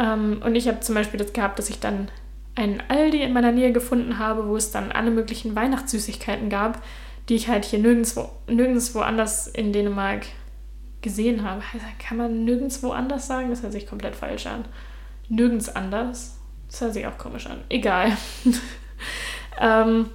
Ähm, 0.00 0.40
und 0.44 0.54
ich 0.54 0.66
habe 0.66 0.80
zum 0.80 0.94
Beispiel 0.94 1.18
das 1.18 1.32
gehabt, 1.32 1.58
dass 1.58 1.70
ich 1.70 1.78
dann 1.78 2.08
einen 2.54 2.82
Aldi 2.88 3.22
in 3.22 3.32
meiner 3.32 3.52
Nähe 3.52 3.72
gefunden 3.72 4.18
habe, 4.18 4.48
wo 4.48 4.56
es 4.56 4.70
dann 4.70 4.90
alle 4.90 5.10
möglichen 5.10 5.54
Weihnachtssüßigkeiten 5.54 6.48
gab, 6.48 6.82
die 7.28 7.36
ich 7.36 7.48
halt 7.48 7.64
hier 7.64 7.78
nirgendwo, 7.78 8.30
nirgendwo 8.48 9.00
anders 9.00 9.46
in 9.46 9.72
Dänemark 9.72 10.26
gesehen 11.02 11.44
habe. 11.44 11.62
Kann 11.98 12.16
man 12.16 12.44
nirgendwo 12.44 12.90
anders 12.90 13.26
sagen? 13.26 13.50
Das 13.50 13.62
hört 13.62 13.72
sich 13.72 13.86
komplett 13.86 14.16
falsch 14.16 14.46
an. 14.46 14.64
Nirgends 15.28 15.68
anders. 15.68 16.38
Das 16.68 16.80
hört 16.80 16.94
sich 16.94 17.06
auch 17.06 17.18
komisch 17.18 17.46
an. 17.46 17.60
Egal. 17.68 18.16
ähm, 19.60 20.06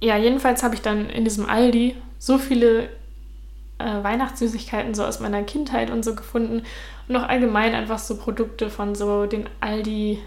ja, 0.00 0.16
jedenfalls 0.16 0.62
habe 0.62 0.74
ich 0.74 0.82
dann 0.82 1.10
in 1.10 1.24
diesem 1.24 1.48
Aldi 1.48 1.96
so 2.18 2.38
viele 2.38 2.88
äh, 3.78 4.02
Weihnachtssüßigkeiten 4.02 4.94
so 4.94 5.04
aus 5.04 5.20
meiner 5.20 5.42
Kindheit 5.42 5.90
und 5.90 6.04
so 6.04 6.14
gefunden 6.14 6.62
und 7.08 7.16
auch 7.16 7.28
allgemein 7.28 7.74
einfach 7.74 7.98
so 7.98 8.16
Produkte 8.16 8.70
von 8.70 8.94
so 8.94 9.26
den 9.26 9.48
Aldi 9.60 10.20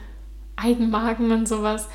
Eigenmarken 0.56 1.32
und 1.32 1.48
sowas. 1.48 1.88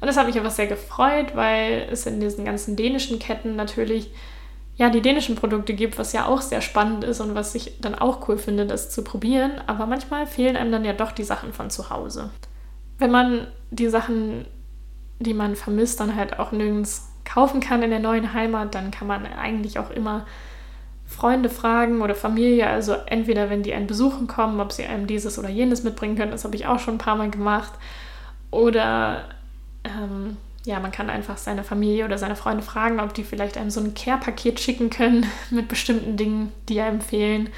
Und 0.00 0.06
das 0.06 0.16
hat 0.16 0.26
mich 0.26 0.36
einfach 0.36 0.50
sehr 0.50 0.66
gefreut, 0.66 1.34
weil 1.34 1.88
es 1.90 2.06
in 2.06 2.20
diesen 2.20 2.44
ganzen 2.44 2.76
dänischen 2.76 3.18
Ketten 3.18 3.56
natürlich 3.56 4.10
ja 4.76 4.90
die 4.90 5.00
dänischen 5.00 5.36
Produkte 5.36 5.74
gibt, 5.74 5.98
was 5.98 6.12
ja 6.12 6.26
auch 6.26 6.40
sehr 6.40 6.60
spannend 6.60 7.04
ist 7.04 7.20
und 7.20 7.34
was 7.34 7.54
ich 7.54 7.80
dann 7.80 7.94
auch 7.94 8.28
cool 8.28 8.38
finde, 8.38 8.66
das 8.66 8.90
zu 8.90 9.04
probieren. 9.04 9.52
Aber 9.66 9.86
manchmal 9.86 10.26
fehlen 10.26 10.56
einem 10.56 10.72
dann 10.72 10.84
ja 10.84 10.92
doch 10.92 11.12
die 11.12 11.24
Sachen 11.24 11.52
von 11.52 11.70
zu 11.70 11.90
Hause. 11.90 12.30
Wenn 12.98 13.10
man 13.10 13.46
die 13.70 13.88
Sachen, 13.88 14.46
die 15.20 15.34
man 15.34 15.56
vermisst, 15.56 16.00
dann 16.00 16.16
halt 16.16 16.38
auch 16.38 16.52
nirgends 16.52 17.08
kaufen 17.24 17.60
kann 17.60 17.82
in 17.82 17.90
der 17.90 18.00
neuen 18.00 18.34
Heimat, 18.34 18.74
dann 18.74 18.90
kann 18.90 19.06
man 19.06 19.26
eigentlich 19.26 19.78
auch 19.78 19.90
immer 19.90 20.26
Freunde 21.12 21.48
fragen 21.48 22.02
oder 22.02 22.14
Familie, 22.14 22.66
also 22.66 22.94
entweder 23.06 23.50
wenn 23.50 23.62
die 23.62 23.74
einen 23.74 23.86
besuchen 23.86 24.26
kommen, 24.26 24.60
ob 24.60 24.72
sie 24.72 24.84
einem 24.84 25.06
dieses 25.06 25.38
oder 25.38 25.48
jenes 25.48 25.84
mitbringen 25.84 26.16
können, 26.16 26.32
das 26.32 26.44
habe 26.44 26.56
ich 26.56 26.66
auch 26.66 26.78
schon 26.78 26.94
ein 26.94 26.98
paar 26.98 27.16
Mal 27.16 27.30
gemacht. 27.30 27.72
Oder 28.50 29.24
ähm, 29.84 30.36
ja, 30.64 30.78
man 30.80 30.92
kann 30.92 31.10
einfach 31.10 31.36
seine 31.38 31.64
Familie 31.64 32.04
oder 32.04 32.18
seine 32.18 32.36
Freunde 32.36 32.62
fragen, 32.62 33.00
ob 33.00 33.14
die 33.14 33.24
vielleicht 33.24 33.56
einem 33.56 33.70
so 33.70 33.80
ein 33.80 33.94
Care-Paket 33.94 34.60
schicken 34.60 34.90
können 34.90 35.26
mit 35.50 35.68
bestimmten 35.68 36.16
Dingen, 36.16 36.52
die 36.68 36.80
einem 36.80 37.00
fehlen. 37.00 37.50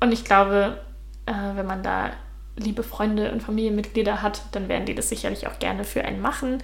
Und 0.00 0.12
ich 0.12 0.24
glaube, 0.24 0.78
äh, 1.26 1.32
wenn 1.56 1.66
man 1.66 1.82
da 1.82 2.10
liebe 2.56 2.82
Freunde 2.82 3.32
und 3.32 3.42
Familienmitglieder 3.42 4.22
hat, 4.22 4.42
dann 4.52 4.68
werden 4.68 4.86
die 4.86 4.94
das 4.94 5.08
sicherlich 5.08 5.46
auch 5.46 5.58
gerne 5.58 5.84
für 5.84 6.04
einen 6.04 6.20
machen. 6.20 6.62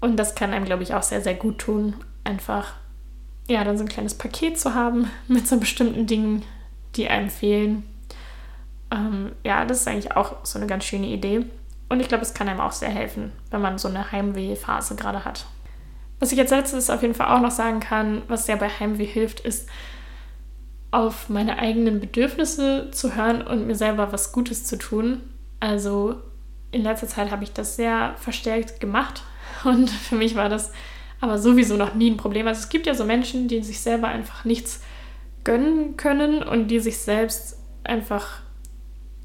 Und 0.00 0.16
das 0.16 0.34
kann 0.34 0.52
einem, 0.52 0.64
glaube 0.64 0.82
ich, 0.82 0.94
auch 0.94 1.02
sehr, 1.02 1.22
sehr 1.22 1.34
gut 1.34 1.58
tun, 1.58 1.94
einfach 2.24 2.74
ja, 3.48 3.64
dann 3.64 3.78
so 3.78 3.84
ein 3.84 3.88
kleines 3.88 4.14
Paket 4.14 4.58
zu 4.58 4.74
haben 4.74 5.10
mit 5.26 5.48
so 5.48 5.58
bestimmten 5.58 6.06
Dingen, 6.06 6.44
die 6.96 7.08
einem 7.08 7.30
fehlen. 7.30 7.82
Ähm, 8.90 9.32
ja, 9.44 9.64
das 9.64 9.80
ist 9.80 9.88
eigentlich 9.88 10.16
auch 10.16 10.44
so 10.44 10.58
eine 10.58 10.66
ganz 10.66 10.84
schöne 10.84 11.08
Idee. 11.08 11.46
Und 11.88 12.00
ich 12.00 12.08
glaube, 12.08 12.22
es 12.22 12.34
kann 12.34 12.48
einem 12.48 12.60
auch 12.60 12.72
sehr 12.72 12.90
helfen, 12.90 13.32
wenn 13.50 13.62
man 13.62 13.78
so 13.78 13.88
eine 13.88 14.12
Heimweh-Phase 14.12 14.94
gerade 14.94 15.24
hat. 15.24 15.46
Was 16.20 16.32
ich 16.32 16.38
als 16.38 16.50
letztes 16.50 16.90
auf 16.90 17.02
jeden 17.02 17.14
Fall 17.14 17.34
auch 17.34 17.40
noch 17.40 17.50
sagen 17.50 17.80
kann, 17.80 18.22
was 18.28 18.46
sehr 18.46 18.56
bei 18.56 18.68
Heimweh 18.68 19.06
hilft, 19.06 19.40
ist, 19.40 19.68
auf 20.90 21.28
meine 21.28 21.58
eigenen 21.58 22.00
Bedürfnisse 22.00 22.90
zu 22.90 23.14
hören 23.14 23.42
und 23.42 23.66
mir 23.66 23.74
selber 23.74 24.12
was 24.12 24.32
Gutes 24.32 24.64
zu 24.64 24.76
tun. 24.76 25.20
Also 25.60 26.16
in 26.70 26.82
letzter 26.82 27.08
Zeit 27.08 27.30
habe 27.30 27.44
ich 27.44 27.52
das 27.52 27.76
sehr 27.76 28.14
verstärkt 28.18 28.80
gemacht 28.80 29.22
und 29.64 29.90
für 30.08 30.16
mich 30.16 30.34
war 30.34 30.48
das 30.48 30.72
aber 31.20 31.38
sowieso 31.38 31.76
noch 31.76 31.94
nie 31.94 32.10
ein 32.10 32.16
Problem. 32.16 32.46
Also 32.46 32.60
es 32.60 32.68
gibt 32.68 32.86
ja 32.86 32.94
so 32.94 33.04
Menschen, 33.04 33.48
die 33.48 33.62
sich 33.62 33.80
selber 33.80 34.08
einfach 34.08 34.44
nichts 34.44 34.80
gönnen 35.44 35.96
können 35.96 36.42
und 36.42 36.68
die 36.68 36.80
sich 36.80 36.98
selbst 36.98 37.58
einfach 37.84 38.42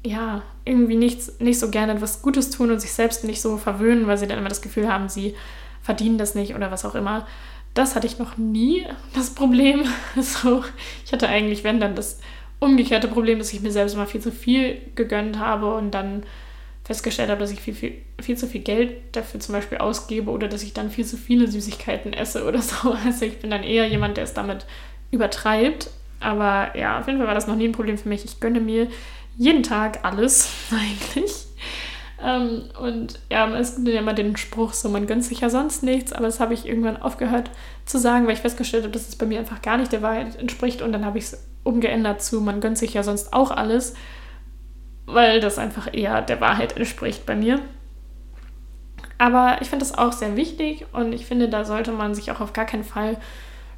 ja, 0.04 0.42
irgendwie 0.64 0.96
nichts, 0.96 1.40
nicht 1.40 1.58
so 1.58 1.70
gerne 1.70 1.94
etwas 1.94 2.20
Gutes 2.22 2.50
tun 2.50 2.70
und 2.70 2.78
sich 2.78 2.92
selbst 2.92 3.24
nicht 3.24 3.40
so 3.40 3.56
verwöhnen, 3.56 4.06
weil 4.06 4.18
sie 4.18 4.26
dann 4.26 4.38
immer 4.38 4.48
das 4.48 4.62
Gefühl 4.62 4.92
haben, 4.92 5.08
sie 5.08 5.34
verdienen 5.82 6.18
das 6.18 6.34
nicht 6.34 6.54
oder 6.54 6.70
was 6.70 6.84
auch 6.84 6.94
immer. 6.94 7.26
Das 7.72 7.96
hatte 7.96 8.06
ich 8.06 8.18
noch 8.18 8.36
nie, 8.36 8.86
das 9.14 9.30
Problem. 9.30 9.84
So, 10.20 10.64
ich 11.04 11.12
hatte 11.12 11.28
eigentlich, 11.28 11.64
wenn 11.64 11.80
dann 11.80 11.94
das 11.94 12.20
umgekehrte 12.60 13.08
Problem, 13.08 13.38
dass 13.38 13.52
ich 13.52 13.62
mir 13.62 13.72
selbst 13.72 13.94
immer 13.94 14.06
viel 14.06 14.20
zu 14.20 14.30
viel 14.30 14.80
gegönnt 14.94 15.38
habe 15.38 15.74
und 15.74 15.92
dann 15.92 16.22
festgestellt 16.84 17.30
habe, 17.30 17.40
dass 17.40 17.50
ich 17.50 17.60
viel, 17.60 17.74
viel, 17.74 17.94
viel 18.20 18.36
zu 18.36 18.46
viel 18.46 18.60
Geld 18.60 19.16
dafür 19.16 19.40
zum 19.40 19.54
Beispiel 19.54 19.78
ausgebe 19.78 20.30
oder 20.30 20.48
dass 20.48 20.62
ich 20.62 20.74
dann 20.74 20.90
viel 20.90 21.04
zu 21.04 21.16
viele 21.16 21.48
Süßigkeiten 21.48 22.12
esse 22.12 22.44
oder 22.44 22.60
so. 22.62 22.92
Also 23.04 23.24
ich 23.24 23.38
bin 23.38 23.50
dann 23.50 23.62
eher 23.62 23.88
jemand, 23.88 24.16
der 24.16 24.24
es 24.24 24.34
damit 24.34 24.66
übertreibt. 25.10 25.90
Aber 26.20 26.76
ja, 26.76 27.00
auf 27.00 27.06
jeden 27.06 27.18
Fall 27.18 27.26
war 27.26 27.34
das 27.34 27.46
noch 27.46 27.56
nie 27.56 27.68
ein 27.68 27.72
Problem 27.72 27.98
für 27.98 28.08
mich. 28.08 28.24
Ich 28.24 28.40
gönne 28.40 28.60
mir 28.60 28.88
jeden 29.36 29.62
Tag 29.62 30.04
alles 30.04 30.48
eigentlich. 30.70 31.32
Ähm, 32.22 32.64
und 32.80 33.18
ja, 33.30 33.52
es 33.56 33.76
gibt 33.76 33.88
ja 33.88 33.98
immer 34.00 34.14
den 34.14 34.36
Spruch, 34.36 34.72
so 34.72 34.88
man 34.88 35.06
gönnt 35.06 35.24
sich 35.24 35.40
ja 35.40 35.50
sonst 35.50 35.82
nichts, 35.82 36.12
aber 36.12 36.26
das 36.26 36.40
habe 36.40 36.54
ich 36.54 36.64
irgendwann 36.64 36.96
aufgehört 36.96 37.50
zu 37.84 37.98
sagen, 37.98 38.26
weil 38.26 38.34
ich 38.34 38.40
festgestellt 38.40 38.84
habe, 38.84 38.92
dass 38.92 39.08
es 39.08 39.16
bei 39.16 39.26
mir 39.26 39.40
einfach 39.40 39.60
gar 39.60 39.76
nicht 39.76 39.92
der 39.92 40.00
Wahrheit 40.00 40.36
entspricht 40.36 40.80
und 40.80 40.92
dann 40.92 41.04
habe 41.04 41.18
ich 41.18 41.24
es 41.24 41.44
umgeändert 41.64 42.22
zu, 42.22 42.40
man 42.40 42.60
gönnt 42.60 42.78
sich 42.78 42.94
ja 42.94 43.02
sonst 43.02 43.34
auch 43.34 43.50
alles, 43.50 43.94
weil 45.06 45.40
das 45.40 45.58
einfach 45.58 45.92
eher 45.92 46.22
der 46.22 46.40
Wahrheit 46.40 46.76
entspricht 46.76 47.26
bei 47.26 47.36
mir. 47.36 47.60
Aber 49.18 49.58
ich 49.60 49.68
finde 49.68 49.84
das 49.84 49.96
auch 49.96 50.12
sehr 50.12 50.36
wichtig 50.36 50.86
und 50.92 51.12
ich 51.12 51.26
finde, 51.26 51.48
da 51.48 51.64
sollte 51.64 51.92
man 51.92 52.14
sich 52.14 52.30
auch 52.30 52.40
auf 52.40 52.52
gar 52.52 52.66
keinen 52.66 52.84
Fall 52.84 53.18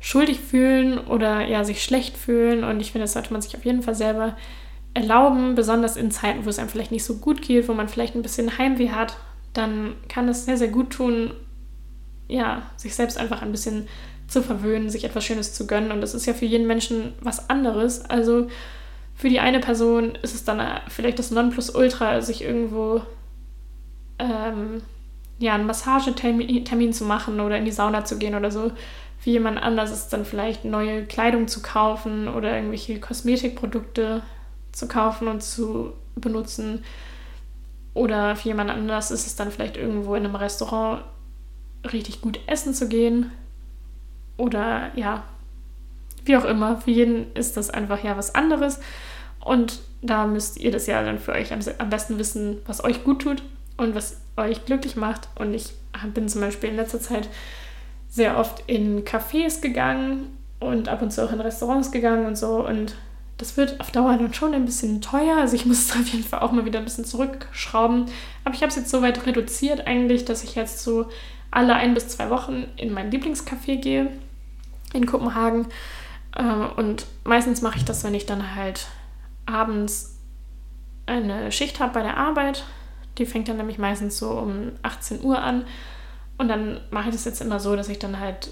schuldig 0.00 0.40
fühlen 0.40 0.98
oder 0.98 1.46
ja, 1.46 1.64
sich 1.64 1.82
schlecht 1.82 2.16
fühlen 2.16 2.64
und 2.64 2.80
ich 2.80 2.92
finde, 2.92 3.04
das 3.04 3.12
sollte 3.12 3.32
man 3.32 3.42
sich 3.42 3.56
auf 3.56 3.64
jeden 3.64 3.82
Fall 3.82 3.94
selber 3.94 4.36
erlauben, 4.94 5.54
besonders 5.54 5.96
in 5.96 6.10
Zeiten, 6.10 6.46
wo 6.46 6.48
es 6.48 6.58
einem 6.58 6.70
vielleicht 6.70 6.92
nicht 6.92 7.04
so 7.04 7.18
gut 7.18 7.42
geht, 7.42 7.68
wo 7.68 7.74
man 7.74 7.88
vielleicht 7.88 8.14
ein 8.14 8.22
bisschen 8.22 8.56
Heimweh 8.56 8.90
hat, 8.90 9.16
dann 9.52 9.94
kann 10.08 10.28
es 10.28 10.46
sehr, 10.46 10.56
sehr 10.56 10.68
gut 10.68 10.90
tun, 10.90 11.32
ja, 12.28 12.62
sich 12.76 12.94
selbst 12.94 13.18
einfach 13.18 13.42
ein 13.42 13.52
bisschen 13.52 13.88
zu 14.26 14.42
verwöhnen, 14.42 14.90
sich 14.90 15.04
etwas 15.04 15.24
Schönes 15.24 15.54
zu 15.54 15.66
gönnen. 15.66 15.92
Und 15.92 16.00
das 16.00 16.14
ist 16.14 16.26
ja 16.26 16.34
für 16.34 16.46
jeden 16.46 16.66
Menschen 16.66 17.14
was 17.20 17.48
anderes. 17.48 18.04
Also 18.04 18.48
für 19.16 19.30
die 19.30 19.40
eine 19.40 19.60
Person 19.60 20.14
ist 20.22 20.34
es 20.34 20.44
dann 20.44 20.60
vielleicht 20.88 21.18
das 21.18 21.30
Nonplusultra, 21.30 22.20
sich 22.20 22.42
irgendwo 22.42 23.00
ähm, 24.18 24.82
ja, 25.38 25.54
einen 25.54 25.66
Massagetermin 25.66 26.92
zu 26.92 27.04
machen 27.04 27.40
oder 27.40 27.56
in 27.56 27.64
die 27.64 27.72
Sauna 27.72 28.04
zu 28.04 28.18
gehen 28.18 28.34
oder 28.34 28.50
so. 28.50 28.72
Für 29.18 29.30
jemand 29.30 29.60
anders 29.60 29.90
ist 29.90 30.04
es 30.04 30.08
dann 30.08 30.26
vielleicht 30.26 30.66
neue 30.66 31.04
Kleidung 31.06 31.48
zu 31.48 31.62
kaufen 31.62 32.28
oder 32.28 32.54
irgendwelche 32.54 33.00
Kosmetikprodukte 33.00 34.22
zu 34.72 34.86
kaufen 34.86 35.28
und 35.28 35.42
zu 35.42 35.94
benutzen. 36.14 36.84
Oder 37.94 38.36
für 38.36 38.48
jemand 38.48 38.70
anders 38.70 39.10
ist 39.10 39.26
es 39.26 39.36
dann 39.36 39.50
vielleicht 39.50 39.78
irgendwo 39.78 40.14
in 40.14 40.26
einem 40.26 40.36
Restaurant 40.36 41.02
richtig 41.90 42.20
gut 42.20 42.38
essen 42.46 42.74
zu 42.74 42.88
gehen. 42.88 43.32
Oder 44.36 44.90
ja, 44.94 45.24
wie 46.26 46.36
auch 46.36 46.44
immer. 46.44 46.80
Für 46.80 46.90
jeden 46.90 47.32
ist 47.34 47.56
das 47.56 47.70
einfach 47.70 48.02
ja 48.02 48.16
was 48.16 48.34
anderes. 48.34 48.80
Und 49.40 49.80
da 50.02 50.26
müsst 50.26 50.58
ihr 50.58 50.70
das 50.70 50.86
ja 50.86 51.02
dann 51.02 51.18
für 51.18 51.32
euch 51.32 51.52
am 51.52 51.90
besten 51.90 52.18
wissen, 52.18 52.58
was 52.66 52.82
euch 52.82 53.04
gut 53.04 53.22
tut 53.22 53.42
und 53.76 53.94
was 53.94 54.20
euch 54.36 54.64
glücklich 54.64 54.96
macht. 54.96 55.28
Und 55.36 55.54
ich 55.54 55.72
bin 56.14 56.28
zum 56.28 56.40
Beispiel 56.40 56.70
in 56.70 56.76
letzter 56.76 57.00
Zeit 57.00 57.28
sehr 58.08 58.38
oft 58.38 58.64
in 58.66 59.04
Cafés 59.04 59.60
gegangen 59.60 60.36
und 60.58 60.88
ab 60.88 61.02
und 61.02 61.12
zu 61.12 61.24
auch 61.24 61.32
in 61.32 61.40
Restaurants 61.40 61.92
gegangen 61.92 62.26
und 62.26 62.36
so. 62.36 62.66
Und 62.66 62.96
das 63.38 63.56
wird 63.56 63.80
auf 63.80 63.90
Dauer 63.90 64.16
dann 64.16 64.32
schon 64.32 64.54
ein 64.54 64.64
bisschen 64.64 65.02
teuer. 65.02 65.36
Also 65.36 65.54
ich 65.56 65.66
muss 65.66 65.90
es 65.90 65.92
auf 65.92 66.06
jeden 66.08 66.24
Fall 66.24 66.40
auch 66.40 66.52
mal 66.52 66.64
wieder 66.64 66.78
ein 66.78 66.84
bisschen 66.84 67.04
zurückschrauben. 67.04 68.06
Aber 68.44 68.54
ich 68.54 68.62
habe 68.62 68.70
es 68.70 68.76
jetzt 68.76 68.90
so 68.90 69.02
weit 69.02 69.26
reduziert 69.26 69.86
eigentlich, 69.86 70.24
dass 70.24 70.42
ich 70.42 70.54
jetzt 70.54 70.82
so 70.82 71.06
alle 71.50 71.74
ein 71.74 71.94
bis 71.94 72.08
zwei 72.08 72.30
Wochen 72.30 72.64
in 72.76 72.92
mein 72.92 73.10
Lieblingscafé 73.10 73.76
gehe 73.76 74.08
in 74.92 75.06
Kopenhagen. 75.06 75.66
Äh, 76.36 76.42
und 76.76 77.06
meistens 77.24 77.62
mache 77.62 77.78
ich 77.78 77.84
das, 77.84 78.04
wenn 78.04 78.14
ich 78.14 78.26
dann 78.26 78.54
halt 78.54 78.86
abends 79.46 80.18
eine 81.06 81.50
Schicht 81.52 81.80
habe 81.80 81.94
bei 81.94 82.02
der 82.02 82.16
Arbeit. 82.16 82.64
Die 83.18 83.26
fängt 83.26 83.48
dann 83.48 83.56
nämlich 83.56 83.78
meistens 83.78 84.18
so 84.18 84.30
um 84.30 84.72
18 84.82 85.22
Uhr 85.22 85.40
an. 85.40 85.64
Und 86.38 86.48
dann 86.48 86.80
mache 86.90 87.08
ich 87.08 87.14
das 87.14 87.24
jetzt 87.24 87.40
immer 87.40 87.60
so, 87.60 87.76
dass 87.76 87.88
ich 87.88 87.98
dann 87.98 88.20
halt 88.20 88.50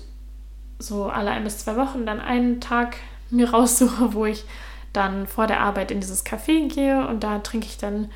so 0.78 1.07
alle 1.07 1.30
ein 1.30 1.45
bis 1.45 1.59
zwei 1.59 1.76
Wochen 1.76 2.07
dann 2.07 2.20
einen 2.20 2.61
Tag 2.61 2.97
mir 3.30 3.51
raussuche, 3.53 4.14
wo 4.14 4.24
ich 4.26 4.45
dann 4.93 5.26
vor 5.26 5.47
der 5.47 5.61
Arbeit 5.61 5.91
in 5.91 6.01
dieses 6.01 6.24
Café 6.24 6.72
gehe 6.72 7.07
und 7.09 7.24
da 7.24 7.41
trinke 7.41 7.66
ich 7.66 7.78
dann 7.78 8.11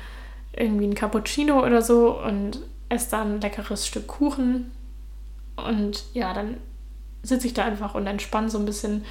irgendwie 0.53 0.87
ein 0.87 0.95
Cappuccino 0.95 1.63
oder 1.63 1.81
so 1.81 2.17
und 2.19 2.59
esse 2.87 3.11
dann 3.11 3.35
ein 3.35 3.41
leckeres 3.41 3.85
Stück 3.85 4.07
Kuchen. 4.07 4.71
Und 5.57 6.05
ja, 6.13 6.33
dann 6.33 6.57
sitze 7.21 7.47
ich 7.47 7.53
da 7.53 7.65
einfach 7.65 7.95
und 7.95 8.07
entspanne 8.07 8.49
so 8.49 8.57
ein 8.57 8.65
bisschen 8.65 9.03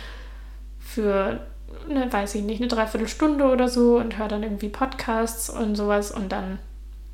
für, 0.88 1.40
ne, 1.88 2.10
weiß 2.10 2.34
ich 2.34 2.42
nicht, 2.42 2.60
eine 2.60 2.68
Dreiviertelstunde 2.68 3.44
oder 3.44 3.68
so 3.68 3.98
und 3.98 4.18
höre 4.18 4.28
dann 4.28 4.42
irgendwie 4.42 4.68
Podcasts 4.68 5.50
und 5.50 5.76
sowas 5.76 6.10
und 6.10 6.32
dann 6.32 6.58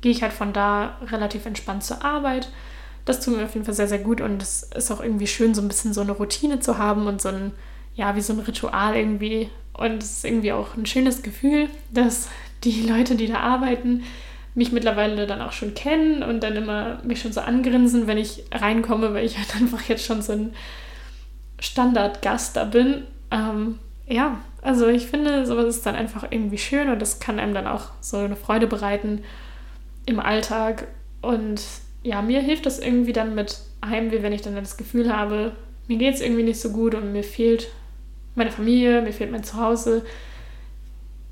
gehe 0.01 0.11
ich 0.11 0.21
halt 0.21 0.33
von 0.33 0.53
da 0.53 0.97
relativ 1.07 1.45
entspannt 1.45 1.83
zur 1.83 2.03
Arbeit. 2.05 2.49
Das 3.03 3.23
tut 3.23 3.35
mir 3.35 3.43
auf 3.43 3.53
jeden 3.53 3.65
Fall 3.65 3.73
sehr, 3.73 3.87
sehr 3.87 3.99
gut 3.99 4.21
und 4.21 4.41
es 4.41 4.63
ist 4.63 4.91
auch 4.91 5.01
irgendwie 5.01 5.27
schön, 5.27 5.53
so 5.53 5.61
ein 5.61 5.67
bisschen 5.67 5.93
so 5.93 6.01
eine 6.01 6.13
Routine 6.13 6.59
zu 6.59 6.77
haben 6.77 7.07
und 7.07 7.21
so 7.21 7.29
ein, 7.29 7.51
ja, 7.95 8.15
wie 8.15 8.21
so 8.21 8.33
ein 8.33 8.39
Ritual 8.39 8.95
irgendwie. 8.95 9.49
Und 9.73 10.01
es 10.01 10.17
ist 10.17 10.25
irgendwie 10.25 10.53
auch 10.53 10.75
ein 10.75 10.85
schönes 10.85 11.21
Gefühl, 11.21 11.69
dass 11.91 12.29
die 12.63 12.81
Leute, 12.87 13.15
die 13.15 13.27
da 13.27 13.39
arbeiten, 13.39 14.03
mich 14.55 14.71
mittlerweile 14.71 15.27
dann 15.27 15.41
auch 15.41 15.51
schon 15.51 15.73
kennen 15.73 16.23
und 16.23 16.41
dann 16.41 16.55
immer 16.55 16.99
mich 17.03 17.21
schon 17.21 17.33
so 17.33 17.41
angrinsen, 17.41 18.07
wenn 18.07 18.17
ich 18.17 18.45
reinkomme, 18.53 19.13
weil 19.13 19.25
ich 19.25 19.37
halt 19.37 19.55
einfach 19.55 19.81
jetzt 19.83 20.05
schon 20.05 20.21
so 20.21 20.31
ein 20.31 20.53
Standardgast 21.59 22.55
da 22.55 22.63
bin. 22.63 23.03
Ähm, 23.31 23.79
ja, 24.07 24.39
also 24.61 24.87
ich 24.87 25.07
finde, 25.07 25.45
sowas 25.45 25.65
ist 25.65 25.85
dann 25.85 25.95
einfach 25.95 26.27
irgendwie 26.29 26.57
schön 26.57 26.89
und 26.89 27.01
das 27.01 27.19
kann 27.19 27.39
einem 27.39 27.53
dann 27.53 27.67
auch 27.67 27.91
so 28.01 28.17
eine 28.17 28.35
Freude 28.35 28.67
bereiten 28.67 29.23
im 30.05 30.19
Alltag. 30.19 30.87
Und 31.21 31.61
ja, 32.03 32.21
mir 32.21 32.41
hilft 32.41 32.65
das 32.65 32.79
irgendwie 32.79 33.13
dann 33.13 33.35
mit 33.35 33.59
Heimweh, 33.83 34.21
wenn 34.21 34.33
ich 34.33 34.41
dann 34.41 34.55
das 34.55 34.77
Gefühl 34.77 35.15
habe, 35.15 35.53
mir 35.87 35.97
geht 35.97 36.15
es 36.15 36.21
irgendwie 36.21 36.43
nicht 36.43 36.59
so 36.59 36.71
gut 36.71 36.95
und 36.95 37.11
mir 37.11 37.23
fehlt 37.23 37.69
meine 38.35 38.51
Familie, 38.51 39.01
mir 39.01 39.13
fehlt 39.13 39.31
mein 39.31 39.43
Zuhause, 39.43 40.03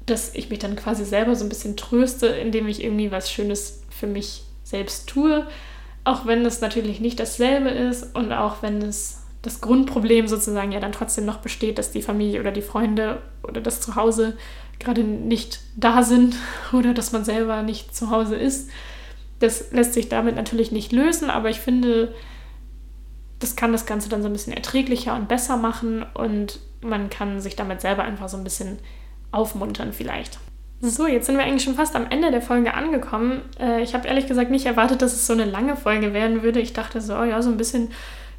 dass 0.05 0.35
ich 0.35 0.49
mich 0.49 0.59
dann 0.59 0.75
quasi 0.75 1.05
selber 1.05 1.35
so 1.35 1.45
ein 1.45 1.49
bisschen 1.49 1.77
tröste, 1.77 2.27
indem 2.27 2.67
ich 2.67 2.83
irgendwie 2.83 3.11
was 3.11 3.31
Schönes 3.31 3.83
für 3.89 4.07
mich 4.07 4.43
selbst 4.63 5.07
tue. 5.07 5.47
Auch 6.03 6.25
wenn 6.25 6.45
es 6.45 6.61
natürlich 6.61 6.99
nicht 6.99 7.19
dasselbe 7.19 7.69
ist 7.69 8.15
und 8.15 8.31
auch 8.31 8.61
wenn 8.61 8.81
es 8.81 9.22
das 9.43 9.61
Grundproblem 9.61 10.27
sozusagen 10.27 10.71
ja 10.71 10.79
dann 10.79 10.93
trotzdem 10.93 11.25
noch 11.25 11.37
besteht, 11.37 11.77
dass 11.77 11.91
die 11.91 12.01
Familie 12.01 12.39
oder 12.39 12.51
die 12.51 12.61
Freunde 12.61 13.21
oder 13.43 13.61
das 13.61 13.81
Zuhause 13.81 14.37
gerade 14.79 15.03
nicht 15.03 15.59
da 15.75 16.01
sind 16.01 16.35
oder 16.73 16.93
dass 16.93 17.11
man 17.11 17.23
selber 17.23 17.61
nicht 17.61 17.95
zu 17.95 18.09
Hause 18.09 18.35
ist. 18.35 18.69
Das 19.39 19.71
lässt 19.71 19.93
sich 19.93 20.09
damit 20.09 20.35
natürlich 20.35 20.71
nicht 20.71 20.93
lösen, 20.93 21.29
aber 21.29 21.49
ich 21.49 21.59
finde, 21.59 22.15
das 23.39 23.57
kann 23.57 23.73
das 23.73 23.85
Ganze 23.85 24.07
dann 24.07 24.21
so 24.21 24.29
ein 24.29 24.33
bisschen 24.33 24.53
erträglicher 24.53 25.13
und 25.13 25.27
besser 25.27 25.57
machen 25.57 26.05
und 26.13 26.59
man 26.81 27.09
kann 27.09 27.41
sich 27.41 27.57
damit 27.57 27.81
selber 27.81 28.03
einfach 28.03 28.29
so 28.29 28.37
ein 28.37 28.45
bisschen 28.45 28.79
aufmuntern 29.31 29.91
vielleicht. 29.91 30.39
So, 30.79 31.07
jetzt 31.07 31.25
sind 31.25 31.37
wir 31.37 31.43
eigentlich 31.43 31.63
schon 31.63 31.75
fast 31.75 31.95
am 31.95 32.07
Ende 32.09 32.31
der 32.31 32.41
Folge 32.41 32.73
angekommen. 32.73 33.41
Äh, 33.59 33.83
ich 33.83 33.93
habe 33.93 34.07
ehrlich 34.07 34.27
gesagt 34.27 34.51
nicht 34.51 34.65
erwartet, 34.65 35.01
dass 35.01 35.13
es 35.13 35.27
so 35.27 35.33
eine 35.33 35.45
lange 35.45 35.75
Folge 35.77 36.13
werden 36.13 36.43
würde. 36.43 36.59
Ich 36.59 36.73
dachte 36.73 36.99
so, 37.01 37.15
oh 37.15 37.23
ja, 37.23 37.41
so 37.41 37.49
ein 37.49 37.57
bisschen 37.57 37.91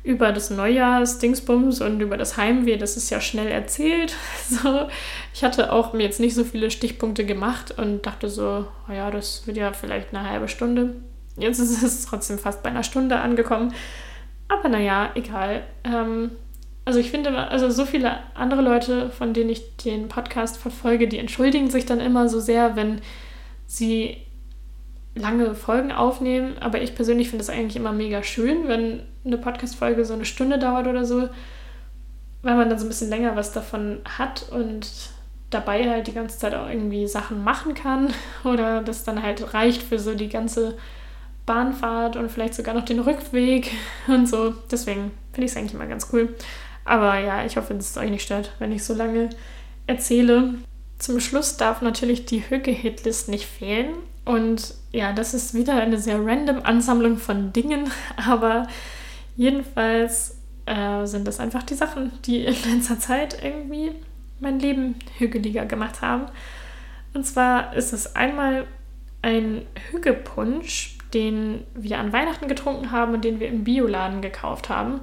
über 0.05 0.33
das 0.33 0.51
Neujahrsdingsbums 0.51 1.81
und 1.81 2.01
über 2.01 2.19
das 2.19 2.37
Heimweh, 2.37 2.77
das 2.77 2.99
ist 2.99 3.09
ja 3.09 3.21
schnell 3.21 3.49
erzählt. 3.49 4.15
So, 4.47 4.89
ich 5.33 5.43
hatte 5.43 5.73
auch 5.73 5.95
mir 5.95 6.03
jetzt 6.03 6.21
nicht 6.21 6.35
so 6.35 6.45
viele 6.45 6.71
Stichpunkte 6.71 7.25
gemacht 7.25 7.77
und 7.79 8.05
dachte 8.05 8.29
so, 8.29 8.67
oh 8.89 8.93
ja, 8.93 9.11
das 9.11 9.47
wird 9.47 9.57
ja 9.57 9.73
vielleicht 9.73 10.15
eine 10.15 10.29
halbe 10.29 10.49
Stunde. 10.49 10.97
Jetzt 11.37 11.59
ist 11.59 11.83
es 11.83 12.05
trotzdem 12.05 12.39
fast 12.39 12.63
bei 12.63 12.69
einer 12.69 12.83
Stunde 12.83 13.17
angekommen. 13.17 13.75
Aber 14.49 14.69
naja, 14.69 15.11
egal. 15.15 15.65
Ähm, 15.83 16.33
also 16.85 17.01
ich 17.01 17.11
finde, 17.11 17.35
also 17.49 17.71
so 17.71 17.87
viele 17.87 18.19
andere 18.35 18.61
Leute, 18.61 19.09
von 19.09 19.33
denen 19.33 19.49
ich 19.49 19.79
den 19.79 20.09
Podcast 20.09 20.59
verfolge, 20.59 21.09
die 21.09 21.19
entschuldigen 21.19 21.71
sich 21.71 21.87
dann 21.87 22.01
immer 22.01 22.29
so 22.29 22.39
sehr, 22.39 22.77
wenn 22.77 23.01
sie 23.67 24.19
lange 25.15 25.55
Folgen 25.55 25.93
aufnehmen. 25.93 26.59
Aber 26.59 26.83
ich 26.83 26.95
persönlich 26.95 27.31
finde 27.31 27.43
es 27.43 27.51
eigentlich 27.51 27.77
immer 27.77 27.93
mega 27.93 28.23
schön, 28.23 28.69
wenn 28.69 29.03
eine 29.25 29.39
Podcast-Folge 29.39 30.05
so 30.05 30.15
eine 30.15 30.25
Stunde 30.25 30.59
dauert 30.59 30.87
oder 30.87 31.05
so, 31.05 31.29
weil 32.43 32.57
man 32.57 32.69
dann 32.69 32.79
so 32.79 32.85
ein 32.85 32.89
bisschen 32.89 33.11
länger 33.11 33.37
was 33.37 33.53
davon 33.53 34.01
hat 34.05 34.49
und 34.51 34.89
dabei 35.51 35.89
halt 35.89 36.09
die 36.09 36.13
ganze 36.13 36.39
Zeit 36.39 36.55
auch 36.55 36.69
irgendwie 36.69 37.07
Sachen 37.07 37.43
machen 37.45 37.75
kann 37.75 38.13
oder 38.45 38.83
das 38.83 39.05
dann 39.05 39.23
halt 39.23 39.55
reicht 39.55 39.83
für 39.83 39.99
so 39.99 40.15
die 40.15 40.29
ganze 40.29 40.77
Bahnfahrt 41.47 42.17
und 42.17 42.31
vielleicht 42.31 42.55
sogar 42.55 42.75
noch 42.75 42.85
den 42.85 43.01
Rückweg 43.01 43.71
und 44.09 44.29
so. 44.29 44.55
Deswegen 44.71 45.13
finde 45.33 45.47
ich 45.47 45.53
es 45.53 45.57
eigentlich 45.57 45.75
immer 45.75 45.87
ganz 45.87 46.09
cool. 46.13 46.35
Aber 46.85 47.19
ja, 47.19 47.45
ich 47.47 47.57
hoffe, 47.57 47.75
dass 47.75 47.91
es 47.91 47.97
euch 47.97 48.11
nicht 48.11 48.25
stört, 48.25 48.53
wenn 48.59 48.73
ich 48.73 48.85
so 48.85 48.95
lange 48.95 49.31
erzähle. 49.87 50.55
Zum 50.99 51.21
Schluss 51.21 51.57
darf 51.57 51.83
natürlich 51.83 52.27
die 52.27 52.49
Hücke-Hitlist 52.49 53.29
nicht 53.29 53.47
fehlen. 53.47 53.95
Und 54.25 54.75
ja, 54.93 55.13
das 55.13 55.35
ist 55.35 55.55
wieder 55.55 55.75
eine 55.75 55.99
sehr 55.99 56.25
random 56.25 56.63
Ansammlung 56.63 57.19
von 57.19 57.53
Dingen, 57.53 57.91
aber 58.17 58.67
jedenfalls 59.37 60.41
äh, 60.67 61.05
sind 61.05 61.27
das 61.27 61.41
einfach 61.41 61.63
die 61.63 61.75
Sachen, 61.75 62.13
die 62.25 62.45
in 62.45 62.55
letzter 62.75 62.99
Zeit 62.99 63.43
irgendwie 63.43 63.93
mein 64.41 64.59
Leben 64.59 64.97
hügeliger 65.19 65.67
gemacht 65.67 66.03
haben. 66.03 66.27
Und 67.13 67.25
zwar 67.25 67.75
ist 67.75 67.93
es 67.93 68.17
einmal 68.17 68.67
ein 69.23 69.67
Hügepunsch, 69.91 70.99
den 71.15 71.65
wir 71.75 71.99
an 71.99 72.13
Weihnachten 72.13 72.49
getrunken 72.49 72.91
haben 72.91 73.15
und 73.15 73.25
den 73.25 73.41
wir 73.41 73.49
im 73.49 73.65
Bioladen 73.65 74.21
gekauft 74.21 74.69
haben. 74.69 75.01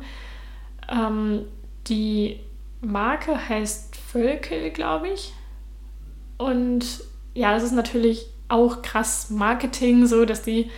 Ähm, 0.89 1.45
die 1.87 2.39
Marke 2.81 3.49
heißt 3.49 3.95
Völkel, 3.95 4.71
glaube 4.71 5.09
ich. 5.09 5.33
Und 6.37 7.03
ja, 7.33 7.53
das 7.53 7.63
ist 7.63 7.71
natürlich 7.71 8.27
auch 8.51 8.81
krass 8.81 9.29
Marketing, 9.29 10.05
so 10.05 10.25
dass 10.25 10.41
die 10.43 10.69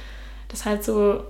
das 0.48 0.66
halt 0.66 0.84
so 0.84 1.24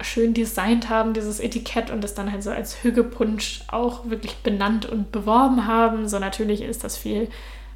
schön 0.00 0.34
designt 0.34 0.88
haben, 0.88 1.12
dieses 1.12 1.38
Etikett 1.38 1.90
und 1.90 2.02
das 2.02 2.14
dann 2.14 2.32
halt 2.32 2.42
so 2.42 2.50
als 2.50 2.82
Hügepunsch 2.82 3.62
auch 3.68 4.08
wirklich 4.10 4.36
benannt 4.38 4.86
und 4.86 5.12
beworben 5.12 5.66
haben. 5.66 6.08
So 6.08 6.18
natürlich 6.18 6.62
ist 6.62 6.82
das 6.82 6.96
viel 6.96 7.28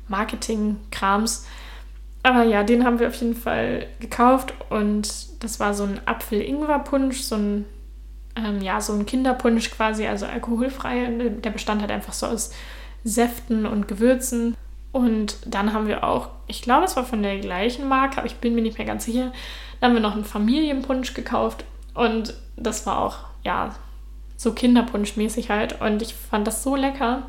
Marketing-Krams. 0.09 1.47
Aber 2.23 2.43
ja, 2.43 2.65
den 2.65 2.85
haben 2.85 2.99
wir 2.99 3.09
auf 3.09 3.21
jeden 3.21 3.37
Fall 3.37 3.87
gekauft 4.01 4.55
und 4.71 5.09
das 5.45 5.61
war 5.61 5.75
so 5.75 5.85
ein 5.85 6.01
Apfel-Ingwer-Punsch, 6.07 7.21
so 7.21 7.37
ein 7.37 7.65
ähm, 8.37 8.61
ja, 8.61 8.81
so 8.81 8.93
ein 8.93 9.07
Kinderpunsch 9.07 9.71
quasi, 9.71 10.07
also 10.07 10.27
alkoholfrei. 10.27 11.11
Der 11.43 11.51
bestand 11.51 11.81
halt 11.81 11.91
einfach 11.91 12.13
so 12.13 12.27
aus 12.27 12.53
Säften 13.03 13.67
und 13.67 13.89
Gewürzen. 13.89 14.57
Und 14.97 15.37
dann 15.45 15.75
haben 15.75 15.89
wir 15.89 16.05
auch, 16.05 16.31
ich 16.47 16.63
glaube, 16.63 16.87
es 16.87 16.97
war 16.97 17.05
von 17.05 17.23
der 17.23 17.39
gleichen 17.39 17.87
Marke, 17.87 18.17
aber 18.17 18.27
ich 18.27 18.37
bin 18.37 18.55
mir 18.55 18.63
nicht 18.63 18.79
mehr 18.79 18.87
ganz 18.87 19.05
sicher. 19.05 19.31
Dann 19.79 19.91
haben 19.91 19.95
wir 19.95 20.01
noch 20.01 20.15
einen 20.15 20.25
Familienpunsch 20.25 21.13
gekauft 21.13 21.67
und 21.93 22.33
das 22.57 22.87
war 22.87 23.03
auch, 23.03 23.19
ja, 23.45 23.75
so 24.39 24.55
Kinderpunschmäßig 24.55 25.51
halt. 25.51 25.83
Und 25.83 26.01
ich 26.01 26.15
fand 26.15 26.47
das 26.47 26.63
so 26.63 26.77
lecker. 26.77 27.25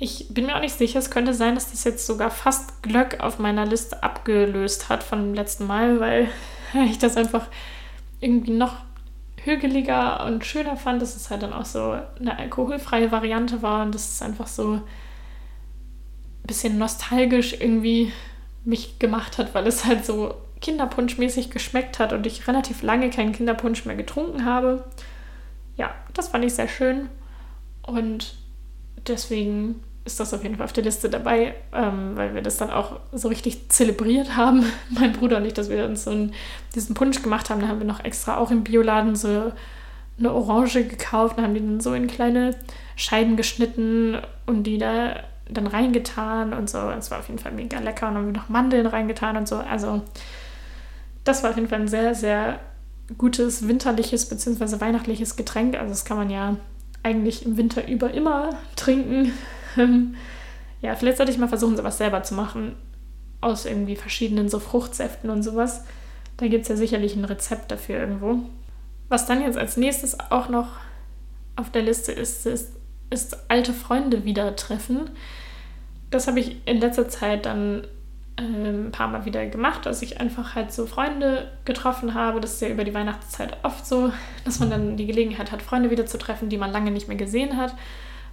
Ich 0.00 0.26
bin 0.30 0.46
mir 0.46 0.56
auch 0.56 0.60
nicht 0.60 0.74
sicher, 0.74 0.98
es 0.98 1.12
könnte 1.12 1.34
sein, 1.34 1.54
dass 1.54 1.70
das 1.70 1.84
jetzt 1.84 2.04
sogar 2.04 2.32
fast 2.32 2.82
Glöck 2.82 3.20
auf 3.20 3.38
meiner 3.38 3.64
Liste 3.64 4.02
abgelöst 4.02 4.88
hat 4.88 5.04
von 5.04 5.20
dem 5.20 5.34
letzten 5.34 5.68
Mal, 5.68 6.00
weil 6.00 6.28
ich 6.90 6.98
das 6.98 7.16
einfach 7.16 7.46
irgendwie 8.18 8.50
noch 8.50 8.74
hügeliger 9.44 10.24
und 10.24 10.44
schöner 10.44 10.76
fand, 10.76 11.00
dass 11.00 11.14
es 11.14 11.30
halt 11.30 11.44
dann 11.44 11.52
auch 11.52 11.64
so 11.64 11.96
eine 12.18 12.36
alkoholfreie 12.40 13.12
Variante 13.12 13.62
war 13.62 13.84
und 13.84 13.94
dass 13.94 14.14
es 14.14 14.20
einfach 14.20 14.48
so 14.48 14.80
bisschen 16.48 16.78
nostalgisch 16.78 17.54
irgendwie 17.60 18.12
mich 18.64 18.98
gemacht 18.98 19.38
hat, 19.38 19.54
weil 19.54 19.68
es 19.68 19.84
halt 19.84 20.04
so 20.04 20.34
Kinderpunschmäßig 20.60 21.50
geschmeckt 21.50 22.00
hat 22.00 22.12
und 22.12 22.26
ich 22.26 22.48
relativ 22.48 22.82
lange 22.82 23.10
keinen 23.10 23.32
Kinderpunsch 23.32 23.84
mehr 23.84 23.94
getrunken 23.94 24.44
habe. 24.44 24.84
Ja, 25.76 25.94
das 26.14 26.28
fand 26.28 26.44
ich 26.44 26.54
sehr 26.54 26.66
schön 26.66 27.08
und 27.82 28.34
deswegen 29.06 29.76
ist 30.04 30.18
das 30.18 30.34
auf 30.34 30.42
jeden 30.42 30.56
Fall 30.56 30.64
auf 30.64 30.72
der 30.72 30.84
Liste 30.84 31.10
dabei, 31.10 31.54
ähm, 31.72 32.16
weil 32.16 32.34
wir 32.34 32.42
das 32.42 32.56
dann 32.56 32.70
auch 32.70 32.98
so 33.12 33.28
richtig 33.28 33.68
zelebriert 33.68 34.36
haben, 34.36 34.64
mein 34.90 35.12
Bruder 35.12 35.36
und 35.36 35.44
ich, 35.44 35.54
dass 35.54 35.70
wir 35.70 35.84
uns 35.84 36.04
so 36.04 36.10
einen, 36.10 36.34
diesen 36.74 36.94
Punsch 36.94 37.22
gemacht 37.22 37.50
haben. 37.50 37.60
Da 37.60 37.68
haben 37.68 37.78
wir 37.78 37.86
noch 37.86 38.04
extra 38.04 38.38
auch 38.38 38.50
im 38.50 38.64
Bioladen 38.64 39.14
so 39.14 39.52
eine 40.18 40.32
Orange 40.32 40.84
gekauft, 40.84 41.36
dann 41.36 41.44
haben 41.44 41.54
die 41.54 41.60
dann 41.60 41.80
so 41.80 41.94
in 41.94 42.08
kleine 42.08 42.56
Scheiben 42.96 43.36
geschnitten 43.36 44.18
und 44.46 44.64
die 44.64 44.78
da 44.78 45.22
dann 45.50 45.66
reingetan 45.66 46.52
und 46.52 46.68
so. 46.68 46.78
Es 46.90 47.10
war 47.10 47.20
auf 47.20 47.28
jeden 47.28 47.38
Fall 47.38 47.52
mega 47.52 47.78
lecker 47.78 48.08
und 48.08 48.14
dann 48.14 48.22
haben 48.24 48.34
wir 48.34 48.40
noch 48.40 48.48
Mandeln 48.48 48.86
reingetan 48.86 49.36
und 49.36 49.48
so. 49.48 49.56
Also 49.56 50.02
das 51.24 51.42
war 51.42 51.50
auf 51.50 51.56
jeden 51.56 51.68
Fall 51.68 51.80
ein 51.80 51.88
sehr, 51.88 52.14
sehr 52.14 52.60
gutes 53.16 53.66
winterliches 53.66 54.28
bzw. 54.28 54.80
weihnachtliches 54.80 55.36
Getränk. 55.36 55.76
Also 55.76 55.90
das 55.90 56.04
kann 56.04 56.16
man 56.16 56.30
ja 56.30 56.56
eigentlich 57.02 57.46
im 57.46 57.56
Winter 57.56 57.86
über 57.88 58.12
immer 58.12 58.50
trinken. 58.76 59.32
ja, 60.80 60.94
vielleicht 60.94 61.16
sollte 61.16 61.32
ich 61.32 61.38
mal 61.38 61.48
versuchen, 61.48 61.76
sowas 61.76 61.98
selber 61.98 62.22
zu 62.22 62.34
machen. 62.34 62.76
aus 63.40 63.66
irgendwie 63.66 63.96
verschiedenen 63.96 64.48
so 64.48 64.58
Fruchtsäften 64.58 65.30
und 65.30 65.42
sowas. 65.42 65.84
Da 66.38 66.48
gibt 66.48 66.62
es 66.62 66.68
ja 66.68 66.76
sicherlich 66.76 67.14
ein 67.14 67.24
Rezept 67.24 67.70
dafür 67.70 67.98
irgendwo. 67.98 68.40
Was 69.08 69.26
dann 69.26 69.40
jetzt 69.40 69.56
als 69.56 69.76
nächstes 69.76 70.18
auch 70.18 70.48
noch 70.48 70.68
auf 71.56 71.70
der 71.70 71.82
Liste 71.82 72.12
ist, 72.12 72.46
ist, 72.46 72.72
ist 73.10 73.50
alte 73.50 73.72
Freunde 73.72 74.24
wieder 74.24 74.56
treffen. 74.56 75.10
Das 76.10 76.26
habe 76.26 76.40
ich 76.40 76.56
in 76.66 76.78
letzter 76.78 77.08
Zeit 77.08 77.46
dann 77.46 77.84
äh, 78.38 78.42
ein 78.42 78.92
paar 78.92 79.08
Mal 79.08 79.24
wieder 79.24 79.46
gemacht, 79.46 79.86
dass 79.86 80.02
ich 80.02 80.20
einfach 80.20 80.54
halt 80.54 80.72
so 80.72 80.86
Freunde 80.86 81.50
getroffen 81.64 82.14
habe. 82.14 82.40
Das 82.40 82.54
ist 82.54 82.62
ja 82.62 82.68
über 82.68 82.84
die 82.84 82.94
Weihnachtszeit 82.94 83.58
oft 83.62 83.86
so, 83.86 84.12
dass 84.44 84.60
man 84.60 84.70
dann 84.70 84.96
die 84.96 85.06
Gelegenheit 85.06 85.52
hat, 85.52 85.62
Freunde 85.62 85.90
wieder 85.90 86.06
zu 86.06 86.18
treffen, 86.18 86.48
die 86.48 86.58
man 86.58 86.72
lange 86.72 86.90
nicht 86.90 87.08
mehr 87.08 87.16
gesehen 87.16 87.56
hat, 87.56 87.74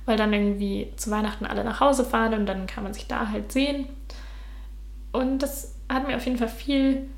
weil 0.05 0.17
dann 0.17 0.33
irgendwie 0.33 0.93
zu 0.95 1.11
Weihnachten 1.11 1.45
alle 1.45 1.63
nach 1.63 1.79
Hause 1.79 2.05
fahren 2.05 2.33
und 2.33 2.45
dann 2.45 2.67
kann 2.67 2.83
man 2.83 2.93
sich 2.93 3.07
da 3.07 3.29
halt 3.29 3.51
sehen. 3.51 3.87
Und 5.11 5.39
das 5.39 5.75
hat 5.89 6.07
mir 6.07 6.17
auf 6.17 6.25
jeden 6.25 6.37
Fall 6.37 6.49
viel 6.49 7.09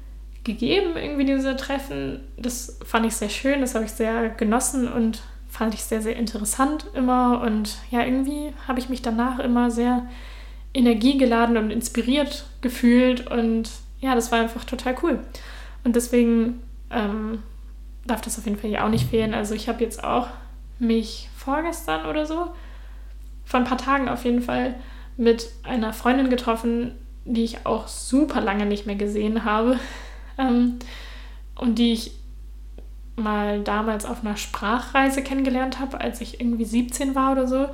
gegeben, 0.44 0.96
irgendwie 0.96 1.26
diese 1.26 1.56
Treffen. 1.56 2.22
Das 2.38 2.80
fand 2.86 3.06
ich 3.06 3.16
sehr 3.16 3.30
schön, 3.30 3.62
das 3.62 3.76
habe 3.76 3.86
ich 3.86 3.92
sehr 3.92 4.30
genossen 4.30 4.92
und 4.92 5.22
fand 5.58 5.74
ich 5.74 5.84
sehr, 5.84 6.02
sehr 6.02 6.16
interessant 6.16 6.86
immer. 6.94 7.42
Und 7.42 7.78
ja, 7.90 8.04
irgendwie 8.04 8.54
habe 8.68 8.80
ich 8.80 8.90
mich 8.90 9.02
danach 9.02 9.40
immer 9.40 9.72
sehr 9.72 10.06
energiegeladen 10.74 11.58
und 11.58 11.72
inspiriert 11.72 12.46
gefühlt. 12.62 13.30
Und 13.30 13.72
ja, 14.00 14.14
das 14.14 14.32
war 14.32 14.40
einfach 14.40 14.66
total 14.66 14.96
cool. 15.02 15.20
Und 15.84 15.96
deswegen 15.96 16.62
ähm, 16.92 17.42
darf 18.06 18.22
das 18.22 18.38
auf 18.38 18.46
jeden 18.46 18.60
Fall 18.60 18.70
hier 18.70 18.86
auch 18.86 18.90
nicht 18.90 19.10
fehlen. 19.10 19.34
Also 19.34 19.56
ich 19.56 19.68
habe 19.68 19.84
jetzt 19.84 20.04
auch 20.04 20.28
mich 20.78 21.30
vorgestern 21.36 22.06
oder 22.06 22.28
so, 22.28 22.52
vor 23.44 23.60
ein 23.60 23.66
paar 23.66 23.80
Tagen 23.80 24.10
auf 24.10 24.26
jeden 24.26 24.44
Fall, 24.44 24.76
mit 25.18 25.50
einer 25.64 25.92
Freundin 25.92 26.30
getroffen, 26.30 26.94
die 27.26 27.44
ich 27.44 27.66
auch 27.66 27.88
super 27.88 28.42
lange 28.42 28.68
nicht 28.68 28.86
mehr 28.86 28.96
gesehen 28.96 29.44
habe. 29.44 29.80
Ähm, 30.40 30.78
und 31.56 31.80
die 31.80 31.94
ich 31.94 32.12
mal 33.18 33.62
damals 33.62 34.06
auf 34.06 34.24
einer 34.24 34.38
Sprachreise 34.38 35.22
kennengelernt 35.24 35.80
habe, 35.80 36.00
als 36.00 36.22
ich 36.22 36.40
irgendwie 36.40 36.66
17 36.66 37.16
war 37.16 37.34
oder 37.34 37.48
so. 37.48 37.68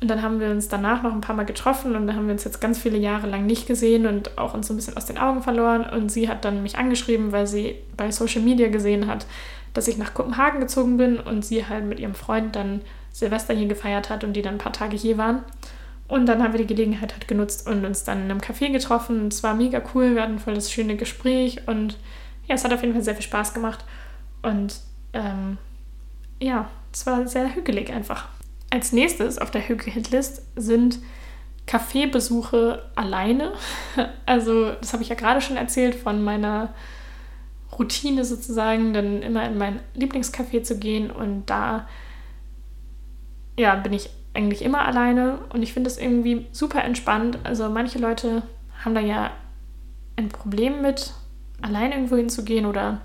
Und 0.00 0.08
dann 0.08 0.22
haben 0.22 0.40
wir 0.40 0.50
uns 0.50 0.68
danach 0.68 1.02
noch 1.02 1.12
ein 1.12 1.20
paar 1.20 1.36
Mal 1.36 1.44
getroffen 1.44 1.94
und 1.94 2.06
dann 2.06 2.16
haben 2.16 2.26
wir 2.26 2.32
uns 2.32 2.44
jetzt 2.44 2.60
ganz 2.60 2.78
viele 2.78 2.96
Jahre 2.96 3.26
lang 3.26 3.44
nicht 3.44 3.66
gesehen 3.66 4.06
und 4.06 4.38
auch 4.38 4.54
uns 4.54 4.66
so 4.66 4.72
ein 4.72 4.76
bisschen 4.76 4.96
aus 4.96 5.04
den 5.04 5.18
Augen 5.18 5.42
verloren. 5.42 5.84
Und 5.84 6.10
sie 6.10 6.28
hat 6.28 6.44
dann 6.44 6.62
mich 6.62 6.78
angeschrieben, 6.78 7.32
weil 7.32 7.46
sie 7.46 7.76
bei 7.96 8.10
Social 8.10 8.40
Media 8.40 8.68
gesehen 8.68 9.06
hat, 9.06 9.26
dass 9.74 9.88
ich 9.88 9.98
nach 9.98 10.14
Kopenhagen 10.14 10.60
gezogen 10.60 10.96
bin 10.96 11.18
und 11.18 11.44
sie 11.44 11.66
halt 11.66 11.84
mit 11.84 12.00
ihrem 12.00 12.14
Freund 12.14 12.56
dann 12.56 12.80
Silvester 13.12 13.54
hier 13.54 13.68
gefeiert 13.68 14.08
hat 14.08 14.24
und 14.24 14.32
die 14.32 14.42
dann 14.42 14.54
ein 14.54 14.58
paar 14.58 14.72
Tage 14.72 14.96
hier 14.96 15.18
waren. 15.18 15.44
Und 16.08 16.26
dann 16.26 16.42
haben 16.42 16.52
wir 16.52 16.58
die 16.58 16.66
Gelegenheit 16.66 17.12
halt 17.12 17.28
genutzt 17.28 17.68
und 17.68 17.84
uns 17.84 18.02
dann 18.02 18.24
in 18.24 18.30
einem 18.30 18.40
Café 18.40 18.72
getroffen. 18.72 19.28
Es 19.28 19.42
war 19.42 19.54
mega 19.54 19.80
cool, 19.94 20.14
wir 20.14 20.22
hatten 20.22 20.40
voll 20.40 20.54
das 20.54 20.72
schöne 20.72 20.96
Gespräch 20.96 21.68
und 21.68 21.98
ja, 22.48 22.56
es 22.56 22.64
hat 22.64 22.72
auf 22.72 22.80
jeden 22.80 22.94
Fall 22.94 23.02
sehr 23.02 23.14
viel 23.14 23.22
Spaß 23.22 23.54
gemacht. 23.54 23.84
Und 24.42 24.80
ähm, 25.12 25.58
ja, 26.40 26.70
es 26.92 27.06
war 27.06 27.26
sehr 27.26 27.54
hügelig 27.54 27.92
einfach. 27.92 28.28
Als 28.70 28.92
nächstes 28.92 29.38
auf 29.38 29.50
der 29.50 29.68
Hügel-Hitlist 29.68 30.42
sind 30.56 30.98
Kaffeebesuche 31.66 32.90
alleine. 32.94 33.52
Also, 34.26 34.70
das 34.80 34.92
habe 34.92 35.02
ich 35.02 35.08
ja 35.08 35.16
gerade 35.16 35.40
schon 35.40 35.56
erzählt 35.56 35.96
von 35.96 36.22
meiner 36.22 36.72
Routine 37.76 38.24
sozusagen, 38.24 38.92
dann 38.92 39.22
immer 39.22 39.44
in 39.44 39.58
mein 39.58 39.80
Lieblingscafé 39.96 40.62
zu 40.62 40.78
gehen 40.78 41.10
und 41.10 41.50
da 41.50 41.88
ja, 43.58 43.74
bin 43.74 43.92
ich 43.92 44.10
eigentlich 44.34 44.62
immer 44.62 44.82
alleine 44.82 45.38
und 45.52 45.62
ich 45.62 45.72
finde 45.72 45.90
es 45.90 45.98
irgendwie 45.98 46.46
super 46.52 46.84
entspannt. 46.84 47.38
Also 47.44 47.68
manche 47.68 47.98
Leute 47.98 48.42
haben 48.84 48.94
da 48.94 49.00
ja 49.00 49.30
ein 50.16 50.28
Problem 50.28 50.82
mit, 50.82 51.12
allein 51.60 51.92
irgendwo 51.92 52.16
hinzugehen 52.16 52.66
oder 52.66 53.00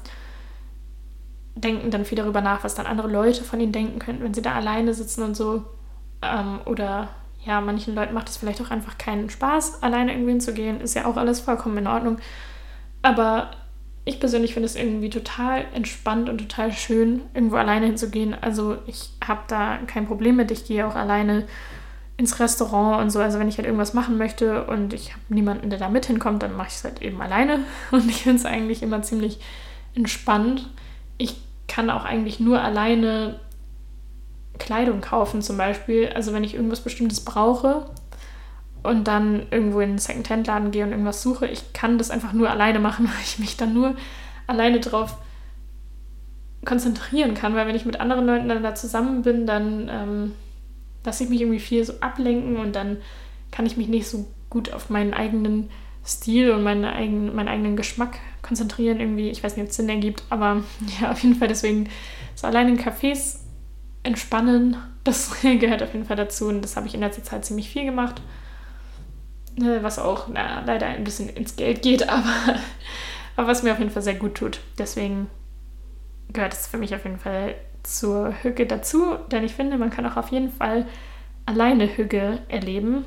denken 1.55 1.89
dann 1.89 2.05
viel 2.05 2.17
darüber 2.17 2.41
nach, 2.41 2.63
was 2.63 2.75
dann 2.75 2.85
andere 2.85 3.09
Leute 3.09 3.43
von 3.43 3.59
ihnen 3.59 3.71
denken 3.71 3.99
könnten, 3.99 4.23
wenn 4.23 4.33
sie 4.33 4.41
da 4.41 4.53
alleine 4.53 4.93
sitzen 4.93 5.23
und 5.23 5.35
so. 5.35 5.63
Ähm, 6.21 6.59
oder 6.65 7.09
ja, 7.45 7.61
manchen 7.61 7.95
Leuten 7.95 8.13
macht 8.13 8.29
es 8.29 8.37
vielleicht 8.37 8.61
auch 8.61 8.71
einfach 8.71 8.97
keinen 8.97 9.29
Spaß, 9.29 9.83
alleine 9.83 10.11
irgendwo 10.11 10.29
hinzugehen. 10.29 10.81
Ist 10.81 10.95
ja 10.95 11.05
auch 11.05 11.17
alles 11.17 11.39
vollkommen 11.39 11.77
in 11.77 11.87
Ordnung. 11.87 12.17
Aber 13.01 13.51
ich 14.03 14.19
persönlich 14.19 14.53
finde 14.53 14.65
es 14.65 14.75
irgendwie 14.75 15.09
total 15.09 15.65
entspannt 15.73 16.29
und 16.29 16.39
total 16.39 16.71
schön, 16.71 17.21
irgendwo 17.33 17.55
alleine 17.55 17.85
hinzugehen. 17.87 18.35
Also 18.39 18.77
ich 18.87 19.11
habe 19.25 19.41
da 19.47 19.77
kein 19.87 20.07
Problem 20.07 20.35
mit. 20.35 20.51
Ich 20.51 20.65
gehe 20.65 20.85
auch 20.87 20.95
alleine 20.95 21.45
ins 22.17 22.39
Restaurant 22.39 23.01
und 23.01 23.09
so. 23.09 23.19
Also 23.19 23.39
wenn 23.39 23.49
ich 23.49 23.57
halt 23.57 23.65
irgendwas 23.65 23.93
machen 23.93 24.17
möchte 24.17 24.65
und 24.65 24.93
ich 24.93 25.11
habe 25.11 25.21
niemanden, 25.29 25.69
der 25.69 25.79
da 25.79 25.89
mit 25.89 26.05
hinkommt, 26.05 26.43
dann 26.43 26.55
mache 26.55 26.69
ich 26.69 26.75
es 26.75 26.83
halt 26.83 27.01
eben 27.01 27.21
alleine. 27.21 27.59
Und 27.91 28.09
ich 28.09 28.23
finde 28.23 28.39
es 28.39 28.45
eigentlich 28.45 28.83
immer 28.83 29.01
ziemlich 29.01 29.39
entspannt. 29.95 30.69
Ich 31.17 31.41
kann 31.67 31.89
auch 31.89 32.05
eigentlich 32.05 32.39
nur 32.39 32.61
alleine 32.61 33.39
Kleidung 34.57 35.01
kaufen 35.01 35.41
zum 35.41 35.57
Beispiel. 35.57 36.09
Also 36.09 36.33
wenn 36.33 36.43
ich 36.43 36.55
irgendwas 36.55 36.81
Bestimmtes 36.81 37.21
brauche, 37.23 37.85
und 38.85 39.07
dann 39.07 39.47
irgendwo 39.51 39.79
in 39.79 39.89
einen 39.89 39.97
Second-Hand-Laden 39.97 40.71
gehe 40.71 40.83
und 40.83 40.91
irgendwas 40.91 41.21
suche. 41.21 41.47
Ich 41.47 41.73
kann 41.73 41.97
das 41.97 42.11
einfach 42.11 42.33
nur 42.33 42.49
alleine 42.49 42.79
machen, 42.79 43.05
weil 43.09 43.23
ich 43.23 43.39
mich 43.39 43.57
dann 43.57 43.73
nur 43.73 43.95
alleine 44.47 44.79
drauf 44.79 45.17
konzentrieren 46.63 47.33
kann, 47.33 47.55
weil 47.55 47.67
wenn 47.67 47.75
ich 47.75 47.85
mit 47.85 47.99
anderen 47.99 48.25
Leuten 48.25 48.49
dann 48.49 48.63
da 48.63 48.73
zusammen 48.73 49.21
bin, 49.21 49.45
dann 49.45 49.89
ähm, 49.91 50.31
lasse 51.03 51.23
ich 51.23 51.29
mich 51.29 51.41
irgendwie 51.41 51.59
viel 51.59 51.83
so 51.83 51.93
ablenken 51.99 52.57
und 52.57 52.75
dann 52.75 52.97
kann 53.51 53.65
ich 53.65 53.77
mich 53.77 53.87
nicht 53.87 54.07
so 54.07 54.25
gut 54.49 54.73
auf 54.73 54.89
meinen 54.89 55.13
eigenen 55.13 55.69
Stil 56.05 56.51
und 56.51 56.63
meine 56.63 56.93
eigen, 56.93 57.35
meinen 57.35 57.47
eigenen 57.47 57.75
Geschmack 57.75 58.17
konzentrieren. 58.45 58.99
Irgendwie, 58.99 59.29
ich 59.29 59.43
weiß 59.43 59.55
nicht, 59.55 59.63
ob 59.63 59.69
es 59.69 59.75
Sinn 59.75 59.89
ergibt, 59.89 60.23
aber 60.29 60.63
ja, 61.01 61.11
auf 61.11 61.19
jeden 61.19 61.35
Fall 61.35 61.47
deswegen 61.47 61.89
so 62.35 62.47
allein 62.47 62.69
in 62.69 62.79
Cafés 62.79 63.39
entspannen, 64.03 64.77
das 65.03 65.41
gehört 65.41 65.83
auf 65.83 65.93
jeden 65.93 66.05
Fall 66.05 66.17
dazu 66.17 66.47
und 66.47 66.61
das 66.61 66.75
habe 66.75 66.87
ich 66.87 66.93
in 66.93 67.01
letzter 67.01 67.23
Zeit 67.23 67.45
ziemlich 67.45 67.69
viel 67.69 67.85
gemacht. 67.85 68.21
Ne, 69.57 69.81
was 69.83 69.99
auch 69.99 70.27
na, 70.27 70.63
leider 70.65 70.87
ein 70.87 71.05
bisschen 71.05 71.29
ins 71.29 71.55
Geld 71.55 71.81
geht, 71.81 72.09
aber, 72.09 72.59
aber 73.35 73.47
was 73.47 73.63
mir 73.63 73.71
auf 73.73 73.79
jeden 73.79 73.91
Fall 73.91 74.03
sehr 74.03 74.15
gut 74.15 74.35
tut. 74.35 74.59
Deswegen 74.77 75.27
gehört 76.31 76.53
es 76.53 76.67
für 76.67 76.77
mich 76.77 76.93
auf 76.93 77.05
jeden 77.05 77.19
Fall 77.19 77.55
zur 77.83 78.33
Hüge 78.41 78.65
dazu, 78.65 79.15
denn 79.31 79.43
ich 79.43 79.53
finde, 79.53 79.77
man 79.77 79.91
kann 79.91 80.05
auch 80.05 80.17
auf 80.17 80.29
jeden 80.29 80.49
Fall 80.49 80.87
alleine 81.45 81.95
Hüge 81.95 82.39
erleben 82.49 83.05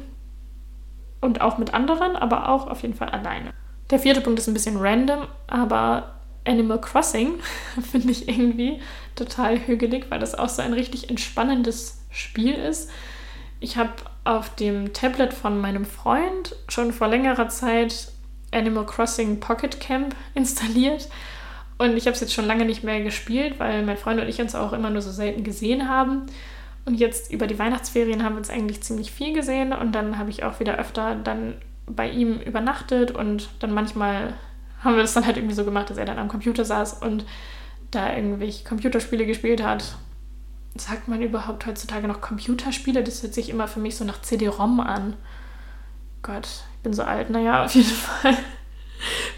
und 1.20 1.40
auch 1.40 1.58
mit 1.58 1.74
anderen, 1.74 2.16
aber 2.16 2.48
auch 2.48 2.68
auf 2.68 2.82
jeden 2.82 2.94
Fall 2.94 3.08
alleine. 3.08 3.52
Der 3.90 3.98
vierte 3.98 4.20
Punkt 4.20 4.38
ist 4.38 4.48
ein 4.48 4.54
bisschen 4.54 4.76
random, 4.76 5.26
aber 5.46 6.14
Animal 6.44 6.80
Crossing 6.80 7.34
finde 7.90 8.10
ich 8.10 8.28
irgendwie 8.28 8.80
total 9.14 9.58
hügelig, 9.58 10.06
weil 10.10 10.18
das 10.18 10.34
auch 10.34 10.48
so 10.48 10.62
ein 10.62 10.72
richtig 10.72 11.10
entspannendes 11.10 12.00
Spiel 12.10 12.54
ist. 12.54 12.90
Ich 13.60 13.76
habe 13.76 13.92
auf 14.24 14.54
dem 14.56 14.92
Tablet 14.92 15.32
von 15.32 15.60
meinem 15.60 15.84
Freund 15.84 16.54
schon 16.68 16.92
vor 16.92 17.08
längerer 17.08 17.48
Zeit 17.48 18.12
Animal 18.52 18.86
Crossing 18.86 19.40
Pocket 19.40 19.80
Camp 19.80 20.14
installiert. 20.34 21.08
Und 21.78 21.96
ich 21.96 22.06
habe 22.06 22.14
es 22.14 22.20
jetzt 22.20 22.34
schon 22.34 22.46
lange 22.46 22.64
nicht 22.64 22.82
mehr 22.82 23.02
gespielt, 23.02 23.58
weil 23.58 23.84
mein 23.84 23.96
Freund 23.96 24.20
und 24.20 24.28
ich 24.28 24.40
uns 24.40 24.54
auch 24.54 24.72
immer 24.72 24.90
nur 24.90 25.02
so 25.02 25.12
selten 25.12 25.44
gesehen 25.44 25.88
haben. 25.88 26.26
Und 26.84 26.94
jetzt 26.94 27.32
über 27.32 27.46
die 27.46 27.58
Weihnachtsferien 27.58 28.24
haben 28.24 28.34
wir 28.34 28.38
uns 28.38 28.50
eigentlich 28.50 28.82
ziemlich 28.82 29.12
viel 29.12 29.32
gesehen. 29.32 29.72
Und 29.72 29.92
dann 29.92 30.18
habe 30.18 30.30
ich 30.30 30.42
auch 30.42 30.58
wieder 30.58 30.76
öfter 30.76 31.14
dann 31.14 31.54
bei 31.88 32.08
ihm 32.08 32.40
übernachtet. 32.40 33.10
Und 33.10 33.48
dann 33.60 33.72
manchmal 33.72 34.34
haben 34.80 34.96
wir 34.96 35.02
das 35.02 35.14
dann 35.14 35.26
halt 35.26 35.36
irgendwie 35.36 35.54
so 35.54 35.64
gemacht, 35.64 35.90
dass 35.90 35.98
er 35.98 36.04
dann 36.04 36.18
am 36.18 36.28
Computer 36.28 36.64
saß 36.64 37.02
und 37.02 37.24
da 37.90 38.14
irgendwelche 38.14 38.64
Computerspiele 38.64 39.26
gespielt 39.26 39.62
hat 39.62 39.96
sagt 40.80 41.08
man 41.08 41.22
überhaupt 41.22 41.66
heutzutage 41.66 42.08
noch 42.08 42.20
Computerspiele? 42.20 43.02
Das 43.02 43.22
hört 43.22 43.34
sich 43.34 43.50
immer 43.50 43.68
für 43.68 43.80
mich 43.80 43.96
so 43.96 44.04
nach 44.04 44.22
CD-ROM 44.22 44.80
an. 44.80 45.16
Gott, 46.22 46.48
ich 46.76 46.82
bin 46.82 46.92
so 46.92 47.02
alt. 47.02 47.30
Naja, 47.30 47.64
auf 47.64 47.74
jeden 47.74 47.88
Fall 47.88 48.36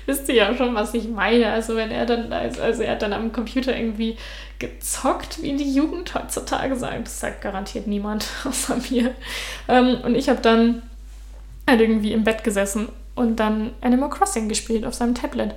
wisst 0.07 0.29
ihr 0.29 0.35
ja 0.35 0.55
schon, 0.57 0.75
was 0.75 0.95
ich 0.95 1.09
meine. 1.09 1.51
Also 1.51 1.77
wenn 1.77 1.91
er 1.91 2.07
dann, 2.07 2.33
also 2.33 2.83
er 2.83 2.93
hat 2.93 3.03
dann 3.03 3.13
am 3.13 3.33
Computer 3.33 3.77
irgendwie 3.77 4.17
gezockt, 4.59 5.43
wie 5.43 5.57
die 5.57 5.75
Jugend 5.75 6.15
heutzutage 6.15 6.77
sagt. 6.77 7.07
Das 7.07 7.21
sagt 7.21 7.43
garantiert 7.43 7.87
niemand 7.87 8.27
außer 8.45 8.77
mir. 8.91 9.15
Ähm, 9.69 10.01
und 10.03 10.15
ich 10.15 10.29
habe 10.29 10.41
dann 10.41 10.83
irgendwie 11.79 12.13
im 12.13 12.25
Bett 12.25 12.43
gesessen 12.43 12.89
und 13.15 13.37
dann 13.37 13.73
Animal 13.83 14.09
Crossing 14.09 14.49
gespielt 14.49 14.85
auf 14.85 14.95
seinem 14.95 15.15
Tablet. 15.15 15.55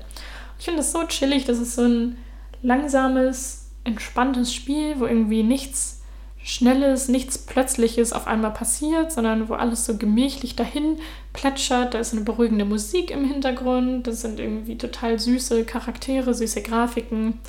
Ich 0.59 0.65
finde 0.65 0.79
das 0.79 0.91
so 0.91 1.03
chillig, 1.05 1.45
das 1.45 1.59
ist 1.59 1.75
so 1.75 1.83
ein 1.83 2.17
langsames, 2.61 3.69
entspanntes 3.83 4.53
Spiel, 4.53 4.99
wo 4.99 5.05
irgendwie 5.05 5.43
nichts 5.43 6.01
Schnelles, 6.45 7.07
nichts 7.07 7.37
Plötzliches 7.37 8.11
auf 8.11 8.27
einmal 8.27 8.51
passiert, 8.51 9.13
sondern 9.13 9.47
wo 9.47 9.53
alles 9.53 9.85
so 9.85 9.97
gemächlich 9.97 10.57
dahin 10.57 10.97
plätschert. 11.31 11.93
Da 11.93 11.99
ist 11.99 12.11
eine 12.11 12.23
beruhigende 12.23 12.65
Musik 12.65 13.11
im 13.11 13.23
Hintergrund, 13.23 14.07
das 14.07 14.21
sind 14.21 14.41
irgendwie 14.41 14.77
total 14.77 15.19
süße 15.19 15.63
Charaktere, 15.63 16.33
süße 16.33 16.61
Grafiken. 16.61 17.39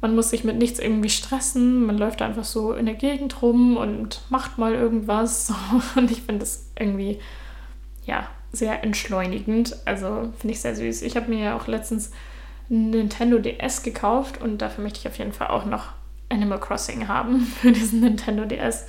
Man 0.00 0.14
muss 0.14 0.30
sich 0.30 0.42
mit 0.42 0.56
nichts 0.56 0.78
irgendwie 0.78 1.10
stressen, 1.10 1.84
man 1.84 1.98
läuft 1.98 2.22
einfach 2.22 2.44
so 2.44 2.72
in 2.72 2.86
der 2.86 2.94
Gegend 2.94 3.42
rum 3.42 3.76
und 3.76 4.22
macht 4.30 4.56
mal 4.56 4.72
irgendwas. 4.72 5.52
Und 5.94 6.10
ich 6.10 6.22
finde 6.22 6.40
das 6.40 6.70
irgendwie, 6.78 7.18
ja, 8.10 8.28
sehr 8.52 8.82
entschleunigend. 8.82 9.76
Also 9.84 10.32
finde 10.38 10.52
ich 10.52 10.60
sehr 10.60 10.74
süß. 10.74 11.02
Ich 11.02 11.16
habe 11.16 11.30
mir 11.30 11.44
ja 11.44 11.56
auch 11.56 11.68
letztens 11.68 12.10
einen 12.68 12.90
Nintendo 12.90 13.38
DS 13.38 13.82
gekauft 13.82 14.40
und 14.40 14.58
dafür 14.58 14.82
möchte 14.82 14.98
ich 14.98 15.08
auf 15.08 15.16
jeden 15.16 15.32
Fall 15.32 15.48
auch 15.48 15.64
noch 15.64 15.92
Animal 16.28 16.58
Crossing 16.58 17.06
haben 17.08 17.40
für 17.60 17.72
diesen 17.72 18.00
Nintendo 18.00 18.44
DS. 18.44 18.86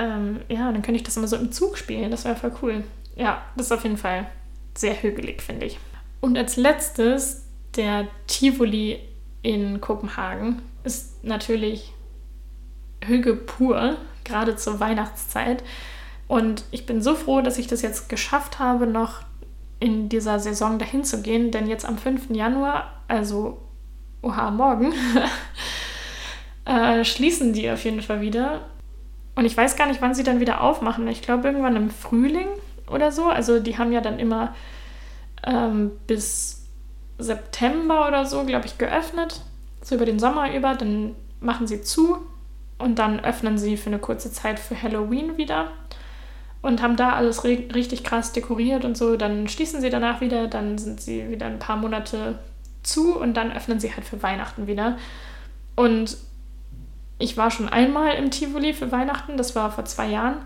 Ähm, 0.00 0.40
ja, 0.48 0.70
dann 0.70 0.82
könnte 0.82 0.96
ich 0.96 1.04
das 1.04 1.16
immer 1.16 1.28
so 1.28 1.36
im 1.36 1.52
Zug 1.52 1.78
spielen. 1.78 2.10
Das 2.10 2.24
wäre 2.24 2.36
voll 2.36 2.52
cool. 2.62 2.84
Ja, 3.16 3.42
das 3.56 3.66
ist 3.66 3.72
auf 3.72 3.84
jeden 3.84 3.96
Fall 3.96 4.26
sehr 4.76 5.00
hügelig, 5.00 5.40
finde 5.42 5.66
ich. 5.66 5.78
Und 6.20 6.36
als 6.36 6.56
letztes, 6.56 7.46
der 7.76 8.08
Tivoli 8.26 9.00
in 9.42 9.80
Kopenhagen 9.80 10.62
ist 10.82 11.22
natürlich 11.24 11.92
Hüge 13.04 13.34
pur, 13.34 13.96
gerade 14.24 14.56
zur 14.56 14.80
Weihnachtszeit. 14.80 15.62
Und 16.28 16.64
ich 16.70 16.84
bin 16.84 17.00
so 17.00 17.14
froh, 17.14 17.40
dass 17.40 17.58
ich 17.58 17.66
das 17.66 17.82
jetzt 17.82 18.08
geschafft 18.10 18.58
habe, 18.58 18.86
noch 18.86 19.22
in 19.80 20.08
dieser 20.08 20.38
Saison 20.38 20.78
dahin 20.78 21.02
zu 21.02 21.22
gehen, 21.22 21.50
denn 21.50 21.66
jetzt 21.66 21.86
am 21.86 21.98
5. 21.98 22.30
Januar, 22.30 22.92
also 23.08 23.58
oha, 24.22 24.50
morgen, 24.50 24.92
äh, 26.66 27.04
schließen 27.04 27.54
die 27.54 27.70
auf 27.70 27.82
jeden 27.84 28.02
Fall 28.02 28.20
wieder. 28.20 28.60
Und 29.36 29.46
ich 29.46 29.56
weiß 29.56 29.76
gar 29.76 29.86
nicht, 29.86 30.02
wann 30.02 30.14
sie 30.14 30.24
dann 30.24 30.40
wieder 30.40 30.60
aufmachen. 30.60 31.08
Ich 31.08 31.22
glaube 31.22 31.48
irgendwann 31.48 31.76
im 31.76 31.90
Frühling 31.90 32.48
oder 32.90 33.10
so. 33.10 33.26
Also 33.26 33.60
die 33.60 33.78
haben 33.78 33.92
ja 33.92 34.00
dann 34.00 34.18
immer 34.18 34.54
ähm, 35.46 35.92
bis 36.06 36.66
September 37.18 38.08
oder 38.08 38.26
so, 38.26 38.44
glaube 38.44 38.66
ich, 38.66 38.78
geöffnet. 38.78 39.40
So 39.80 39.94
über 39.94 40.06
den 40.06 40.18
Sommer 40.18 40.52
über. 40.54 40.74
Dann 40.74 41.14
machen 41.40 41.68
sie 41.68 41.82
zu 41.82 42.18
und 42.78 42.98
dann 42.98 43.20
öffnen 43.20 43.58
sie 43.58 43.76
für 43.76 43.90
eine 43.90 44.00
kurze 44.00 44.32
Zeit 44.32 44.58
für 44.58 44.80
Halloween 44.82 45.36
wieder 45.36 45.70
und 46.60 46.82
haben 46.82 46.96
da 46.96 47.12
alles 47.12 47.44
richtig 47.44 48.04
krass 48.04 48.32
dekoriert 48.32 48.84
und 48.84 48.96
so. 48.96 49.16
Dann 49.16 49.48
schließen 49.48 49.80
sie 49.80 49.90
danach 49.90 50.20
wieder, 50.20 50.48
dann 50.48 50.78
sind 50.78 51.00
sie 51.00 51.30
wieder 51.30 51.46
ein 51.46 51.58
paar 51.58 51.76
Monate 51.76 52.38
zu 52.82 53.16
und 53.18 53.34
dann 53.34 53.52
öffnen 53.52 53.80
sie 53.80 53.94
halt 53.94 54.04
für 54.04 54.22
Weihnachten 54.22 54.66
wieder. 54.66 54.98
Und 55.76 56.16
ich 57.18 57.36
war 57.36 57.50
schon 57.50 57.68
einmal 57.68 58.14
im 58.14 58.30
Tivoli 58.30 58.72
für 58.72 58.90
Weihnachten, 58.90 59.36
das 59.36 59.54
war 59.54 59.70
vor 59.70 59.84
zwei 59.84 60.08
Jahren. 60.08 60.36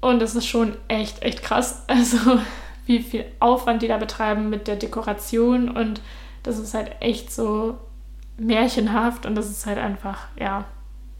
Und 0.00 0.20
das 0.20 0.34
ist 0.34 0.46
schon 0.46 0.76
echt, 0.88 1.22
echt 1.22 1.42
krass. 1.42 1.84
Also 1.88 2.40
wie 2.86 3.00
viel 3.00 3.24
Aufwand 3.38 3.82
die 3.82 3.88
da 3.88 3.96
betreiben 3.96 4.50
mit 4.50 4.66
der 4.66 4.76
Dekoration 4.76 5.68
und 5.68 6.00
das 6.42 6.58
ist 6.58 6.74
halt 6.74 6.90
echt 7.00 7.32
so 7.32 7.78
märchenhaft 8.36 9.24
und 9.24 9.36
das 9.36 9.48
ist 9.48 9.66
halt 9.66 9.78
einfach, 9.78 10.26
ja, 10.38 10.64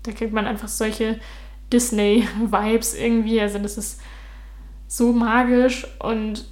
da 0.02 0.10
kriegt 0.10 0.32
man 0.32 0.46
einfach 0.46 0.66
solche 0.66 1.20
Disney-Vibes 1.72 2.94
irgendwie. 2.94 3.40
Also 3.40 3.58
das 3.58 3.78
ist 3.78 4.00
so 4.92 5.14
magisch 5.14 5.86
und 6.00 6.44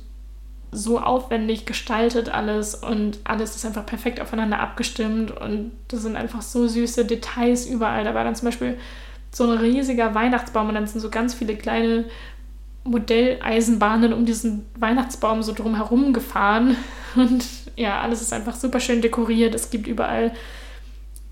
so 0.73 0.99
aufwendig 0.99 1.67
gestaltet 1.67 2.31
alles 2.31 2.75
und 2.75 3.19
alles 3.25 3.55
ist 3.55 3.67
einfach 3.67 3.85
perfekt 3.85 4.19
aufeinander 4.19 4.61
abgestimmt 4.61 5.31
und 5.31 5.73
das 5.89 6.01
sind 6.01 6.17
einfach 6.17 6.41
so 6.41 6.67
süße 6.67 7.05
Details 7.05 7.67
überall. 7.67 8.03
Da 8.03 8.15
war 8.15 8.25
dann 8.25 8.35
zum 8.35 8.47
Beispiel 8.47 8.79
so 9.31 9.45
ein 9.45 9.59
riesiger 9.59 10.15
Weihnachtsbaum 10.15 10.69
und 10.69 10.75
dann 10.75 10.87
sind 10.87 11.01
so 11.01 11.11
ganz 11.11 11.35
viele 11.35 11.55
kleine 11.55 12.07
Modelleisenbahnen 12.85 14.15
um 14.15 14.25
diesen 14.25 14.65
Weihnachtsbaum 14.79 15.43
so 15.43 15.53
drumherum 15.53 16.15
gefahren 16.15 16.79
und 17.17 17.45
ja, 17.77 18.01
alles 18.01 18.23
ist 18.23 18.33
einfach 18.33 18.55
super 18.55 18.81
schön 18.81 19.03
dekoriert. 19.03 19.55
Es 19.55 19.69
gibt 19.69 19.87
überall 19.87 20.33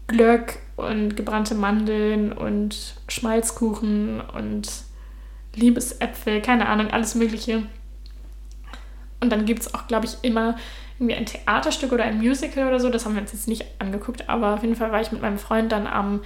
Glöck 0.08 0.58
und 0.76 1.16
gebrannte 1.16 1.54
Mandeln 1.54 2.34
und 2.34 2.96
Schmalzkuchen 3.08 4.20
und 4.20 4.68
Liebesäpfel, 5.58 6.40
keine 6.40 6.68
Ahnung, 6.68 6.90
alles 6.90 7.14
Mögliche. 7.14 7.64
Und 9.20 9.30
dann 9.30 9.44
gibt 9.44 9.60
es 9.60 9.74
auch, 9.74 9.86
glaube 9.86 10.06
ich, 10.06 10.18
immer 10.22 10.56
irgendwie 10.98 11.14
ein 11.14 11.26
Theaterstück 11.26 11.92
oder 11.92 12.04
ein 12.04 12.18
Musical 12.18 12.68
oder 12.68 12.80
so. 12.80 12.88
Das 12.88 13.04
haben 13.04 13.14
wir 13.14 13.22
uns 13.22 13.32
jetzt 13.32 13.48
nicht 13.48 13.64
angeguckt, 13.78 14.28
aber 14.28 14.54
auf 14.54 14.62
jeden 14.62 14.76
Fall 14.76 14.92
war 14.92 15.00
ich 15.00 15.12
mit 15.12 15.22
meinem 15.22 15.38
Freund 15.38 15.72
dann 15.72 15.86
am 15.86 16.20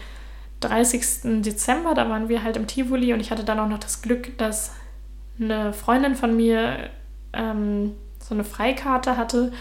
30. 0.61 1.43
Dezember, 1.43 1.95
da 1.95 2.09
waren 2.09 2.29
wir 2.29 2.43
halt 2.43 2.57
im 2.57 2.67
Tivoli 2.67 3.13
und 3.13 3.21
ich 3.21 3.31
hatte 3.31 3.45
dann 3.45 3.59
auch 3.59 3.69
noch 3.69 3.81
das 3.81 4.01
Glück, 4.01 4.37
dass 4.39 4.73
eine 5.41 5.73
Freundin 5.73 6.15
von 6.15 6.37
mir 6.37 6.91
ähm, 7.33 7.93
so 8.21 8.35
eine 8.35 8.45
Freikarte 8.45 9.17
hatte, 9.17 9.53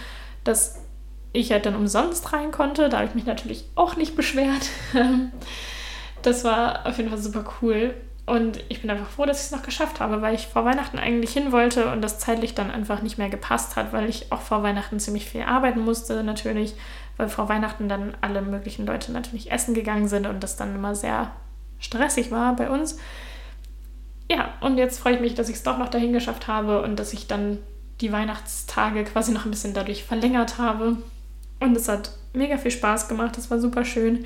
dass 0.44 0.80
ich 1.34 1.52
halt 1.52 1.66
dann 1.66 1.76
umsonst 1.76 2.34
rein 2.34 2.52
konnte. 2.52 2.90
Da 2.90 2.98
habe 2.98 3.08
ich 3.08 3.16
mich 3.16 3.26
natürlich 3.26 3.66
auch 3.76 3.96
nicht 3.96 4.16
beschwert. 4.16 4.70
das 6.22 6.44
war 6.44 6.86
auf 6.86 6.98
jeden 6.98 7.10
Fall 7.10 7.20
super 7.20 7.46
cool. 7.62 7.96
Und 8.32 8.64
ich 8.70 8.80
bin 8.80 8.90
einfach 8.90 9.10
froh, 9.10 9.26
dass 9.26 9.42
ich 9.42 9.48
es 9.48 9.52
noch 9.52 9.62
geschafft 9.62 10.00
habe, 10.00 10.22
weil 10.22 10.34
ich 10.34 10.48
vor 10.48 10.64
Weihnachten 10.64 10.98
eigentlich 10.98 11.34
hin 11.34 11.52
wollte 11.52 11.92
und 11.92 12.02
das 12.02 12.18
zeitlich 12.18 12.56
dann 12.56 12.72
einfach 12.72 13.02
nicht 13.02 13.18
mehr 13.18 13.28
gepasst 13.28 13.76
hat, 13.76 13.92
weil 13.92 14.08
ich 14.08 14.32
auch 14.32 14.40
vor 14.40 14.64
Weihnachten 14.64 15.02
ziemlich 15.02 15.30
viel 15.30 15.42
arbeiten 15.42 15.82
musste, 15.82 16.24
natürlich, 16.24 16.74
weil 17.18 17.28
vor 17.28 17.50
Weihnachten 17.50 17.90
dann 17.90 18.16
alle 18.22 18.42
möglichen 18.42 18.86
Leute 18.86 19.12
natürlich 19.12 19.52
essen 19.52 19.74
gegangen 19.74 20.08
sind 20.08 20.28
und 20.28 20.42
das 20.42 20.56
dann 20.56 20.74
immer 20.74 20.96
sehr 20.96 21.32
stressig 21.78 22.32
war 22.32 22.56
bei 22.56 22.70
uns. 22.70 22.98
Ja, 24.32 24.54
und 24.62 24.78
jetzt 24.78 25.00
freue 25.02 25.16
ich 25.16 25.20
mich, 25.20 25.36
dass 25.36 25.50
ich 25.50 25.58
es 25.58 25.64
doch 25.64 25.78
noch 25.78 25.90
dahin 25.90 26.14
geschafft 26.14 26.48
habe 26.48 26.84
und 26.84 26.98
dass 26.98 27.12
ich 27.12 27.28
dann 27.28 27.58
die 28.00 28.14
Weihnachtstage 28.14 29.04
quasi 29.04 29.34
noch 29.34 29.44
ein 29.44 29.52
bisschen 29.52 29.74
dadurch 29.74 30.06
verlängert 30.06 30.58
habe. 30.58 30.96
Und 31.60 31.76
es 31.76 31.90
hat 31.90 32.12
mega 32.32 32.56
viel 32.56 32.72
Spaß 32.72 33.10
gemacht, 33.10 33.38
es 33.38 33.52
war 33.52 33.60
super 33.60 33.84
schön. 33.84 34.24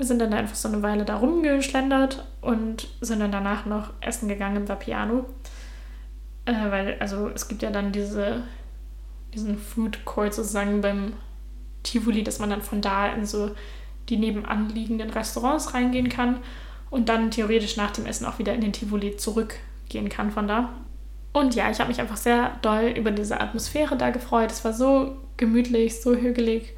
Wir 0.00 0.06
sind 0.06 0.18
dann 0.18 0.32
einfach 0.32 0.54
so 0.54 0.66
eine 0.66 0.82
Weile 0.82 1.04
da 1.04 1.16
rumgeschlendert 1.16 2.24
und 2.40 2.88
sind 3.02 3.20
dann 3.20 3.32
danach 3.32 3.66
noch 3.66 3.92
essen 4.00 4.28
gegangen 4.28 4.56
im 4.56 4.66
Vapiano. 4.66 5.26
Äh, 6.46 6.70
weil, 6.70 6.96
also 7.00 7.28
es 7.28 7.48
gibt 7.48 7.60
ja 7.60 7.70
dann 7.70 7.92
diese, 7.92 8.42
diesen 9.34 9.58
Food 9.58 10.06
Court 10.06 10.32
sozusagen 10.32 10.80
beim 10.80 11.12
Tivoli, 11.82 12.24
dass 12.24 12.38
man 12.38 12.48
dann 12.48 12.62
von 12.62 12.80
da 12.80 13.08
in 13.08 13.26
so 13.26 13.50
die 14.08 14.16
nebenanliegenden 14.16 15.10
Restaurants 15.10 15.74
reingehen 15.74 16.08
kann 16.08 16.38
und 16.88 17.10
dann 17.10 17.30
theoretisch 17.30 17.76
nach 17.76 17.90
dem 17.90 18.06
Essen 18.06 18.24
auch 18.24 18.38
wieder 18.38 18.54
in 18.54 18.62
den 18.62 18.72
Tivoli 18.72 19.18
zurückgehen 19.18 20.08
kann 20.08 20.30
von 20.30 20.48
da. 20.48 20.70
Und 21.34 21.54
ja, 21.54 21.70
ich 21.70 21.78
habe 21.78 21.90
mich 21.90 22.00
einfach 22.00 22.16
sehr 22.16 22.52
doll 22.62 22.94
über 22.96 23.10
diese 23.10 23.38
Atmosphäre 23.38 23.98
da 23.98 24.08
gefreut. 24.08 24.50
Es 24.50 24.64
war 24.64 24.72
so 24.72 25.18
gemütlich, 25.36 26.00
so 26.00 26.14
hügelig 26.14 26.74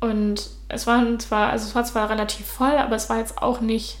und 0.00 0.50
es 0.72 0.86
war 0.86 1.18
zwar, 1.18 1.50
also 1.50 1.66
es 1.66 1.74
war 1.74 1.84
zwar 1.84 2.08
relativ 2.08 2.46
voll, 2.46 2.76
aber 2.78 2.96
es 2.96 3.10
war 3.10 3.18
jetzt 3.18 3.38
auch 3.42 3.60
nicht 3.60 3.98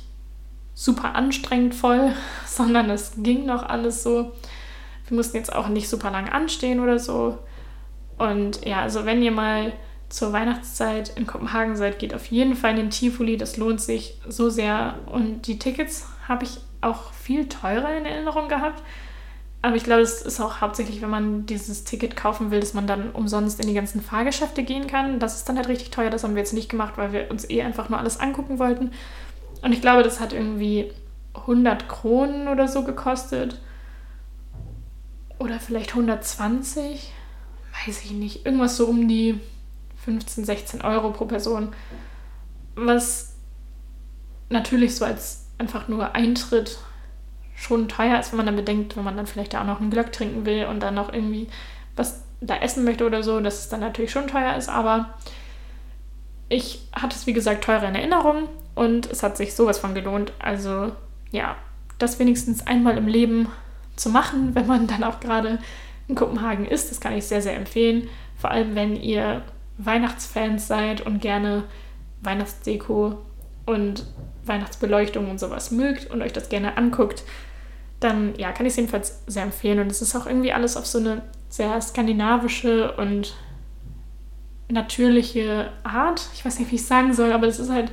super 0.74 1.14
anstrengend 1.14 1.74
voll, 1.74 2.12
sondern 2.46 2.88
es 2.90 3.12
ging 3.18 3.44
noch 3.44 3.62
alles 3.62 4.02
so. 4.02 4.32
Wir 5.06 5.16
mussten 5.16 5.36
jetzt 5.36 5.54
auch 5.54 5.68
nicht 5.68 5.88
super 5.88 6.10
lang 6.10 6.30
anstehen 6.30 6.80
oder 6.80 6.98
so. 6.98 7.38
Und 8.16 8.64
ja, 8.64 8.80
also 8.80 9.04
wenn 9.04 9.22
ihr 9.22 9.32
mal 9.32 9.72
zur 10.08 10.32
Weihnachtszeit 10.32 11.12
in 11.16 11.26
Kopenhagen 11.26 11.76
seid, 11.76 11.98
geht 11.98 12.14
auf 12.14 12.26
jeden 12.26 12.54
Fall 12.54 12.70
in 12.70 12.76
den 12.76 12.90
Tivoli. 12.90 13.36
Das 13.36 13.58
lohnt 13.58 13.80
sich 13.80 14.18
so 14.26 14.48
sehr. 14.48 14.98
Und 15.06 15.46
die 15.46 15.58
Tickets 15.58 16.06
habe 16.26 16.44
ich 16.44 16.58
auch 16.80 17.12
viel 17.12 17.48
teurer 17.48 17.96
in 17.96 18.06
Erinnerung 18.06 18.48
gehabt. 18.48 18.82
Aber 19.64 19.76
ich 19.76 19.84
glaube, 19.84 20.02
es 20.02 20.20
ist 20.22 20.40
auch 20.40 20.60
hauptsächlich, 20.60 21.00
wenn 21.02 21.10
man 21.10 21.46
dieses 21.46 21.84
Ticket 21.84 22.16
kaufen 22.16 22.50
will, 22.50 22.58
dass 22.58 22.74
man 22.74 22.88
dann 22.88 23.12
umsonst 23.12 23.60
in 23.60 23.68
die 23.68 23.74
ganzen 23.74 24.02
Fahrgeschäfte 24.02 24.64
gehen 24.64 24.88
kann. 24.88 25.20
Das 25.20 25.36
ist 25.36 25.48
dann 25.48 25.56
halt 25.56 25.68
richtig 25.68 25.90
teuer. 25.90 26.10
Das 26.10 26.24
haben 26.24 26.34
wir 26.34 26.42
jetzt 26.42 26.52
nicht 26.52 26.68
gemacht, 26.68 26.94
weil 26.96 27.12
wir 27.12 27.30
uns 27.30 27.48
eh 27.48 27.62
einfach 27.62 27.88
nur 27.88 28.00
alles 28.00 28.18
angucken 28.18 28.58
wollten. 28.58 28.90
Und 29.62 29.72
ich 29.72 29.80
glaube, 29.80 30.02
das 30.02 30.18
hat 30.18 30.32
irgendwie 30.32 30.90
100 31.34 31.88
Kronen 31.88 32.48
oder 32.48 32.66
so 32.66 32.82
gekostet. 32.82 33.60
Oder 35.38 35.60
vielleicht 35.60 35.90
120. 35.90 37.12
Weiß 37.86 38.04
ich 38.04 38.10
nicht. 38.10 38.44
Irgendwas 38.44 38.76
so 38.76 38.86
um 38.86 39.06
die 39.06 39.38
15, 40.04 40.44
16 40.44 40.82
Euro 40.82 41.10
pro 41.12 41.26
Person. 41.26 41.72
Was 42.74 43.36
natürlich 44.48 44.96
so 44.96 45.04
als 45.04 45.46
einfach 45.58 45.86
nur 45.86 46.16
Eintritt 46.16 46.80
schon 47.62 47.88
teuer 47.88 48.18
ist, 48.18 48.32
wenn 48.32 48.38
man 48.38 48.46
dann 48.46 48.56
bedenkt, 48.56 48.96
wenn 48.96 49.04
man 49.04 49.16
dann 49.16 49.26
vielleicht 49.26 49.54
auch 49.54 49.64
noch 49.64 49.80
einen 49.80 49.90
Glöck 49.90 50.12
trinken 50.12 50.44
will 50.44 50.66
und 50.66 50.80
dann 50.80 50.94
noch 50.94 51.12
irgendwie 51.12 51.48
was 51.94 52.22
da 52.40 52.56
essen 52.56 52.84
möchte 52.84 53.06
oder 53.06 53.22
so, 53.22 53.40
dass 53.40 53.60
es 53.60 53.68
dann 53.68 53.80
natürlich 53.80 54.10
schon 54.10 54.26
teuer 54.26 54.56
ist, 54.56 54.68
aber 54.68 55.14
ich 56.48 56.80
hatte 56.92 57.14
es 57.14 57.26
wie 57.26 57.32
gesagt 57.32 57.64
teurer 57.64 57.88
in 57.88 57.94
Erinnerung 57.94 58.48
und 58.74 59.10
es 59.10 59.22
hat 59.22 59.36
sich 59.36 59.54
sowas 59.54 59.78
von 59.78 59.94
gelohnt. 59.94 60.32
Also 60.40 60.92
ja, 61.30 61.56
das 61.98 62.18
wenigstens 62.18 62.66
einmal 62.66 62.98
im 62.98 63.06
Leben 63.06 63.48
zu 63.94 64.10
machen, 64.10 64.54
wenn 64.54 64.66
man 64.66 64.86
dann 64.88 65.04
auch 65.04 65.20
gerade 65.20 65.60
in 66.08 66.14
Kopenhagen 66.16 66.66
ist, 66.66 66.90
das 66.90 67.00
kann 67.00 67.16
ich 67.16 67.26
sehr, 67.26 67.42
sehr 67.42 67.54
empfehlen. 67.54 68.08
Vor 68.36 68.50
allem, 68.50 68.74
wenn 68.74 68.96
ihr 68.96 69.42
Weihnachtsfans 69.78 70.66
seid 70.66 71.00
und 71.00 71.20
gerne 71.20 71.64
Weihnachtsdeko 72.22 73.18
und 73.66 74.04
Weihnachtsbeleuchtung 74.44 75.30
und 75.30 75.38
sowas 75.38 75.70
mögt 75.70 76.10
und 76.10 76.22
euch 76.22 76.32
das 76.32 76.48
gerne 76.48 76.76
anguckt, 76.76 77.22
dann 78.02 78.34
ja, 78.36 78.52
kann 78.52 78.66
ich 78.66 78.72
es 78.72 78.76
jedenfalls 78.76 79.22
sehr 79.26 79.42
empfehlen. 79.42 79.80
Und 79.80 79.90
es 79.90 80.02
ist 80.02 80.14
auch 80.14 80.26
irgendwie 80.26 80.52
alles 80.52 80.76
auf 80.76 80.86
so 80.86 80.98
eine 80.98 81.22
sehr 81.48 81.80
skandinavische 81.80 82.92
und 82.92 83.34
natürliche 84.68 85.70
Art. 85.82 86.28
Ich 86.34 86.44
weiß 86.44 86.58
nicht, 86.58 86.70
wie 86.70 86.76
ich 86.76 86.80
es 86.80 86.88
sagen 86.88 87.12
soll, 87.12 87.32
aber 87.32 87.46
es 87.46 87.58
ist 87.58 87.70
halt 87.70 87.90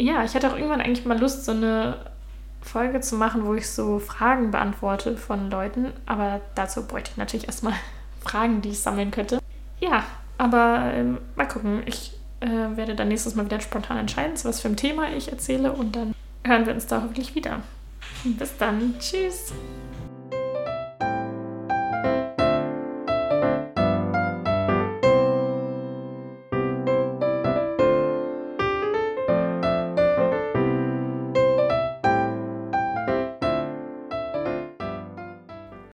ja, 0.00 0.24
ich 0.24 0.34
hatte 0.34 0.50
auch 0.50 0.56
irgendwann 0.56 0.80
eigentlich 0.80 1.06
mal 1.06 1.16
Lust, 1.16 1.44
so 1.44 1.52
eine 1.52 2.10
Folge 2.60 3.02
zu 3.02 3.14
machen, 3.14 3.46
wo 3.46 3.54
ich 3.54 3.70
so 3.70 4.00
Fragen 4.00 4.50
beantworte 4.50 5.16
von 5.16 5.48
Leuten. 5.48 5.92
Aber 6.06 6.40
dazu 6.56 6.88
bräuchte 6.88 7.12
ich 7.12 7.18
natürlich 7.18 7.46
erstmal 7.46 7.74
Fragen, 8.28 8.60
die 8.60 8.70
ich 8.70 8.80
sammeln 8.80 9.10
könnte. 9.10 9.40
Ja, 9.80 10.04
aber 10.36 10.92
ähm, 10.94 11.18
mal 11.36 11.46
gucken. 11.46 11.82
Ich 11.86 12.12
äh, 12.40 12.46
werde 12.46 12.94
dann 12.94 13.08
nächstes 13.08 13.34
Mal 13.34 13.44
wieder 13.44 13.60
spontan 13.60 13.98
entscheiden, 13.98 14.36
zu 14.36 14.48
was 14.48 14.60
für 14.60 14.68
ein 14.68 14.76
Thema 14.76 15.10
ich 15.10 15.30
erzähle. 15.30 15.72
Und 15.72 15.96
dann 15.96 16.14
hören 16.44 16.66
wir 16.66 16.74
uns 16.74 16.86
da 16.86 17.02
hoffentlich 17.02 17.34
wieder. 17.34 17.60
Bis 18.24 18.56
dann. 18.56 18.94
Tschüss. 18.98 19.52